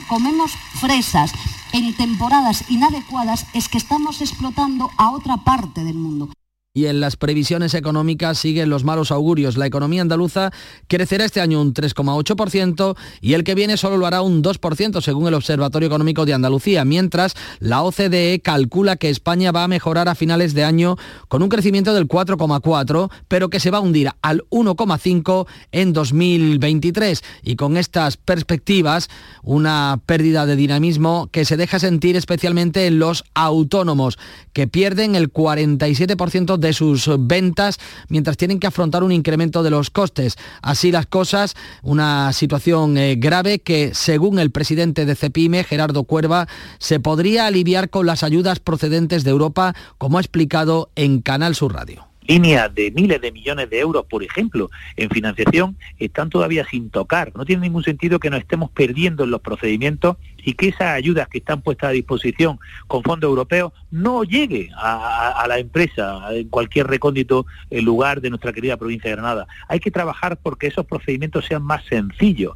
comemos 0.08 0.52
fresas 0.52 1.32
en 1.72 1.94
temporadas 1.96 2.70
inadecuadas 2.70 3.48
es 3.54 3.68
que 3.70 3.78
estamos 3.78 4.22
explotando 4.22 4.92
a 4.98 5.12
otra 5.12 5.38
parte 5.38 5.84
del 5.84 5.96
mundo 5.96 6.30
y 6.76 6.88
en 6.88 7.00
las 7.00 7.16
previsiones 7.16 7.74
económicas 7.74 8.38
siguen 8.38 8.70
los 8.70 8.84
malos 8.84 9.10
augurios. 9.10 9.56
La 9.56 9.66
economía 9.66 10.02
andaluza 10.02 10.52
crecerá 10.88 11.24
este 11.24 11.40
año 11.40 11.62
un 11.62 11.74
3,8% 11.74 12.98
y 13.22 13.34
el 13.34 13.46
que 13.46 13.56
viene 13.56 13.78
solo 13.78 13.96
lo 13.98 14.06
hará 14.06 14.22
un 14.22 14.44
2% 14.44 15.02
según 15.02 15.28
el 15.28 15.34
Observatorio 15.34 15.88
Económico 15.88 16.26
de 16.26 16.34
Andalucía, 16.34 16.84
mientras 16.84 17.34
la 17.60 17.82
OCDE 17.82 18.42
calcula 18.44 18.98
que 18.98 19.10
España 19.10 19.54
va 19.54 19.64
a 19.64 19.70
mejorar 19.70 20.10
a 20.10 20.16
finales 20.16 20.54
de 20.54 20.66
año 20.66 20.98
con 21.30 21.42
un 21.42 21.50
crecimiento 21.50 21.94
del 21.94 22.10
4,4, 22.10 23.10
pero 23.30 23.50
que 23.50 23.62
se 23.62 23.72
va 23.72 23.78
a 23.78 23.82
hundir 23.82 24.12
al 24.22 24.44
1,5 24.50 25.48
en 25.72 25.94
2023 25.94 27.24
y 27.42 27.56
con 27.56 27.78
estas 27.78 28.18
perspectivas 28.18 29.08
una 29.44 30.02
pérdida 30.06 30.46
de 30.46 30.58
dinamismo 30.58 31.30
que 31.32 31.46
se 31.46 31.56
deja 31.56 31.80
sentir 31.80 32.18
especialmente 32.18 32.86
en 32.86 33.00
los 33.00 33.24
autónomos 33.34 34.20
que 34.52 34.68
pierden 34.68 35.16
el 35.16 35.32
47% 35.32 36.58
de 36.58 36.65
de 36.66 36.74
sus 36.74 37.10
ventas 37.20 37.80
mientras 38.10 38.38
tienen 38.38 38.60
que 38.60 38.68
afrontar 38.68 39.04
un 39.04 39.12
incremento 39.12 39.64
de 39.64 39.70
los 39.70 39.90
costes. 39.90 40.36
Así 40.62 40.92
las 40.92 41.06
cosas, 41.06 41.56
una 41.84 42.34
situación 42.34 42.98
eh, 42.98 43.16
grave 43.16 43.60
que 43.60 43.94
según 43.94 44.40
el 44.40 44.52
presidente 44.52 45.06
de 45.06 45.16
CEPIME, 45.16 45.64
Gerardo 45.64 46.04
Cuerva, 46.04 46.48
se 46.80 47.00
podría 47.00 47.48
aliviar 47.48 47.90
con 47.90 48.06
las 48.06 48.24
ayudas 48.24 48.60
procedentes 48.60 49.24
de 49.24 49.32
Europa, 49.32 49.76
como 49.98 50.18
ha 50.18 50.22
explicado 50.22 50.90
en 50.96 51.22
Canal 51.22 51.56
Sur 51.56 51.74
Radio 51.74 52.15
líneas 52.28 52.74
de 52.74 52.92
miles 52.92 53.22
de 53.22 53.32
millones 53.32 53.70
de 53.70 53.80
euros, 53.80 54.06
por 54.06 54.24
ejemplo, 54.24 54.70
en 54.96 55.10
financiación, 55.10 55.78
están 55.98 56.30
todavía 56.30 56.66
sin 56.70 56.90
tocar. 56.90 57.32
No 57.36 57.46
tiene 57.46 57.64
ningún 57.64 57.84
sentido 57.84 58.20
que 58.20 58.30
nos 58.30 58.40
estemos 58.40 58.70
perdiendo 58.72 59.24
en 59.24 59.32
los 59.32 59.42
procedimientos 59.42 60.18
y 60.38 60.54
que 60.54 60.70
esas 60.70 60.94
ayudas 60.94 61.28
que 61.28 61.40
están 61.40 61.62
puestas 61.62 61.90
a 61.90 61.94
disposición 61.94 62.60
con 62.88 63.04
fondos 63.04 63.28
europeos 63.28 63.74
no 63.92 64.24
llegue 64.24 64.70
a, 64.78 65.46
la 65.48 65.60
empresa 65.60 66.22
en 66.32 66.50
cualquier 66.50 66.88
recóndito 66.88 67.46
lugar 67.72 68.22
de 68.22 68.30
nuestra 68.30 68.54
querida 68.54 68.78
provincia 68.78 69.10
de 69.10 69.16
Granada. 69.16 69.48
Hay 69.68 69.80
que 69.80 69.92
trabajar 69.92 70.38
porque 70.42 70.68
esos 70.68 70.86
procedimientos 70.86 71.46
sean 71.46 71.64
más 71.64 71.84
sencillos. 71.86 72.54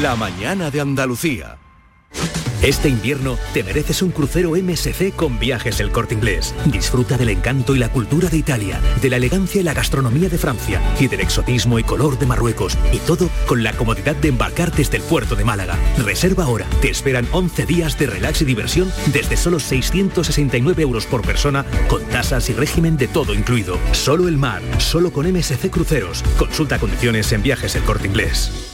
La 0.00 0.16
mañana 0.16 0.70
de 0.70 0.80
Andalucía. 0.80 1.58
Este 2.64 2.88
invierno 2.88 3.36
te 3.52 3.62
mereces 3.62 4.00
un 4.00 4.10
crucero 4.10 4.52
MSC 4.52 5.14
con 5.14 5.38
viajes 5.38 5.80
El 5.80 5.92
Corte 5.92 6.14
Inglés. 6.14 6.54
Disfruta 6.64 7.18
del 7.18 7.28
encanto 7.28 7.76
y 7.76 7.78
la 7.78 7.90
cultura 7.90 8.30
de 8.30 8.38
Italia, 8.38 8.80
de 9.02 9.10
la 9.10 9.16
elegancia 9.16 9.60
y 9.60 9.64
la 9.64 9.74
gastronomía 9.74 10.30
de 10.30 10.38
Francia 10.38 10.80
y 10.98 11.06
del 11.06 11.20
exotismo 11.20 11.78
y 11.78 11.84
color 11.84 12.18
de 12.18 12.24
Marruecos. 12.24 12.78
Y 12.90 13.00
todo 13.00 13.28
con 13.46 13.62
la 13.62 13.74
comodidad 13.74 14.16
de 14.16 14.28
embarcar 14.28 14.72
desde 14.72 14.96
el 14.96 15.02
puerto 15.02 15.36
de 15.36 15.44
Málaga. 15.44 15.76
Reserva 15.98 16.44
ahora. 16.44 16.64
Te 16.80 16.88
esperan 16.88 17.28
11 17.32 17.66
días 17.66 17.98
de 17.98 18.06
relax 18.06 18.40
y 18.40 18.46
diversión 18.46 18.90
desde 19.12 19.36
solo 19.36 19.60
669 19.60 20.82
euros 20.82 21.04
por 21.04 21.20
persona 21.20 21.66
con 21.86 22.02
tasas 22.04 22.48
y 22.48 22.54
régimen 22.54 22.96
de 22.96 23.08
todo 23.08 23.34
incluido. 23.34 23.78
Solo 23.92 24.26
el 24.26 24.38
mar, 24.38 24.62
solo 24.78 25.12
con 25.12 25.30
MSC 25.30 25.68
Cruceros. 25.68 26.24
Consulta 26.38 26.78
condiciones 26.78 27.30
en 27.32 27.42
viajes 27.42 27.76
El 27.76 27.82
Corte 27.82 28.06
Inglés. 28.06 28.73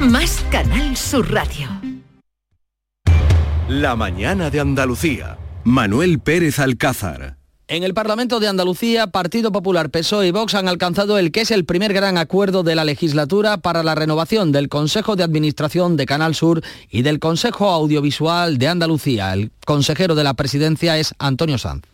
Más 0.00 0.44
Canal 0.50 0.96
Sur 0.96 1.32
Radio. 1.32 1.68
La 3.68 3.96
mañana 3.96 4.50
de 4.50 4.60
Andalucía. 4.60 5.38
Manuel 5.64 6.18
Pérez 6.18 6.58
Alcázar. 6.58 7.36
En 7.66 7.82
el 7.82 7.94
Parlamento 7.94 8.40
de 8.40 8.48
Andalucía, 8.48 9.06
Partido 9.06 9.50
Popular, 9.50 9.88
PSOE 9.88 10.28
y 10.28 10.30
Vox 10.32 10.54
han 10.54 10.68
alcanzado 10.68 11.16
el 11.16 11.32
que 11.32 11.40
es 11.40 11.50
el 11.50 11.64
primer 11.64 11.94
gran 11.94 12.18
acuerdo 12.18 12.62
de 12.62 12.74
la 12.74 12.84
legislatura 12.84 13.56
para 13.56 13.82
la 13.82 13.94
renovación 13.94 14.52
del 14.52 14.68
Consejo 14.68 15.16
de 15.16 15.24
Administración 15.24 15.96
de 15.96 16.04
Canal 16.04 16.34
Sur 16.34 16.60
y 16.90 17.00
del 17.00 17.20
Consejo 17.20 17.70
Audiovisual 17.70 18.58
de 18.58 18.68
Andalucía. 18.68 19.32
El 19.32 19.50
consejero 19.64 20.14
de 20.14 20.24
la 20.24 20.34
presidencia 20.34 20.98
es 20.98 21.14
Antonio 21.18 21.56
Sanz. 21.56 21.84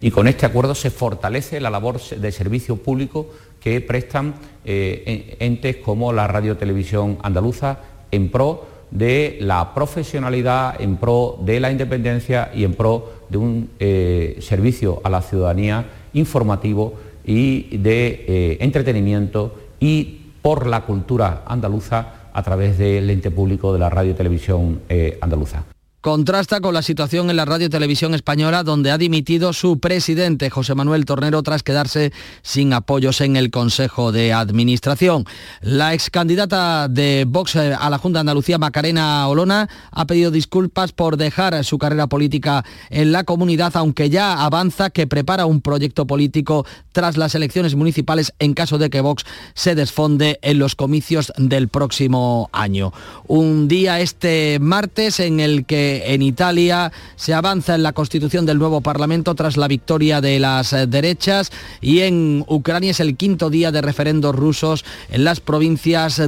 Y 0.00 0.12
con 0.12 0.28
este 0.28 0.46
acuerdo 0.46 0.74
se 0.74 0.90
fortalece 0.90 1.60
la 1.60 1.70
labor 1.70 2.00
de 2.00 2.32
servicio 2.32 2.76
público 2.76 3.30
que 3.60 3.80
prestan 3.80 4.34
eh, 4.64 5.36
entes 5.40 5.76
como 5.76 6.12
la 6.12 6.26
Radio 6.26 6.56
Televisión 6.56 7.18
Andaluza 7.22 7.78
en 8.10 8.30
pro 8.30 8.66
de 8.90 9.38
la 9.40 9.74
profesionalidad, 9.74 10.80
en 10.80 10.96
pro 10.96 11.38
de 11.42 11.60
la 11.60 11.70
independencia 11.70 12.50
y 12.54 12.64
en 12.64 12.74
pro 12.74 13.12
de 13.28 13.38
un 13.38 13.70
eh, 13.78 14.38
servicio 14.40 15.00
a 15.04 15.10
la 15.10 15.22
ciudadanía 15.22 15.84
informativo 16.14 16.94
y 17.24 17.76
de 17.76 18.24
eh, 18.26 18.58
entretenimiento 18.60 19.54
y 19.80 20.32
por 20.40 20.66
la 20.66 20.82
cultura 20.82 21.42
andaluza 21.46 22.30
a 22.32 22.42
través 22.42 22.78
del 22.78 23.10
ente 23.10 23.30
público 23.30 23.72
de 23.72 23.78
la 23.78 23.90
radio 23.90 24.14
televisión 24.14 24.80
andaluza. 25.20 25.64
Contrasta 26.00 26.60
con 26.60 26.74
la 26.74 26.82
situación 26.82 27.28
en 27.28 27.34
la 27.34 27.44
radio 27.44 27.66
y 27.66 27.70
televisión 27.70 28.14
española 28.14 28.62
donde 28.62 28.92
ha 28.92 28.98
dimitido 28.98 29.52
su 29.52 29.80
presidente 29.80 30.48
José 30.48 30.76
Manuel 30.76 31.04
Tornero 31.04 31.42
tras 31.42 31.64
quedarse 31.64 32.12
sin 32.42 32.72
apoyos 32.72 33.20
en 33.20 33.34
el 33.34 33.50
Consejo 33.50 34.12
de 34.12 34.32
Administración. 34.32 35.24
La 35.60 35.94
ex 35.94 36.08
candidata 36.08 36.86
de 36.86 37.24
Vox 37.26 37.56
eh, 37.56 37.74
a 37.76 37.90
la 37.90 37.98
Junta 37.98 38.18
de 38.18 38.20
Andalucía, 38.20 38.58
Macarena 38.58 39.26
Olona, 39.26 39.68
ha 39.90 40.06
pedido 40.06 40.30
disculpas 40.30 40.92
por 40.92 41.16
dejar 41.16 41.64
su 41.64 41.78
carrera 41.78 42.06
política 42.06 42.64
en 42.90 43.10
la 43.10 43.24
comunidad, 43.24 43.72
aunque 43.74 44.08
ya 44.08 44.44
avanza 44.44 44.90
que 44.90 45.08
prepara 45.08 45.46
un 45.46 45.60
proyecto 45.62 46.06
político 46.06 46.64
tras 46.92 47.16
las 47.16 47.34
elecciones 47.34 47.74
municipales 47.74 48.32
en 48.38 48.54
caso 48.54 48.78
de 48.78 48.88
que 48.88 49.00
Vox 49.00 49.24
se 49.54 49.74
desfonde 49.74 50.38
en 50.42 50.60
los 50.60 50.76
comicios 50.76 51.32
del 51.38 51.66
próximo 51.66 52.50
año. 52.52 52.92
Un 53.26 53.66
día 53.66 53.98
este 53.98 54.58
martes 54.60 55.18
en 55.18 55.40
el 55.40 55.66
que 55.66 55.87
en 55.88 56.22
Italia 56.22 56.92
se 57.16 57.34
avanza 57.34 57.74
en 57.74 57.82
la 57.82 57.92
constitución 57.92 58.46
del 58.46 58.58
nuevo 58.58 58.80
Parlamento 58.80 59.34
tras 59.34 59.56
la 59.56 59.68
victoria 59.68 60.20
de 60.20 60.38
las 60.38 60.72
eh, 60.72 60.86
derechas 60.86 61.50
y 61.80 62.00
en 62.00 62.44
Ucrania 62.46 62.90
es 62.90 63.00
el 63.00 63.16
quinto 63.16 63.50
día 63.50 63.72
de 63.72 63.82
referendos 63.82 64.34
rusos 64.34 64.84
en 65.10 65.24
las 65.24 65.40
provincias 65.40 66.20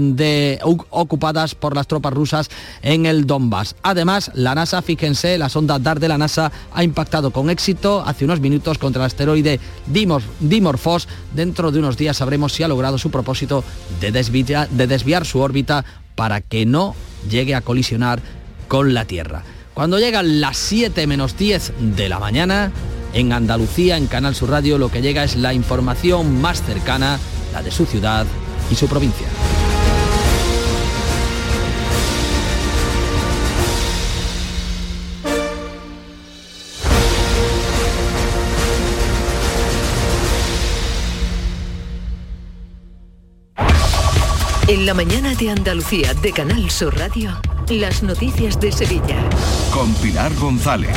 ocupadas 0.90 1.54
por 1.54 1.74
las 1.74 1.86
tropas 1.86 2.12
rusas 2.12 2.50
en 2.82 3.06
el 3.06 3.26
Donbass. 3.26 3.76
Además, 3.82 4.30
la 4.34 4.54
NASA, 4.54 4.82
fíjense, 4.82 5.38
la 5.38 5.48
sonda 5.48 5.78
DAR 5.78 6.00
de 6.00 6.08
la 6.08 6.18
NASA 6.18 6.50
ha 6.72 6.84
impactado 6.84 7.30
con 7.30 7.50
éxito 7.50 8.02
hace 8.06 8.24
unos 8.24 8.40
minutos 8.40 8.78
contra 8.78 9.02
el 9.02 9.06
asteroide 9.06 9.60
Dimor, 9.86 10.22
Dimorphos. 10.40 11.08
Dentro 11.34 11.72
de 11.72 11.78
unos 11.78 11.96
días 11.96 12.16
sabremos 12.16 12.52
si 12.52 12.62
ha 12.62 12.68
logrado 12.68 12.98
su 12.98 13.10
propósito 13.10 13.64
de 14.00 14.12
desviar 14.86 15.26
su 15.26 15.40
órbita 15.40 15.84
para 16.14 16.40
que 16.40 16.66
no 16.66 16.94
llegue 17.28 17.54
a 17.54 17.60
colisionar 17.60 18.20
con 18.70 18.94
la 18.94 19.04
tierra. 19.04 19.42
Cuando 19.74 19.98
llegan 19.98 20.40
las 20.40 20.56
7 20.56 21.08
menos 21.08 21.36
10 21.36 21.72
de 21.96 22.08
la 22.08 22.20
mañana, 22.20 22.70
en 23.12 23.32
Andalucía, 23.32 23.96
en 23.96 24.06
Canal 24.06 24.36
Sur 24.36 24.50
Radio, 24.50 24.78
lo 24.78 24.92
que 24.92 25.02
llega 25.02 25.24
es 25.24 25.34
la 25.34 25.52
información 25.52 26.40
más 26.40 26.62
cercana, 26.62 27.18
la 27.52 27.64
de 27.64 27.72
su 27.72 27.84
ciudad 27.84 28.26
y 28.70 28.76
su 28.76 28.86
provincia. 28.86 29.26
La 44.90 44.94
mañana 44.94 45.36
de 45.36 45.50
Andalucía 45.50 46.14
de 46.14 46.32
Canal 46.32 46.68
Sur 46.68 46.98
Radio. 46.98 47.40
Las 47.68 48.02
noticias 48.02 48.58
de 48.58 48.72
Sevilla. 48.72 49.22
Con 49.72 49.94
Pilar 49.94 50.34
González. 50.34 50.96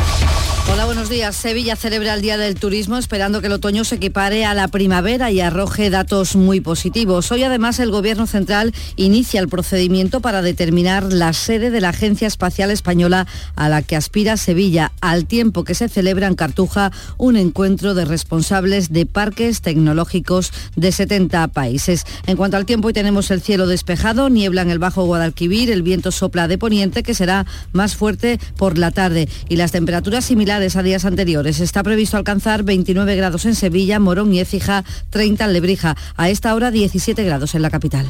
Hola, 0.72 0.86
buenos 0.86 1.10
días. 1.10 1.36
Sevilla 1.36 1.76
celebra 1.76 2.14
el 2.14 2.22
Día 2.22 2.38
del 2.38 2.56
Turismo 2.56 2.98
esperando 2.98 3.42
que 3.42 3.48
el 3.48 3.54
otoño 3.54 3.84
se 3.84 3.96
equipare 3.96 4.46
a 4.46 4.54
la 4.54 4.70
primavera 4.70 5.30
y 5.30 5.42
arroje 5.42 5.90
datos 5.90 6.38
muy 6.38 6.62
positivos. 6.62 7.32
Hoy 7.32 7.44
además 7.44 7.80
el 7.80 7.92
Gobierno 7.92 8.26
Central 8.28 8.74
inicia 8.96 9.42
el 9.42 9.50
procedimiento 9.50 10.22
para 10.22 10.42
determinar 10.42 11.12
la 11.12 11.34
sede 11.34 11.70
de 11.70 11.82
la 11.82 11.90
Agencia 11.90 12.28
Espacial 12.28 12.72
Española 12.72 13.28
a 13.56 13.68
la 13.68 13.82
que 13.82 13.98
aspira 13.98 14.38
Sevilla, 14.38 14.94
al 15.02 15.26
tiempo 15.26 15.66
que 15.66 15.76
se 15.76 15.90
celebra 15.90 16.28
en 16.28 16.36
Cartuja 16.36 16.92
un 17.18 17.36
encuentro 17.36 17.94
de 17.94 18.06
responsables 18.06 18.92
de 18.94 19.06
parques 19.06 19.62
tecnológicos 19.62 20.54
de 20.78 20.94
70 20.94 21.50
países. 21.50 22.06
En 22.26 22.38
cuanto 22.38 22.56
al 22.56 22.66
tiempo, 22.66 22.88
hoy 22.88 22.94
tenemos 22.94 23.30
el 23.32 23.42
cielo 23.42 23.68
despejado, 23.84 24.30
niebla 24.30 24.62
en 24.62 24.70
el 24.70 24.80
Bajo 24.80 25.04
Guadalquivir, 25.04 25.70
el 25.70 25.84
viento 25.84 26.14
sopla 26.14 26.48
de 26.48 26.58
poniente 26.58 27.04
que 27.04 27.14
será 27.14 27.46
más 27.74 27.98
fuerte 27.98 28.40
por 28.56 28.78
la 28.78 28.92
tarde 28.92 29.28
y 29.50 29.58
las 29.58 29.74
temperaturas 29.74 30.24
similares 30.24 30.78
a 30.78 30.84
días 30.84 31.04
anteriores. 31.04 31.60
Está 31.60 31.84
previsto 31.84 32.16
alcanzar 32.16 32.64
29 32.64 33.14
grados 33.18 33.46
en 33.46 33.56
Sevilla, 33.56 34.00
Morón 34.00 34.34
y 34.34 34.40
Écija, 34.40 34.86
30 35.10 35.44
en 35.44 35.54
Lebrija. 35.54 35.98
A 36.16 36.30
esta 36.30 36.56
hora 36.56 36.72
17 36.72 37.26
grados 37.26 37.56
en 37.56 37.62
la 37.62 37.70
capital. 37.70 38.10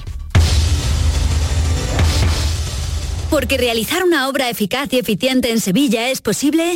Porque 3.31 3.57
realizar 3.57 4.03
una 4.03 4.27
obra 4.27 4.51
eficaz 4.51 4.93
y 4.93 4.99
eficiente 4.99 5.49
en 5.49 5.59
Sevilla 5.59 6.09
es 6.09 6.21
posible. 6.21 6.75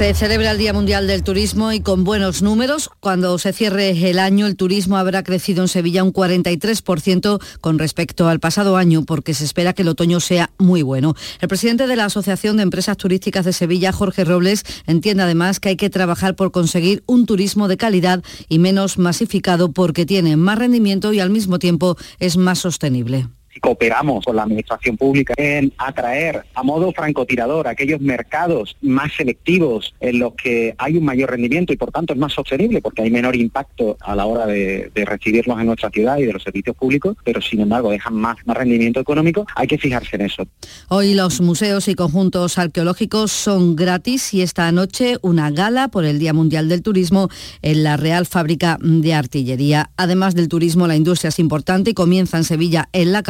Se 0.00 0.14
celebra 0.14 0.52
el 0.52 0.56
Día 0.56 0.72
Mundial 0.72 1.06
del 1.06 1.22
Turismo 1.22 1.72
y 1.72 1.80
con 1.80 2.04
buenos 2.04 2.40
números. 2.40 2.88
Cuando 3.00 3.36
se 3.36 3.52
cierre 3.52 3.90
el 4.08 4.18
año, 4.18 4.46
el 4.46 4.56
turismo 4.56 4.96
habrá 4.96 5.22
crecido 5.22 5.60
en 5.60 5.68
Sevilla 5.68 6.02
un 6.02 6.10
43% 6.14 7.38
con 7.60 7.78
respecto 7.78 8.26
al 8.26 8.40
pasado 8.40 8.78
año, 8.78 9.04
porque 9.04 9.34
se 9.34 9.44
espera 9.44 9.74
que 9.74 9.82
el 9.82 9.88
otoño 9.88 10.18
sea 10.20 10.52
muy 10.56 10.80
bueno. 10.80 11.16
El 11.42 11.48
presidente 11.48 11.86
de 11.86 11.96
la 11.96 12.06
Asociación 12.06 12.56
de 12.56 12.62
Empresas 12.62 12.96
Turísticas 12.96 13.44
de 13.44 13.52
Sevilla, 13.52 13.92
Jorge 13.92 14.24
Robles, 14.24 14.64
entiende 14.86 15.22
además 15.22 15.60
que 15.60 15.68
hay 15.68 15.76
que 15.76 15.90
trabajar 15.90 16.34
por 16.34 16.50
conseguir 16.50 17.02
un 17.04 17.26
turismo 17.26 17.68
de 17.68 17.76
calidad 17.76 18.24
y 18.48 18.58
menos 18.58 18.96
masificado 18.96 19.70
porque 19.70 20.06
tiene 20.06 20.38
más 20.38 20.58
rendimiento 20.58 21.12
y 21.12 21.20
al 21.20 21.28
mismo 21.28 21.58
tiempo 21.58 21.98
es 22.18 22.38
más 22.38 22.58
sostenible 22.58 23.28
cooperamos 23.60 24.24
con 24.24 24.36
la 24.36 24.42
administración 24.42 24.96
pública 24.96 25.34
en 25.36 25.72
atraer 25.78 26.44
a 26.54 26.62
modo 26.62 26.92
francotirador 26.92 27.68
aquellos 27.68 28.00
mercados 28.00 28.76
más 28.80 29.12
selectivos 29.14 29.94
en 30.00 30.18
los 30.18 30.34
que 30.34 30.74
hay 30.78 30.96
un 30.96 31.04
mayor 31.04 31.30
rendimiento 31.30 31.72
y 31.72 31.76
por 31.76 31.90
tanto 31.92 32.12
es 32.12 32.18
más 32.18 32.32
sostenible 32.32 32.80
porque 32.80 33.02
hay 33.02 33.10
menor 33.10 33.36
impacto 33.36 33.96
a 34.00 34.14
la 34.14 34.26
hora 34.26 34.46
de, 34.46 34.90
recibirlos 34.94 35.58
en 35.58 35.66
nuestra 35.66 35.90
ciudad 35.90 36.18
y 36.18 36.24
de 36.24 36.32
los 36.32 36.42
servicios 36.42 36.76
públicos, 36.76 37.16
pero 37.24 37.40
sin 37.40 37.60
embargo 37.60 37.90
dejan 37.90 38.14
más, 38.14 38.36
rendimiento 38.46 39.00
económico, 39.00 39.46
hay 39.54 39.66
que 39.66 39.78
fijarse 39.78 40.16
en 40.16 40.22
eso. 40.22 40.46
Hoy 40.88 41.14
los 41.14 41.40
museos 41.40 41.88
y 41.88 41.94
conjuntos 41.94 42.58
arqueológicos 42.58 43.32
son 43.32 43.76
gratis 43.76 44.34
y 44.34 44.42
esta 44.42 44.70
noche 44.72 45.16
una 45.22 45.50
gala 45.50 45.88
por 45.88 46.04
el 46.04 46.18
Día 46.18 46.32
Mundial 46.32 46.68
del 46.68 46.82
Turismo 46.82 47.28
en 47.62 47.82
la 47.82 47.96
Real 47.96 48.26
Fábrica 48.26 48.78
de 48.80 49.14
Artillería. 49.14 49.90
Además 49.96 50.34
del 50.34 50.48
turismo, 50.48 50.86
la 50.86 50.96
industria 50.96 51.28
es 51.28 51.38
importante 51.38 51.90
y 51.90 51.94
comienza 51.94 52.36
en 52.36 52.44
Sevilla 52.44 52.88
en 52.92 53.12
la 53.12 53.22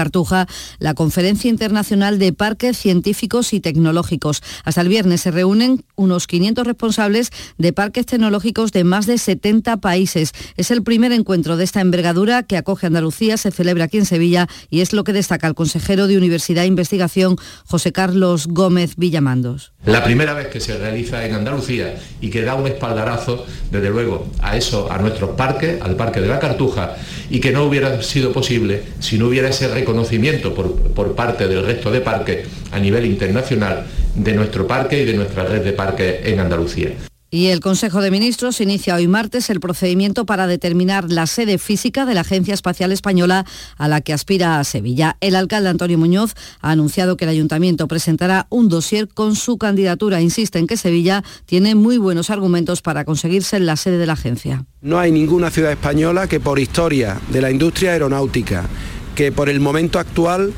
la 0.79 0.95
Conferencia 0.95 1.49
Internacional 1.49 2.19
de 2.19 2.33
Parques 2.33 2.77
Científicos 2.77 3.53
y 3.53 3.61
Tecnológicos. 3.61 4.43
Hasta 4.65 4.81
el 4.81 4.89
viernes 4.89 5.23
se 5.23 5.31
reúnen 5.31 5.85
unos 5.97 6.27
500 6.27 6.67
responsables 6.67 7.31
de 7.59 7.73
parques 7.73 8.07
tecnológicos 8.07 8.73
de 8.73 8.85
más 8.85 9.07
de 9.07 9.19
70 9.19 9.79
países. 9.79 10.33
Es 10.57 10.71
el 10.71 10.83
primer 10.83 11.13
encuentro 11.13 11.57
de 11.57 11.65
esta 11.65 11.81
envergadura 11.81 12.43
que 12.43 12.57
acoge 12.57 12.87
Andalucía, 12.87 13.37
se 13.37 13.51
celebra 13.51 13.85
aquí 13.85 13.99
en 13.99 14.07
Sevilla 14.07 14.49
y 14.69 14.81
es 14.81 14.93
lo 14.93 15.05
que 15.05 15.13
destaca 15.13 15.47
el 15.47 15.55
consejero 15.55 16.07
de 16.07 16.19
Universidad 16.19 16.65
e 16.65 16.67
Investigación, 16.67 17.37
José 17.67 17.93
Carlos 17.93 18.47
Gómez 18.47 18.97
Villamandos. 18.97 19.73
La 19.85 20.05
primera 20.05 20.35
vez 20.35 20.49
que 20.49 20.61
se 20.61 20.77
realiza 20.77 21.25
en 21.25 21.35
Andalucía 21.35 21.99
y 22.21 22.29
que 22.29 22.43
da 22.43 22.55
un 22.55 22.67
espaldarazo, 22.67 23.47
desde 23.71 23.91
luego, 23.91 24.27
a 24.43 24.57
eso, 24.57 24.91
a 24.93 24.99
nuestros 24.99 25.31
parques, 25.31 25.81
al 25.81 25.97
Parque 25.97 26.21
de 26.21 26.29
la 26.29 26.39
Cartuja, 26.39 26.97
y 27.31 27.41
que 27.41 27.53
no 27.53 27.65
hubiera 27.65 28.03
sido 28.03 28.33
posible 28.33 28.83
si 28.99 29.19
no 29.19 29.29
hubiera 29.29 29.49
ese 29.49 29.69
reconocimiento 29.69 30.55
por, 30.55 30.75
por 30.93 31.15
parte 31.15 31.47
del 31.47 31.65
resto 31.65 31.91
de 31.91 32.01
parques 32.01 32.47
a 32.73 32.79
nivel 32.79 33.07
internacional 33.07 33.87
de 34.15 34.35
nuestro 34.35 34.67
parque 34.67 35.01
y 35.01 35.05
de 35.05 35.15
nuestra 35.15 35.45
red 35.45 35.63
de 35.63 35.73
parques 35.73 36.27
en 36.27 36.41
Andalucía. 36.41 37.10
Y 37.33 37.47
el 37.47 37.61
Consejo 37.61 38.01
de 38.01 38.11
Ministros 38.11 38.61
inicia 38.61 38.97
hoy 38.97 39.07
martes 39.07 39.51
el 39.51 39.61
procedimiento 39.61 40.27
para 40.27 40.49
determinar 40.49 41.13
la 41.13 41.29
sede 41.29 41.59
física 41.59 42.05
de 42.05 42.15
la 42.15 42.23
Agencia 42.23 42.55
Espacial 42.55 42.91
Española 42.91 43.47
a 43.77 43.87
la 43.87 44.01
que 44.01 44.13
aspira 44.13 44.59
a 44.59 44.65
Sevilla. 44.65 45.17
El 45.21 45.37
alcalde 45.37 45.69
Antonio 45.69 45.97
Muñoz 45.97 46.35
ha 46.61 46.73
anunciado 46.73 47.17
que 47.17 47.27
el 47.27 47.31
ayuntamiento 47.31 47.87
presentará 47.87 48.49
un 48.51 48.69
dossier 48.69 49.07
con 49.07 49.37
su 49.37 49.59
candidatura. 49.59 50.21
Insiste 50.21 50.59
en 50.59 50.67
que 50.67 50.77
Sevilla 50.77 51.23
tiene 51.47 51.77
muy 51.77 51.99
buenos 51.99 52.31
argumentos 52.31 52.83
para 52.83 53.05
conseguirse 53.05 53.61
la 53.61 53.77
sede 53.77 53.99
de 53.99 54.07
la 54.07 54.15
agencia. 54.15 54.65
No 54.81 54.99
hay 54.99 55.13
ninguna 55.13 55.51
ciudad 55.51 55.71
española 55.71 56.27
que 56.27 56.41
por 56.41 56.59
historia 56.59 57.21
de 57.31 57.41
la 57.41 57.53
industria 57.53 57.93
aeronáutica, 57.93 58.67
que 59.15 59.31
por 59.31 59.49
el 59.49 59.61
momento 59.61 60.01
actual 60.01 60.53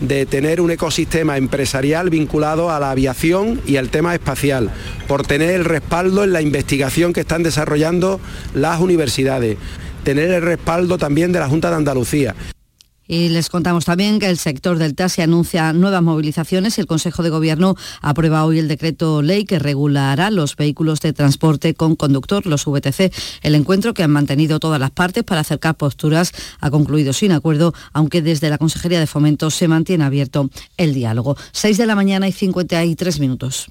de 0.00 0.26
tener 0.26 0.60
un 0.60 0.70
ecosistema 0.70 1.36
empresarial 1.36 2.10
vinculado 2.10 2.70
a 2.70 2.80
la 2.80 2.90
aviación 2.90 3.60
y 3.66 3.76
al 3.76 3.90
tema 3.90 4.14
espacial, 4.14 4.70
por 5.06 5.26
tener 5.26 5.50
el 5.50 5.64
respaldo 5.64 6.24
en 6.24 6.32
la 6.32 6.42
investigación 6.42 7.12
que 7.12 7.20
están 7.20 7.42
desarrollando 7.42 8.20
las 8.54 8.80
universidades, 8.80 9.56
tener 10.04 10.30
el 10.30 10.42
respaldo 10.42 10.98
también 10.98 11.32
de 11.32 11.40
la 11.40 11.48
Junta 11.48 11.70
de 11.70 11.76
Andalucía. 11.76 12.34
Y 13.08 13.30
les 13.30 13.48
contamos 13.48 13.86
también 13.86 14.18
que 14.18 14.28
el 14.28 14.36
sector 14.36 14.76
del 14.76 14.94
taxi 14.94 15.22
anuncia 15.22 15.72
nuevas 15.72 16.02
movilizaciones 16.02 16.76
y 16.76 16.82
el 16.82 16.86
Consejo 16.86 17.22
de 17.22 17.30
Gobierno 17.30 17.74
aprueba 18.02 18.44
hoy 18.44 18.58
el 18.58 18.68
decreto 18.68 19.22
ley 19.22 19.46
que 19.46 19.58
regulará 19.58 20.30
los 20.30 20.54
vehículos 20.54 21.00
de 21.00 21.14
transporte 21.14 21.72
con 21.72 21.96
conductor, 21.96 22.44
los 22.46 22.66
VTC. 22.66 23.10
El 23.42 23.54
encuentro 23.54 23.94
que 23.94 24.02
han 24.02 24.10
mantenido 24.10 24.60
todas 24.60 24.78
las 24.78 24.90
partes 24.90 25.24
para 25.24 25.40
acercar 25.40 25.74
posturas 25.74 26.32
ha 26.60 26.70
concluido 26.70 27.14
sin 27.14 27.32
acuerdo, 27.32 27.72
aunque 27.94 28.20
desde 28.20 28.50
la 28.50 28.58
Consejería 28.58 29.00
de 29.00 29.06
Fomento 29.06 29.50
se 29.50 29.68
mantiene 29.68 30.04
abierto 30.04 30.50
el 30.76 30.92
diálogo. 30.92 31.36
6 31.52 31.78
de 31.78 31.86
la 31.86 31.94
mañana 31.94 32.28
y 32.28 32.32
53 32.32 33.20
minutos. 33.20 33.70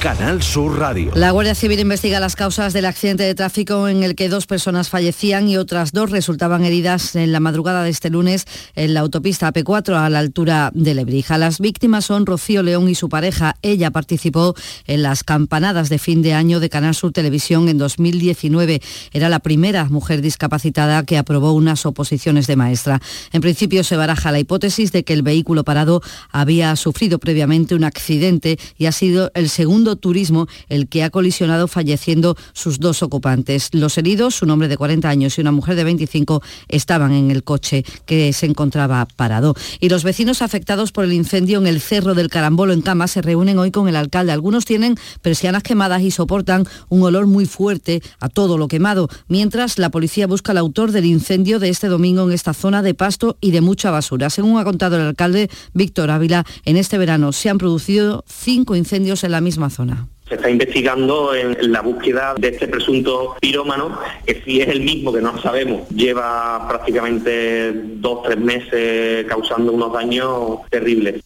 Canal 0.00 0.42
Sur 0.42 0.78
Radio. 0.78 1.12
La 1.14 1.30
Guardia 1.30 1.54
Civil 1.54 1.78
investiga 1.78 2.20
las 2.20 2.34
causas 2.34 2.72
del 2.72 2.86
accidente 2.86 3.22
de 3.22 3.34
tráfico 3.34 3.86
en 3.86 4.02
el 4.02 4.14
que 4.14 4.30
dos 4.30 4.46
personas 4.46 4.88
fallecían 4.88 5.46
y 5.46 5.58
otras 5.58 5.92
dos 5.92 6.10
resultaban 6.10 6.64
heridas 6.64 7.14
en 7.16 7.32
la 7.32 7.40
madrugada 7.40 7.82
de 7.82 7.90
este 7.90 8.08
lunes 8.08 8.46
en 8.76 8.94
la 8.94 9.00
autopista 9.00 9.52
AP4 9.52 9.96
a 9.96 10.08
la 10.08 10.20
altura 10.20 10.70
de 10.72 10.94
Lebrija. 10.94 11.36
Las 11.36 11.60
víctimas 11.60 12.06
son 12.06 12.24
Rocío 12.24 12.62
León 12.62 12.88
y 12.88 12.94
su 12.94 13.10
pareja. 13.10 13.56
Ella 13.60 13.90
participó 13.90 14.54
en 14.86 15.02
las 15.02 15.22
campanadas 15.22 15.90
de 15.90 15.98
fin 15.98 16.22
de 16.22 16.32
año 16.32 16.60
de 16.60 16.70
Canal 16.70 16.94
Sur 16.94 17.12
Televisión 17.12 17.68
en 17.68 17.76
2019. 17.76 18.80
Era 19.12 19.28
la 19.28 19.40
primera 19.40 19.84
mujer 19.84 20.22
discapacitada 20.22 21.04
que 21.04 21.18
aprobó 21.18 21.52
unas 21.52 21.84
oposiciones 21.84 22.46
de 22.46 22.56
maestra. 22.56 23.02
En 23.32 23.42
principio 23.42 23.84
se 23.84 23.96
baraja 23.96 24.32
la 24.32 24.40
hipótesis 24.40 24.92
de 24.92 25.04
que 25.04 25.12
el 25.12 25.20
vehículo 25.20 25.62
parado 25.62 26.00
había 26.30 26.74
sufrido 26.76 27.18
previamente 27.18 27.74
un 27.74 27.84
accidente 27.84 28.58
y 28.78 28.86
ha 28.86 28.92
sido 28.92 29.30
el 29.34 29.50
segundo 29.50 29.89
Turismo 29.96 30.46
el 30.68 30.88
que 30.88 31.02
ha 31.02 31.10
colisionado 31.10 31.68
falleciendo 31.68 32.36
sus 32.52 32.80
dos 32.80 33.02
ocupantes. 33.02 33.70
Los 33.72 33.98
heridos, 33.98 34.42
un 34.42 34.50
hombre 34.50 34.68
de 34.68 34.76
40 34.76 35.08
años 35.08 35.36
y 35.36 35.40
una 35.40 35.52
mujer 35.52 35.76
de 35.76 35.84
25, 35.84 36.42
estaban 36.68 37.12
en 37.12 37.30
el 37.30 37.44
coche 37.44 37.84
que 38.06 38.32
se 38.32 38.46
encontraba 38.46 39.06
parado. 39.16 39.54
Y 39.80 39.88
los 39.88 40.04
vecinos 40.04 40.42
afectados 40.42 40.92
por 40.92 41.04
el 41.04 41.12
incendio 41.12 41.58
en 41.58 41.66
el 41.66 41.80
Cerro 41.80 42.14
del 42.14 42.28
Carambolo 42.28 42.72
en 42.72 42.82
Cama 42.82 43.08
se 43.08 43.22
reúnen 43.22 43.58
hoy 43.58 43.70
con 43.70 43.88
el 43.88 43.96
alcalde. 43.96 44.32
Algunos 44.32 44.64
tienen 44.64 44.96
persianas 45.22 45.62
quemadas 45.62 46.02
y 46.02 46.10
soportan 46.10 46.66
un 46.88 47.02
olor 47.02 47.26
muy 47.26 47.46
fuerte 47.46 48.02
a 48.18 48.28
todo 48.28 48.58
lo 48.58 48.68
quemado, 48.68 49.08
mientras 49.28 49.78
la 49.78 49.90
policía 49.90 50.26
busca 50.26 50.52
al 50.52 50.58
autor 50.58 50.92
del 50.92 51.04
incendio 51.04 51.58
de 51.58 51.68
este 51.68 51.88
domingo 51.88 52.24
en 52.24 52.32
esta 52.32 52.54
zona 52.54 52.82
de 52.82 52.94
pasto 52.94 53.36
y 53.40 53.50
de 53.50 53.60
mucha 53.60 53.90
basura. 53.90 54.30
Según 54.30 54.58
ha 54.58 54.64
contado 54.64 54.96
el 54.96 55.02
alcalde 55.02 55.50
Víctor 55.72 56.10
Ávila, 56.10 56.44
en 56.64 56.76
este 56.76 56.98
verano 56.98 57.32
se 57.32 57.50
han 57.50 57.58
producido 57.58 58.24
cinco 58.26 58.76
incendios 58.76 59.24
en 59.24 59.32
la 59.32 59.40
misma 59.40 59.70
zona. 59.70 59.79
Se 60.28 60.36
está 60.36 60.48
investigando 60.48 61.34
en, 61.34 61.72
la 61.72 61.80
búsqueda 61.80 62.34
de 62.38 62.48
este 62.48 62.68
presunto 62.68 63.36
pirómano, 63.40 63.98
que 64.24 64.40
si 64.44 64.60
es 64.60 64.68
el 64.68 64.80
mismo, 64.80 65.12
que 65.12 65.20
no 65.20 65.40
sabemos, 65.42 65.88
lleva 65.88 66.68
prácticamente 66.68 67.72
dos, 67.72 68.22
tres 68.22 68.38
meses 68.38 69.26
causando 69.26 69.72
unos 69.72 69.92
daños 69.92 70.60
terribles 70.70 71.22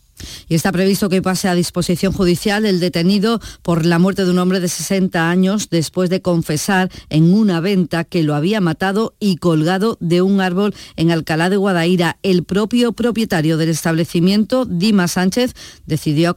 y 0.48 0.54
está 0.54 0.72
previsto 0.72 1.08
que 1.08 1.22
pase 1.22 1.48
a 1.48 1.54
disposición 1.54 2.12
judicial 2.12 2.66
el 2.66 2.80
detenido 2.80 3.40
por 3.62 3.84
la 3.86 3.98
muerte 3.98 4.24
de 4.24 4.30
un 4.30 4.38
hombre 4.38 4.60
de 4.60 4.68
60 4.68 5.28
años 5.30 5.70
después 5.70 6.10
de 6.10 6.22
confesar 6.22 6.90
en 7.08 7.32
una 7.32 7.60
venta 7.60 8.04
que 8.04 8.22
lo 8.22 8.34
había 8.34 8.60
matado 8.60 9.14
y 9.18 9.36
colgado 9.36 9.96
de 10.00 10.22
un 10.22 10.40
árbol 10.40 10.74
en 10.96 11.10
Alcalá 11.10 11.50
de 11.50 11.56
Guadaira. 11.56 12.18
El 12.22 12.44
propio 12.44 12.92
propietario 12.92 13.56
del 13.56 13.68
establecimiento, 13.68 14.64
Dima 14.64 15.08
Sánchez, 15.08 15.54
decidió, 15.86 16.36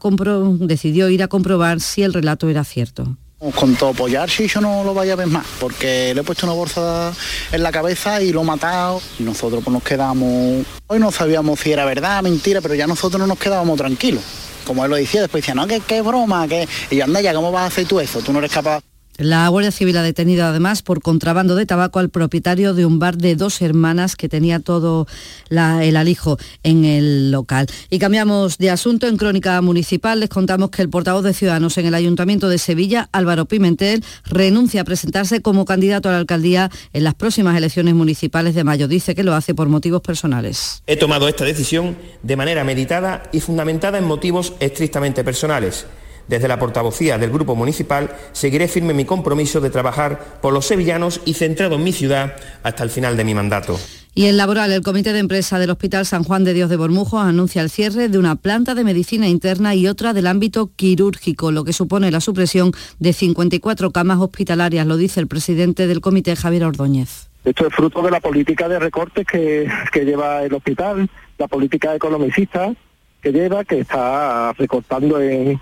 decidió 0.59 1.09
ir 1.09 1.23
a 1.23 1.27
comprobar 1.27 1.81
si 1.81 2.03
el 2.03 2.13
relato 2.13 2.49
era 2.49 2.63
cierto. 2.63 3.17
Con 3.39 3.75
todo 3.75 3.91
apoyar 3.91 4.31
si 4.31 4.47
yo 4.47 4.61
no 4.61 4.83
lo 4.83 4.95
vaya 4.95 5.13
a 5.13 5.15
ver 5.15 5.27
más, 5.27 5.45
porque 5.59 6.11
le 6.15 6.21
he 6.21 6.23
puesto 6.23 6.47
una 6.47 6.55
bolsa 6.55 7.13
en 7.51 7.61
la 7.61 7.71
cabeza 7.71 8.19
y 8.19 8.31
lo 8.31 8.41
he 8.41 8.43
matado. 8.43 8.99
Y 9.19 9.23
nosotros 9.23 9.63
pues 9.63 9.71
nos 9.71 9.83
quedamos, 9.83 10.65
hoy 10.88 10.99
no 10.99 11.11
sabíamos 11.11 11.59
si 11.59 11.71
era 11.71 11.85
verdad, 11.85 12.23
mentira, 12.23 12.61
pero 12.61 12.73
ya 12.73 12.88
nosotros 12.88 13.19
no 13.19 13.27
nos 13.27 13.38
quedábamos 13.38 13.77
tranquilos. 13.77 14.23
Como 14.65 14.83
él 14.83 14.89
lo 14.89 14.97
decía, 14.97 15.21
después 15.21 15.43
decía, 15.43 15.53
no, 15.53 15.67
que 15.67 15.81
qué 15.81 16.01
broma, 16.01 16.47
que... 16.47 16.67
Y 16.89 16.99
anda 16.99 17.21
ya, 17.21 17.33
¿cómo 17.35 17.51
vas 17.51 17.63
a 17.63 17.67
hacer 17.67 17.85
tú 17.88 17.99
eso? 17.99 18.21
Tú 18.21 18.33
no 18.33 18.39
eres 18.39 18.51
capaz. 18.51 18.81
La 19.18 19.47
Guardia 19.47 19.72
Civil 19.72 19.97
ha 19.97 20.03
detenido 20.03 20.45
además 20.45 20.84
por 20.84 21.01
contrabando 21.01 21.55
de 21.55 21.65
tabaco 21.65 21.97
al 21.97 22.09
propietario 22.09 22.76
de 22.76 22.86
un 22.86 22.99
bar 22.99 23.18
de 23.18 23.36
dos 23.36 23.63
hermanas 23.63 24.15
que 24.15 24.30
tenía 24.30 24.59
todo 24.59 25.07
el 25.49 25.95
alijo 25.95 26.38
en 26.61 26.86
el 26.86 27.32
local. 27.32 27.65
Y 27.89 27.97
cambiamos 27.97 28.59
de 28.59 28.70
asunto. 28.70 29.07
En 29.07 29.18
Crónica 29.18 29.59
Municipal 29.61 30.20
les 30.20 30.30
contamos 30.30 30.70
que 30.70 30.84
el 30.84 30.89
portavoz 30.89 31.24
de 31.24 31.34
Ciudadanos 31.34 31.80
en 31.80 31.88
el 31.88 31.95
Ayuntamiento 31.95 32.47
de 32.47 32.59
Sevilla, 32.59 33.09
Álvaro 33.11 33.45
Pimentel, 33.45 34.03
renuncia 34.26 34.82
a 34.82 34.84
presentarse 34.84 35.41
como 35.41 35.65
candidato 35.65 36.09
a 36.09 36.11
la 36.11 36.20
alcaldía 36.20 36.70
en 36.93 37.03
las 37.03 37.15
próximas 37.15 37.57
elecciones 37.57 37.95
municipales 37.95 38.53
de 38.53 38.63
mayo. 38.63 38.88
Dice 38.88 39.15
que 39.15 39.24
lo 39.24 39.34
hace 39.34 39.55
por 39.55 39.68
motivos 39.68 40.01
personales. 40.01 40.84
He 40.86 40.95
tomado 40.95 41.28
esta 41.28 41.43
decisión 41.43 41.97
de 42.22 42.36
manera 42.36 42.63
meditada 42.63 43.24
y 43.32 43.39
fundamentada 43.39 43.97
en 43.97 44.03
motivos 44.03 44.53
estrictamente 44.59 45.24
personales 45.24 45.88
desde 46.28 46.47
la 46.47 46.59
portavocía 46.59 47.17
del 47.17 47.32
Grupo 47.32 47.55
Municipal 47.55 48.09
seguiré 48.32 48.67
firme 48.67 48.93
mi 48.93 49.05
compromiso 49.05 49.61
de 49.61 49.69
trabajar 49.69 50.39
por 50.41 50.53
los 50.53 50.65
sevillanos 50.65 51.21
y 51.25 51.34
centrado 51.34 51.75
en 51.75 51.84
mi 51.84 51.93
ciudad 51.93 52.36
hasta 52.63 52.84
el 52.84 52.89
final 52.89 53.17
de 53.17 53.23
mi 53.23 53.34
mandato. 53.34 53.80
Y 54.17 54.25
en 54.25 54.38
laboral, 54.38 54.71
el 54.71 54.82
Comité 54.82 55.13
de 55.13 55.19
Empresa 55.19 55.59
del 55.59 55.69
Hospital 55.69 56.03
San 56.03 56.23
Juan 56.23 56.43
de 56.43 56.55
Dios 56.55 56.71
de 56.71 56.75
Bormujo 56.75 57.19
anuncia 57.19 57.61
el 57.61 57.69
cierre 57.69 58.09
de 58.09 58.17
una 58.17 58.36
planta 58.36 58.73
de 58.73 58.84
medicina 58.84 59.28
interna 59.28 59.75
y 59.75 59.88
otra 59.88 60.13
del 60.13 60.25
ámbito 60.25 60.71
quirúrgico, 60.75 61.51
lo 61.51 61.63
que 61.63 61.71
supone 61.71 62.09
la 62.09 62.19
supresión 62.19 62.71
de 62.97 63.13
54 63.13 63.91
camas 63.91 64.17
hospitalarias, 64.19 64.88
lo 64.88 64.97
dice 64.97 65.19
el 65.19 65.28
presidente 65.28 65.86
del 65.86 66.01
comité, 66.01 66.36
Javier 66.36 66.63
Ordóñez. 66.63 67.30
Esto 67.45 67.67
es 67.67 67.73
fruto 67.75 68.01
de 68.01 68.09
la 68.09 68.19
política 68.19 68.67
de 68.67 68.80
recortes 68.80 69.25
que, 69.28 69.69
que 69.93 70.03
lleva 70.03 70.41
el 70.41 70.53
hospital, 70.53 71.07
la 71.38 71.47
política 71.47 71.93
economicista 71.93 72.73
que 73.21 73.32
lleva, 73.32 73.63
que 73.65 73.82
está 73.82 74.51
recortando 74.53 75.21
en, 75.21 75.61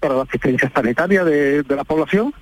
para 0.00 0.14
la 0.14 0.22
asistencia 0.22 0.70
sanitaria 0.74 1.24
de, 1.24 1.64
la 1.68 1.84
población 1.84 2.32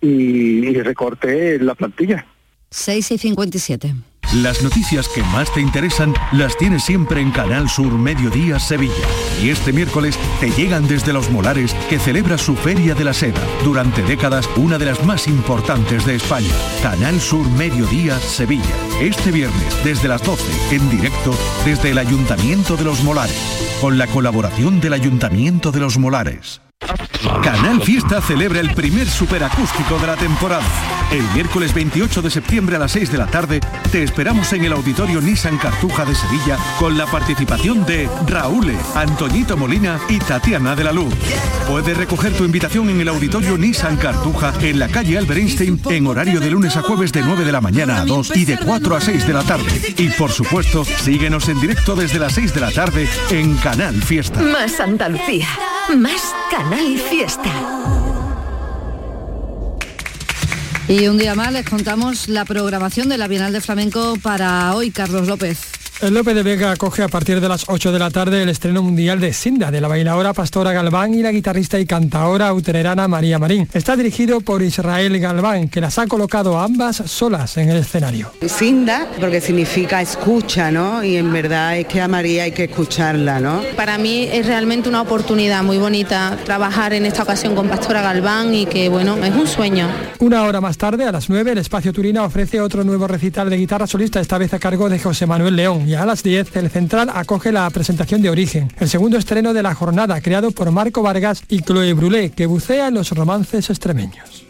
y, 0.00 0.66
y 0.66 0.82
recorte 0.82 1.56
en 1.56 1.66
la 1.66 1.74
plantilla. 1.74 2.26
6 2.70 3.12
y 3.12 3.18
57. 3.18 3.94
Las 4.34 4.62
noticias 4.62 5.08
que 5.08 5.22
más 5.24 5.52
te 5.52 5.60
interesan 5.60 6.14
las 6.32 6.56
tienes 6.56 6.84
siempre 6.84 7.20
en 7.20 7.32
Canal 7.32 7.68
Sur 7.68 7.98
Mediodía 7.98 8.58
Sevilla. 8.58 8.94
Y 9.42 9.50
este 9.50 9.74
miércoles 9.74 10.18
te 10.40 10.50
llegan 10.50 10.88
desde 10.88 11.12
Los 11.12 11.30
Molares, 11.30 11.74
que 11.90 11.98
celebra 11.98 12.38
su 12.38 12.56
Feria 12.56 12.94
de 12.94 13.04
la 13.04 13.12
Seda. 13.12 13.42
Durante 13.62 14.02
décadas, 14.02 14.48
una 14.56 14.78
de 14.78 14.86
las 14.86 15.04
más 15.04 15.28
importantes 15.28 16.06
de 16.06 16.14
España. 16.14 16.48
Canal 16.82 17.20
Sur 17.20 17.46
Mediodía 17.50 18.18
Sevilla. 18.20 18.74
Este 19.02 19.32
viernes, 19.32 19.84
desde 19.84 20.08
las 20.08 20.22
12, 20.22 20.76
en 20.76 20.88
directo, 20.88 21.36
desde 21.66 21.90
el 21.90 21.98
Ayuntamiento 21.98 22.78
de 22.78 22.84
Los 22.84 23.04
Molares. 23.04 23.36
Con 23.82 23.98
la 23.98 24.06
colaboración 24.06 24.80
del 24.80 24.94
Ayuntamiento 24.94 25.72
de 25.72 25.80
Los 25.80 25.98
Molares. 25.98 26.62
Canal 27.42 27.82
Fiesta 27.82 28.20
celebra 28.20 28.60
el 28.60 28.74
primer 28.74 29.08
superacústico 29.08 29.98
de 29.98 30.06
la 30.06 30.16
temporada. 30.16 30.64
El 31.10 31.22
miércoles 31.34 31.74
28 31.74 32.22
de 32.22 32.30
septiembre 32.30 32.76
a 32.76 32.78
las 32.78 32.92
6 32.92 33.12
de 33.12 33.18
la 33.18 33.26
tarde 33.26 33.60
te 33.90 34.02
esperamos 34.02 34.52
en 34.52 34.64
el 34.64 34.72
Auditorio 34.72 35.20
Nissan 35.20 35.58
Cartuja 35.58 36.04
de 36.04 36.14
Sevilla 36.14 36.58
con 36.78 36.96
la 36.96 37.06
participación 37.06 37.84
de 37.84 38.08
Raúl, 38.26 38.72
Antoñito 38.94 39.56
Molina 39.56 40.00
y 40.08 40.18
Tatiana 40.18 40.74
de 40.74 40.84
la 40.84 40.92
Luz. 40.92 41.12
Puedes 41.68 41.96
recoger 41.96 42.32
tu 42.32 42.44
invitación 42.44 42.88
en 42.90 43.00
el 43.00 43.08
Auditorio 43.08 43.58
Nissan 43.58 43.96
Cartuja 43.96 44.52
en 44.60 44.78
la 44.78 44.88
calle 44.88 45.18
Albert 45.18 45.40
Einstein 45.40 45.80
en 45.90 46.06
horario 46.06 46.40
de 46.40 46.50
lunes 46.50 46.76
a 46.76 46.82
jueves 46.82 47.12
de 47.12 47.22
9 47.22 47.44
de 47.44 47.52
la 47.52 47.60
mañana 47.60 48.00
a 48.00 48.04
2 48.04 48.36
y 48.36 48.44
de 48.44 48.58
4 48.58 48.96
a 48.96 49.00
6 49.00 49.26
de 49.26 49.32
la 49.32 49.42
tarde. 49.42 49.94
Y 49.98 50.08
por 50.10 50.30
supuesto, 50.30 50.84
síguenos 50.84 51.48
en 51.48 51.60
directo 51.60 51.94
desde 51.94 52.18
las 52.18 52.32
6 52.34 52.54
de 52.54 52.60
la 52.60 52.70
tarde 52.70 53.08
en 53.30 53.56
Canal 53.56 54.02
Fiesta. 54.02 54.40
Más 54.40 54.80
Andalucía, 54.80 55.48
más 55.90 56.34
Canal 56.50 56.98
Fiesta. 56.98 57.50
Y 60.88 61.06
un 61.08 61.18
día 61.18 61.34
más 61.34 61.52
les 61.52 61.68
contamos 61.68 62.28
la 62.28 62.44
programación 62.44 63.08
de 63.08 63.18
la 63.18 63.28
Bienal 63.28 63.52
de 63.52 63.60
Flamenco 63.60 64.16
para 64.22 64.74
hoy, 64.74 64.90
Carlos 64.90 65.26
López. 65.26 65.81
El 66.02 66.14
López 66.14 66.34
de 66.34 66.42
Vega 66.42 66.72
acoge 66.72 67.04
a 67.04 67.08
partir 67.08 67.40
de 67.40 67.48
las 67.48 67.66
8 67.68 67.92
de 67.92 67.98
la 68.00 68.10
tarde 68.10 68.42
el 68.42 68.48
estreno 68.48 68.82
mundial 68.82 69.20
de 69.20 69.32
Sinda, 69.32 69.70
de 69.70 69.80
la 69.80 69.86
bailadora 69.86 70.32
Pastora 70.32 70.72
Galván 70.72 71.14
y 71.14 71.22
la 71.22 71.30
guitarrista 71.30 71.78
y 71.78 71.86
cantaora 71.86 72.52
utererana 72.52 73.06
María 73.06 73.38
Marín. 73.38 73.68
Está 73.72 73.94
dirigido 73.94 74.40
por 74.40 74.62
Israel 74.62 75.16
Galván, 75.20 75.68
que 75.68 75.80
las 75.80 76.00
ha 76.00 76.08
colocado 76.08 76.58
ambas 76.58 76.96
solas 77.06 77.56
en 77.56 77.70
el 77.70 77.76
escenario. 77.76 78.32
Sinda, 78.44 79.06
porque 79.20 79.40
significa 79.40 80.02
escucha, 80.02 80.72
¿no? 80.72 81.04
Y 81.04 81.18
en 81.18 81.32
verdad 81.32 81.78
es 81.78 81.86
que 81.86 82.00
a 82.00 82.08
María 82.08 82.42
hay 82.42 82.50
que 82.50 82.64
escucharla, 82.64 83.38
¿no? 83.38 83.62
Para 83.76 83.96
mí 83.96 84.24
es 84.24 84.44
realmente 84.44 84.88
una 84.88 85.02
oportunidad 85.02 85.62
muy 85.62 85.78
bonita 85.78 86.36
trabajar 86.44 86.94
en 86.94 87.06
esta 87.06 87.22
ocasión 87.22 87.54
con 87.54 87.68
Pastora 87.68 88.02
Galván 88.02 88.52
y 88.52 88.66
que, 88.66 88.88
bueno, 88.88 89.22
es 89.22 89.32
un 89.32 89.46
sueño. 89.46 89.86
Una 90.18 90.42
hora 90.42 90.60
más 90.60 90.76
tarde, 90.76 91.04
a 91.04 91.12
las 91.12 91.30
9, 91.30 91.52
el 91.52 91.58
Espacio 91.58 91.92
Turina 91.92 92.24
ofrece 92.24 92.60
otro 92.60 92.82
nuevo 92.82 93.06
recital 93.06 93.48
de 93.48 93.56
guitarra 93.56 93.86
solista, 93.86 94.20
esta 94.20 94.36
vez 94.36 94.52
a 94.52 94.58
cargo 94.58 94.88
de 94.88 94.98
José 94.98 95.26
Manuel 95.26 95.54
León 95.54 95.91
y 95.92 95.94
a 95.94 96.06
las 96.06 96.22
10 96.22 96.56
el 96.56 96.70
Central 96.70 97.10
acoge 97.12 97.52
la 97.52 97.68
presentación 97.68 98.22
de 98.22 98.30
Origen, 98.30 98.72
el 98.80 98.88
segundo 98.88 99.18
estreno 99.18 99.52
de 99.52 99.62
la 99.62 99.74
jornada 99.74 100.22
creado 100.22 100.50
por 100.50 100.70
Marco 100.70 101.02
Vargas 101.02 101.42
y 101.50 101.60
Chloe 101.60 101.92
Brulé, 101.92 102.30
que 102.30 102.46
bucea 102.46 102.88
en 102.88 102.94
los 102.94 103.10
romances 103.10 103.68
extremeños. 103.68 104.41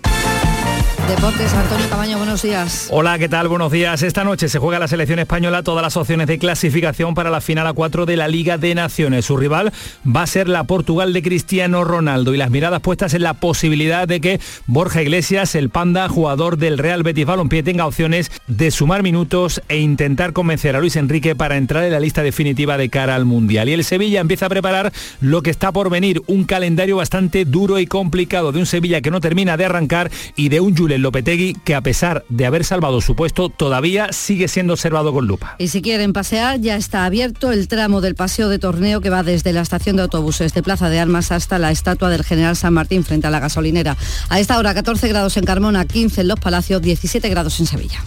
Deportes, 1.09 1.53
Antonio 1.53 1.89
Camaño, 1.89 2.17
buenos 2.17 2.43
días. 2.43 2.89
Hola, 2.91 3.19
¿qué 3.19 3.29
tal? 3.29 3.49
Buenos 3.49 3.73
días. 3.73 4.03
Esta 4.03 4.23
noche 4.25 4.49
se 4.49 4.59
juega 4.59 4.79
la 4.79 4.87
selección 4.87 5.19
española 5.19 5.63
todas 5.63 5.83
las 5.83 5.97
opciones 5.97 6.27
de 6.29 6.39
clasificación 6.39 7.15
para 7.15 7.29
la 7.29 7.41
final 7.41 7.67
a 7.67 7.73
4 7.73 8.07
de 8.07 8.17
la 8.17 8.29
Liga 8.29 8.57
de 8.57 8.75
Naciones. 8.75 9.25
Su 9.25 9.37
rival 9.37 9.73
va 10.05 10.23
a 10.23 10.27
ser 10.27 10.49
la 10.49 10.65
Portugal 10.65 11.13
de 11.13 11.23
Cristiano 11.23 11.85
Ronaldo 11.85 12.35
y 12.35 12.37
las 12.37 12.51
miradas 12.51 12.81
puestas 12.81 13.15
en 13.15 13.23
la 13.23 13.35
posibilidad 13.35 14.07
de 14.07 14.21
que 14.21 14.41
Borja 14.67 15.03
Iglesias, 15.03 15.55
el 15.55 15.71
panda, 15.71 16.09
jugador 16.09 16.57
del 16.57 16.79
Real 16.79 17.03
Betis 17.03 17.27
Balompié, 17.27 17.63
tenga 17.63 17.87
opciones 17.87 18.31
de 18.47 18.71
sumar 18.71 19.03
minutos 19.03 19.61
e 19.69 19.79
intentar 19.79 20.33
convencer 20.33 20.77
a 20.77 20.81
Luis 20.81 20.97
Enrique 20.97 21.35
para 21.35 21.57
entrar 21.57 21.85
en 21.85 21.93
la 21.93 22.01
lista 22.01 22.23
definitiva 22.23 22.77
de 22.77 22.89
cara 22.89 23.17
al 23.17 23.25
Mundial. 23.25 23.69
Y 23.69 23.73
el 23.73 23.85
Sevilla 23.85 24.21
empieza 24.21 24.47
a 24.47 24.51
preparar 24.51 24.93
lo 25.21 25.43
que 25.43 25.51
está 25.51 25.73
por 25.73 25.91
venir, 25.91 26.23
un 26.27 26.45
calendario 26.45 26.97
bastante 26.97 27.45
duro 27.45 27.79
y 27.79 27.87
complicado 27.87 28.53
de 28.53 28.61
un 28.61 28.67
Sevilla 28.67 29.01
que 29.01 29.11
no 29.11 29.21
termina 29.21 29.57
de 29.57 29.65
arrancar 29.65 30.11
y 30.37 30.49
de 30.49 30.61
un 30.61 30.75
Lopetegui 30.99 31.55
que 31.65 31.75
a 31.75 31.81
pesar 31.81 32.25
de 32.29 32.45
haber 32.47 32.65
salvado 32.65 33.01
su 33.01 33.17
puesto 33.17 33.49
todavía 33.49 34.13
sigue 34.13 34.49
siendo 34.49 34.75
observado 34.75 35.13
con 35.13 35.27
lupa. 35.27 35.57
Y 35.59 35.69
si 35.69 35.81
quieren 35.81 36.13
pasear, 36.13 36.61
ya 36.61 36.77
está 36.77 37.05
abierto 37.05 37.53
el 37.53 37.69
tramo 37.69 38.01
del 38.01 38.15
paseo 38.15 38.49
de 38.49 38.59
torneo 38.59 39.01
que 39.01 39.11
va 39.11 39.23
desde 39.23 39.53
la 39.53 39.63
estación 39.63 39.97
de 39.97 40.03
autobuses 40.03 40.53
de 40.55 40.63
Plaza 40.63 40.89
de 40.89 41.01
Armas 41.01 41.33
hasta 41.33 41.59
la 41.59 41.71
estatua 41.71 42.11
del 42.11 42.25
General 42.25 42.57
San 42.57 42.75
Martín 42.75 43.05
frente 43.05 43.27
a 43.27 43.31
la 43.31 43.41
gasolinera. 43.41 43.97
A 44.29 44.41
esta 44.41 44.59
hora 44.59 44.75
14 44.75 45.09
grados 45.09 45.37
en 45.37 45.45
Carmona, 45.45 45.85
15 45.85 46.23
en 46.23 46.29
Los 46.29 46.41
Palacios, 46.41 46.83
17 46.83 47.29
grados 47.29 47.59
en 47.61 47.67
Sevilla. 47.67 48.03